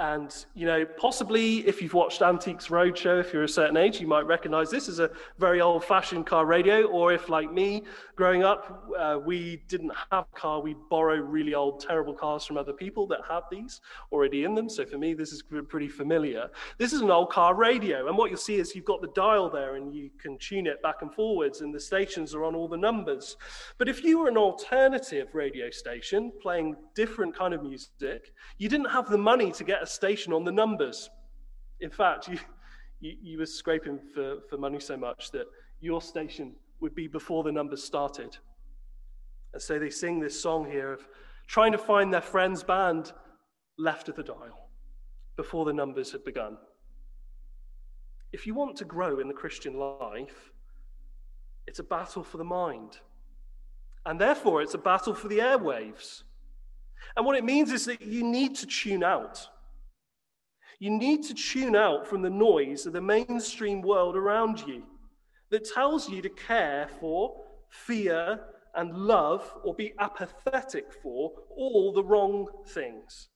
And, 0.00 0.34
you 0.54 0.64
know, 0.64 0.86
possibly 0.96 1.58
if 1.68 1.82
you've 1.82 1.92
watched 1.92 2.22
Antiques 2.22 2.68
Roadshow, 2.68 3.20
if 3.20 3.34
you're 3.34 3.42
a 3.42 3.48
certain 3.48 3.76
age, 3.76 4.00
you 4.00 4.06
might 4.06 4.24
recognize 4.24 4.70
this 4.70 4.88
as 4.88 4.98
a 4.98 5.10
very 5.38 5.60
old 5.60 5.84
fashioned 5.84 6.24
car 6.24 6.46
radio. 6.46 6.84
Or 6.84 7.12
if, 7.12 7.28
like 7.28 7.52
me, 7.52 7.82
growing 8.16 8.42
up, 8.42 8.88
uh, 8.98 9.18
we 9.22 9.62
didn't 9.68 9.92
have 10.10 10.24
a 10.32 10.36
car, 10.36 10.62
we'd 10.62 10.78
borrow 10.88 11.16
really 11.16 11.52
old, 11.52 11.80
terrible 11.80 12.14
cars 12.14 12.46
from 12.46 12.56
other 12.56 12.72
people 12.72 13.06
that 13.08 13.20
had 13.28 13.42
these 13.50 13.82
already 14.10 14.44
in 14.44 14.54
them. 14.54 14.70
So 14.70 14.86
for 14.86 14.96
me, 14.96 15.12
this 15.12 15.32
is 15.32 15.42
pretty 15.68 15.88
familiar. 15.88 16.48
This 16.78 16.94
is 16.94 17.02
an 17.02 17.10
old 17.10 17.28
car 17.28 17.54
radio. 17.54 18.08
And 18.08 18.16
what 18.16 18.30
you'll 18.30 18.38
see 18.38 18.56
is 18.56 18.74
you've 18.74 18.86
got 18.86 19.02
the 19.02 19.12
dial 19.14 19.50
there 19.50 19.76
and 19.76 19.94
you 19.94 20.08
can 20.18 20.38
tune 20.38 20.66
it 20.66 20.80
back 20.80 21.02
and 21.02 21.12
forwards, 21.12 21.60
and 21.60 21.74
the 21.74 21.80
stations 21.80 22.34
are 22.34 22.44
on 22.44 22.54
all 22.54 22.68
the 22.68 22.76
numbers. 22.78 23.36
But 23.76 23.86
if 23.86 24.02
you 24.02 24.20
were 24.20 24.28
an 24.28 24.38
alternative 24.38 25.28
radio 25.34 25.68
station 25.68 26.32
playing 26.40 26.76
different 26.94 27.36
kind 27.36 27.52
of 27.52 27.62
music, 27.62 28.32
you 28.56 28.70
didn't 28.70 28.88
have 28.88 29.10
the 29.10 29.18
money 29.18 29.52
to 29.52 29.62
get 29.62 29.82
a 29.82 29.89
station 29.90 30.32
on 30.32 30.44
the 30.44 30.52
numbers. 30.52 31.10
In 31.80 31.90
fact, 31.90 32.28
you, 32.28 32.38
you, 33.00 33.16
you 33.22 33.38
were 33.38 33.46
scraping 33.46 33.98
for, 34.14 34.38
for 34.48 34.56
money 34.56 34.80
so 34.80 34.96
much 34.96 35.30
that 35.32 35.46
your 35.80 36.00
station 36.00 36.54
would 36.80 36.94
be 36.94 37.08
before 37.08 37.42
the 37.42 37.52
numbers 37.52 37.82
started. 37.82 38.36
And 39.52 39.62
so 39.62 39.78
they 39.78 39.90
sing 39.90 40.20
this 40.20 40.40
song 40.40 40.70
here 40.70 40.92
of 40.92 41.06
trying 41.46 41.72
to 41.72 41.78
find 41.78 42.12
their 42.12 42.20
friend's 42.20 42.62
band 42.62 43.12
left 43.78 44.08
of 44.08 44.16
the 44.16 44.22
dial 44.22 44.68
before 45.36 45.64
the 45.64 45.72
numbers 45.72 46.12
had 46.12 46.24
begun. 46.24 46.56
If 48.32 48.46
you 48.46 48.54
want 48.54 48.76
to 48.76 48.84
grow 48.84 49.18
in 49.18 49.26
the 49.26 49.34
Christian 49.34 49.74
life, 49.76 50.52
it's 51.66 51.80
a 51.80 51.84
battle 51.84 52.22
for 52.22 52.36
the 52.36 52.44
mind. 52.44 52.98
And 54.06 54.20
therefore, 54.20 54.62
it's 54.62 54.74
a 54.74 54.78
battle 54.78 55.14
for 55.14 55.28
the 55.28 55.38
airwaves. 55.38 56.22
And 57.16 57.26
what 57.26 57.36
it 57.36 57.44
means 57.44 57.72
is 57.72 57.86
that 57.86 58.00
you 58.00 58.22
need 58.24 58.54
to 58.56 58.66
tune 58.66 59.02
out. 59.02 59.48
You 60.80 60.90
need 60.90 61.22
to 61.24 61.34
tune 61.34 61.76
out 61.76 62.08
from 62.08 62.22
the 62.22 62.30
noise 62.30 62.86
of 62.86 62.94
the 62.94 63.02
mainstream 63.02 63.82
world 63.82 64.16
around 64.16 64.66
you 64.66 64.82
that 65.50 65.70
tells 65.72 66.08
you 66.08 66.22
to 66.22 66.30
care 66.30 66.88
for, 66.98 67.36
fear, 67.68 68.40
and 68.74 68.94
love 68.94 69.52
or 69.62 69.74
be 69.74 69.92
apathetic 69.98 70.86
for 71.02 71.32
all 71.54 71.92
the 71.92 72.02
wrong 72.02 72.46
things. 72.68 73.28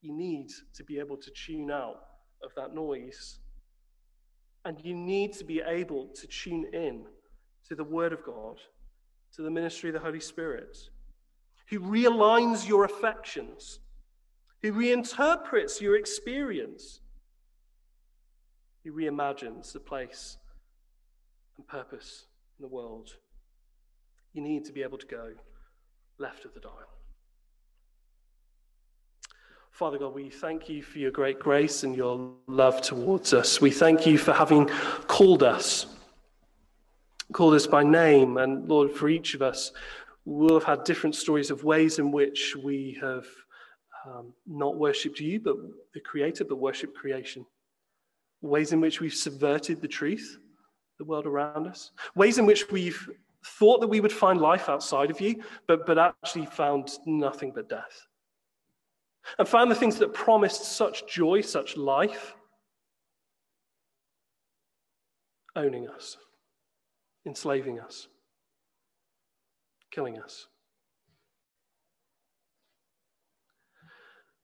You 0.00 0.16
need 0.16 0.48
to 0.74 0.82
be 0.82 0.98
able 0.98 1.18
to 1.18 1.30
tune 1.30 1.70
out 1.70 2.00
of 2.42 2.52
that 2.56 2.74
noise. 2.74 3.40
And 4.64 4.80
you 4.82 4.94
need 4.94 5.34
to 5.34 5.44
be 5.44 5.60
able 5.60 6.08
to 6.14 6.26
tune 6.26 6.66
in 6.72 7.04
to 7.68 7.74
the 7.74 7.84
Word 7.84 8.14
of 8.14 8.24
God, 8.24 8.56
to 9.34 9.42
the 9.42 9.50
ministry 9.50 9.90
of 9.90 9.94
the 9.94 10.00
Holy 10.00 10.20
Spirit, 10.20 10.78
who 11.68 11.80
realigns 11.80 12.66
your 12.66 12.84
affections, 12.84 13.80
who 14.62 14.72
reinterprets 14.72 15.80
your 15.80 15.96
experience, 15.96 17.00
who 18.84 18.92
reimagines 18.92 19.72
the 19.72 19.80
place 19.80 20.36
and 21.56 21.66
purpose 21.66 22.26
in 22.58 22.62
the 22.62 22.68
world. 22.68 23.16
You 24.32 24.42
need 24.42 24.64
to 24.66 24.72
be 24.72 24.82
able 24.82 24.98
to 24.98 25.06
go 25.06 25.32
left 26.18 26.44
of 26.44 26.54
the 26.54 26.60
dial. 26.60 26.74
Father 29.72 29.96
God, 29.96 30.14
we 30.14 30.28
thank 30.28 30.68
you 30.68 30.82
for 30.82 30.98
your 30.98 31.10
great 31.10 31.38
grace 31.38 31.84
and 31.84 31.96
your 31.96 32.34
love 32.46 32.82
towards 32.82 33.32
us. 33.32 33.62
We 33.62 33.70
thank 33.70 34.06
you 34.06 34.18
for 34.18 34.32
having 34.34 34.66
called 35.06 35.42
us, 35.42 35.86
called 37.32 37.54
us 37.54 37.66
by 37.66 37.82
name. 37.82 38.36
And 38.36 38.68
Lord, 38.68 38.90
for 38.90 39.08
each 39.08 39.34
of 39.34 39.40
us, 39.40 39.72
we'll 40.26 40.58
have 40.60 40.64
had 40.64 40.84
different 40.84 41.14
stories 41.14 41.50
of 41.50 41.64
ways 41.64 41.98
in 41.98 42.12
which 42.12 42.54
we 42.62 42.98
have 43.00 43.24
um, 44.06 44.32
not 44.46 44.76
worshipped 44.76 45.20
you, 45.20 45.40
but 45.40 45.56
the 45.94 46.00
Creator, 46.00 46.44
but 46.44 46.56
worshipped 46.56 46.96
creation. 46.96 47.44
Ways 48.42 48.72
in 48.72 48.80
which 48.80 49.00
we've 49.00 49.14
subverted 49.14 49.80
the 49.80 49.88
truth, 49.88 50.38
the 50.98 51.04
world 51.04 51.26
around 51.26 51.66
us. 51.66 51.90
Ways 52.14 52.38
in 52.38 52.46
which 52.46 52.70
we've 52.70 53.10
thought 53.44 53.80
that 53.80 53.88
we 53.88 54.00
would 54.00 54.12
find 54.12 54.40
life 54.40 54.68
outside 54.68 55.10
of 55.10 55.20
you, 55.20 55.42
but, 55.66 55.86
but 55.86 55.98
actually 55.98 56.46
found 56.46 56.90
nothing 57.06 57.52
but 57.54 57.68
death 57.68 58.06
and 59.38 59.48
found 59.48 59.70
the 59.70 59.74
things 59.74 59.96
that 59.98 60.14
promised 60.14 60.64
such 60.64 61.06
joy, 61.06 61.40
such 61.40 61.76
life, 61.76 62.34
owning 65.56 65.88
us, 65.88 66.16
enslaving 67.26 67.80
us, 67.80 68.08
killing 69.90 70.18
us. 70.18 70.46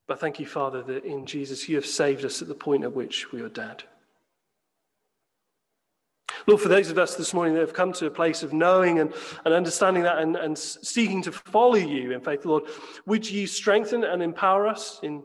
But 0.07 0.19
thank 0.19 0.39
you, 0.39 0.45
Father, 0.45 0.81
that 0.83 1.03
in 1.03 1.25
Jesus 1.25 1.67
you 1.67 1.75
have 1.75 1.85
saved 1.85 2.23
us 2.23 2.41
at 2.41 2.47
the 2.47 2.55
point 2.55 2.83
at 2.83 2.93
which 2.93 3.31
we 3.31 3.41
are 3.41 3.49
dead. 3.49 3.83
Lord, 6.45 6.61
for 6.61 6.69
those 6.69 6.89
of 6.89 6.97
us 6.97 7.15
this 7.15 7.33
morning 7.33 7.55
that 7.55 7.59
have 7.59 7.73
come 7.73 7.91
to 7.93 8.05
a 8.05 8.11
place 8.11 8.41
of 8.41 8.53
knowing 8.53 8.99
and, 8.99 9.13
and 9.43 9.53
understanding 9.53 10.03
that 10.03 10.19
and, 10.19 10.37
and 10.37 10.57
seeking 10.57 11.21
to 11.23 11.31
follow 11.33 11.75
you 11.75 12.13
in 12.13 12.21
faith, 12.21 12.45
Lord, 12.45 12.63
would 13.05 13.29
you 13.29 13.47
strengthen 13.47 14.05
and 14.05 14.23
empower 14.23 14.65
us 14.65 14.99
in 15.03 15.23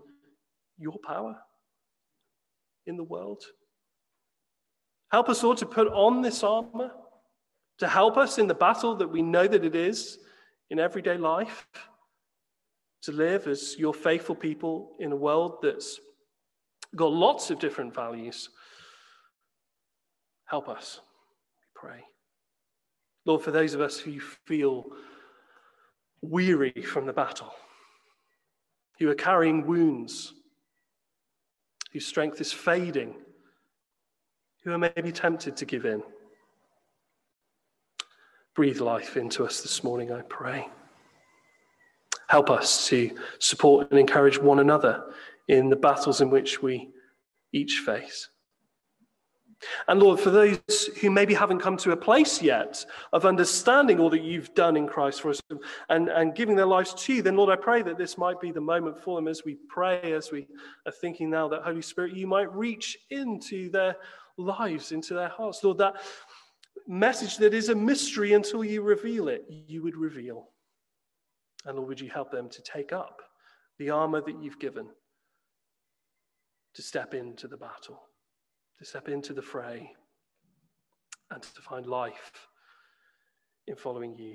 your 0.79 0.99
power 0.99 1.37
in 2.87 2.97
the 2.97 3.05
world? 3.05 3.45
Help 5.13 5.29
us, 5.29 5.45
Lord, 5.45 5.59
to 5.59 5.67
put 5.67 5.87
on 5.89 6.23
this 6.23 6.43
armor, 6.43 6.91
to 7.79 7.87
help 7.87 8.17
us 8.17 8.39
in 8.39 8.49
the 8.49 8.55
battle 8.55 8.97
that 8.97 9.09
we 9.09 9.23
know 9.23 9.47
that 9.47 9.65
it 9.65 9.77
is 9.77 10.19
in 10.71 10.81
everyday 10.81 11.19
life, 11.19 11.69
to 13.03 13.13
live 13.13 13.47
as 13.49 13.77
your 13.79 13.93
faithful 13.93 14.35
people 14.35 14.93
in 15.01 15.13
a 15.13 15.17
world 15.17 15.59
that's 15.63 15.99
got 16.95 17.13
lots 17.13 17.51
of 17.51 17.59
different 17.59 17.95
values. 17.95 18.49
Help 20.47 20.69
us 20.69 21.01
we 21.61 21.81
pray. 21.89 22.05
Lord, 23.25 23.43
for 23.43 23.51
those 23.51 23.75
of 23.75 23.81
us 23.81 23.99
who 23.99 24.21
feel 24.21 24.85
weary 26.21 26.83
from 26.83 27.07
the 27.07 27.13
battle, 27.13 27.53
who 28.99 29.11
are 29.11 29.15
carrying 29.15 29.67
wounds, 29.67 30.35
whose 31.93 32.07
strength 32.07 32.41
is 32.41 32.53
fading, 32.53 33.15
who 34.63 34.73
are 34.73 34.79
maybe 34.79 35.11
tempted 35.11 35.57
to 35.57 35.65
give 35.65 35.87
in, 35.87 36.03
breathe 38.55 38.81
life 38.81 39.17
into 39.17 39.45
us 39.45 39.61
this 39.63 39.83
morning, 39.83 40.13
I 40.13 40.23
pray. 40.23 40.69
Help 42.29 42.51
us 42.51 42.87
to 42.89 43.11
support 43.39 43.91
and 43.91 43.99
encourage 43.99 44.39
one 44.39 44.59
another 44.59 45.05
in 45.49 45.69
the 45.69 45.77
battles 45.77 46.21
in 46.21 46.31
which 46.31 46.63
we 46.63 46.91
each 47.53 47.81
face. 47.81 48.29
And 49.89 50.01
Lord, 50.01 50.19
for 50.19 50.31
those 50.31 50.59
who 51.01 51.11
maybe 51.11 51.35
haven't 51.35 51.61
come 51.61 51.77
to 51.79 51.93
a 51.93 51.97
place 51.97 52.43
yet 52.43 52.85
of 53.13 53.25
understanding 53.25 54.01
all 54.01 54.11
that 54.11 54.23
you've 54.23 54.55
done 54.55 54.77
in 54.77 54.89
Christ 54.89 55.21
for 55.21 55.31
us 55.31 55.41
and, 55.89 56.09
and 56.09 56.35
giving 56.35 56.57
their 56.57 56.67
lives 56.67 56.95
to 56.95 57.15
you, 57.15 57.23
then 57.23 57.37
Lord, 57.37 57.51
I 57.51 57.61
pray 57.63 57.83
that 57.83 57.99
this 57.99 58.19
might 58.19 58.41
be 58.41 58.51
the 58.51 58.61
moment 58.61 58.99
for 58.99 59.17
them 59.17 59.29
as 59.29 59.45
we 59.45 59.57
pray, 59.69 60.13
as 60.13 60.33
we 60.33 60.49
are 60.87 60.93
thinking 60.93 61.31
now 61.31 61.49
that 61.49 61.63
Holy 61.63 61.83
Spirit, 61.83 62.17
you 62.17 62.27
might 62.27 62.53
reach 62.55 62.99
into 63.11 63.71
their 63.71 63.97
lives, 64.37 64.93
into 64.93 65.15
their 65.15 65.29
hearts. 65.29 65.63
Lord, 65.63 65.79
that 65.79 66.03
message 66.89 67.37
that 67.37 67.55
is 67.55 67.69
a 67.69 67.75
mystery 67.75 68.33
until 68.33 68.65
you 68.65 68.83
reveal 68.83 69.29
it, 69.29 69.45
you 69.49 69.83
would 69.83 69.97
reveal. 69.97 70.49
And 71.65 71.77
Lord, 71.77 71.89
would 71.89 72.01
you 72.01 72.11
help 72.11 72.31
them 72.31 72.49
to 72.51 72.63
take 72.63 72.93
up 72.93 73.23
the 73.79 73.91
armor 73.91 74.21
that 74.21 74.43
you've 74.43 74.59
given 74.59 74.89
to 76.75 76.83
step 76.83 77.15
into 77.15 77.49
the 77.49 77.57
battle? 77.57 78.03
to 78.83 78.89
step 78.89 79.09
into 79.09 79.33
the 79.33 79.43
fray 79.43 79.93
and 81.31 81.41
to 81.41 81.63
find 81.63 81.87
life 81.87 82.33
in 83.69 83.77
following 83.77 84.17
you. 84.17 84.35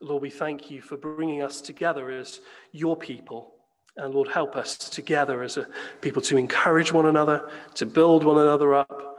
Lord, 0.00 0.22
we 0.22 0.30
thank 0.30 0.70
you 0.70 0.80
for 0.80 0.96
bringing 0.96 1.42
us 1.42 1.60
together 1.60 2.08
as 2.10 2.40
your 2.70 2.96
people. 2.96 3.54
And 3.96 4.14
Lord, 4.14 4.28
help 4.28 4.54
us 4.54 4.76
together 4.76 5.42
as 5.42 5.56
a 5.56 5.66
people 6.00 6.22
to 6.22 6.36
encourage 6.36 6.92
one 6.92 7.06
another, 7.06 7.50
to 7.74 7.84
build 7.84 8.22
one 8.22 8.38
another 8.38 8.72
up, 8.74 9.18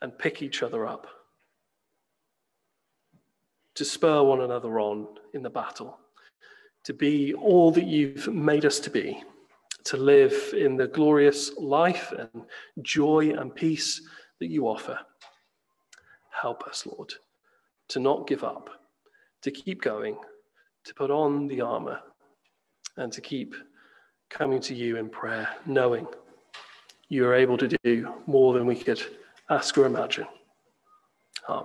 and 0.00 0.16
pick 0.16 0.42
each 0.42 0.62
other 0.62 0.86
up, 0.86 1.08
to 3.74 3.84
spur 3.84 4.22
one 4.22 4.40
another 4.40 4.78
on 4.80 5.06
in 5.32 5.42
the 5.42 5.50
battle, 5.50 5.98
to 6.84 6.92
be 6.92 7.34
all 7.34 7.70
that 7.72 7.86
you've 7.86 8.28
made 8.28 8.64
us 8.64 8.78
to 8.80 8.90
be 8.90 9.22
to 9.84 9.96
live 9.98 10.54
in 10.56 10.76
the 10.76 10.86
glorious 10.86 11.56
life 11.58 12.12
and 12.18 12.44
joy 12.82 13.32
and 13.38 13.54
peace 13.54 14.02
that 14.40 14.46
you 14.46 14.66
offer. 14.66 14.98
Help 16.30 16.64
us, 16.64 16.86
Lord, 16.86 17.12
to 17.88 18.00
not 18.00 18.26
give 18.26 18.42
up, 18.42 18.70
to 19.42 19.50
keep 19.50 19.82
going, 19.82 20.16
to 20.84 20.94
put 20.94 21.10
on 21.10 21.46
the 21.46 21.60
armor, 21.60 22.00
and 22.96 23.12
to 23.12 23.20
keep 23.20 23.54
coming 24.30 24.60
to 24.60 24.74
you 24.74 24.96
in 24.96 25.08
prayer, 25.08 25.48
knowing 25.66 26.06
you 27.08 27.26
are 27.26 27.34
able 27.34 27.58
to 27.58 27.68
do 27.84 28.12
more 28.26 28.54
than 28.54 28.66
we 28.66 28.74
could 28.74 29.02
ask 29.50 29.76
or 29.76 29.84
imagine. 29.84 30.26
Amen. 31.48 31.62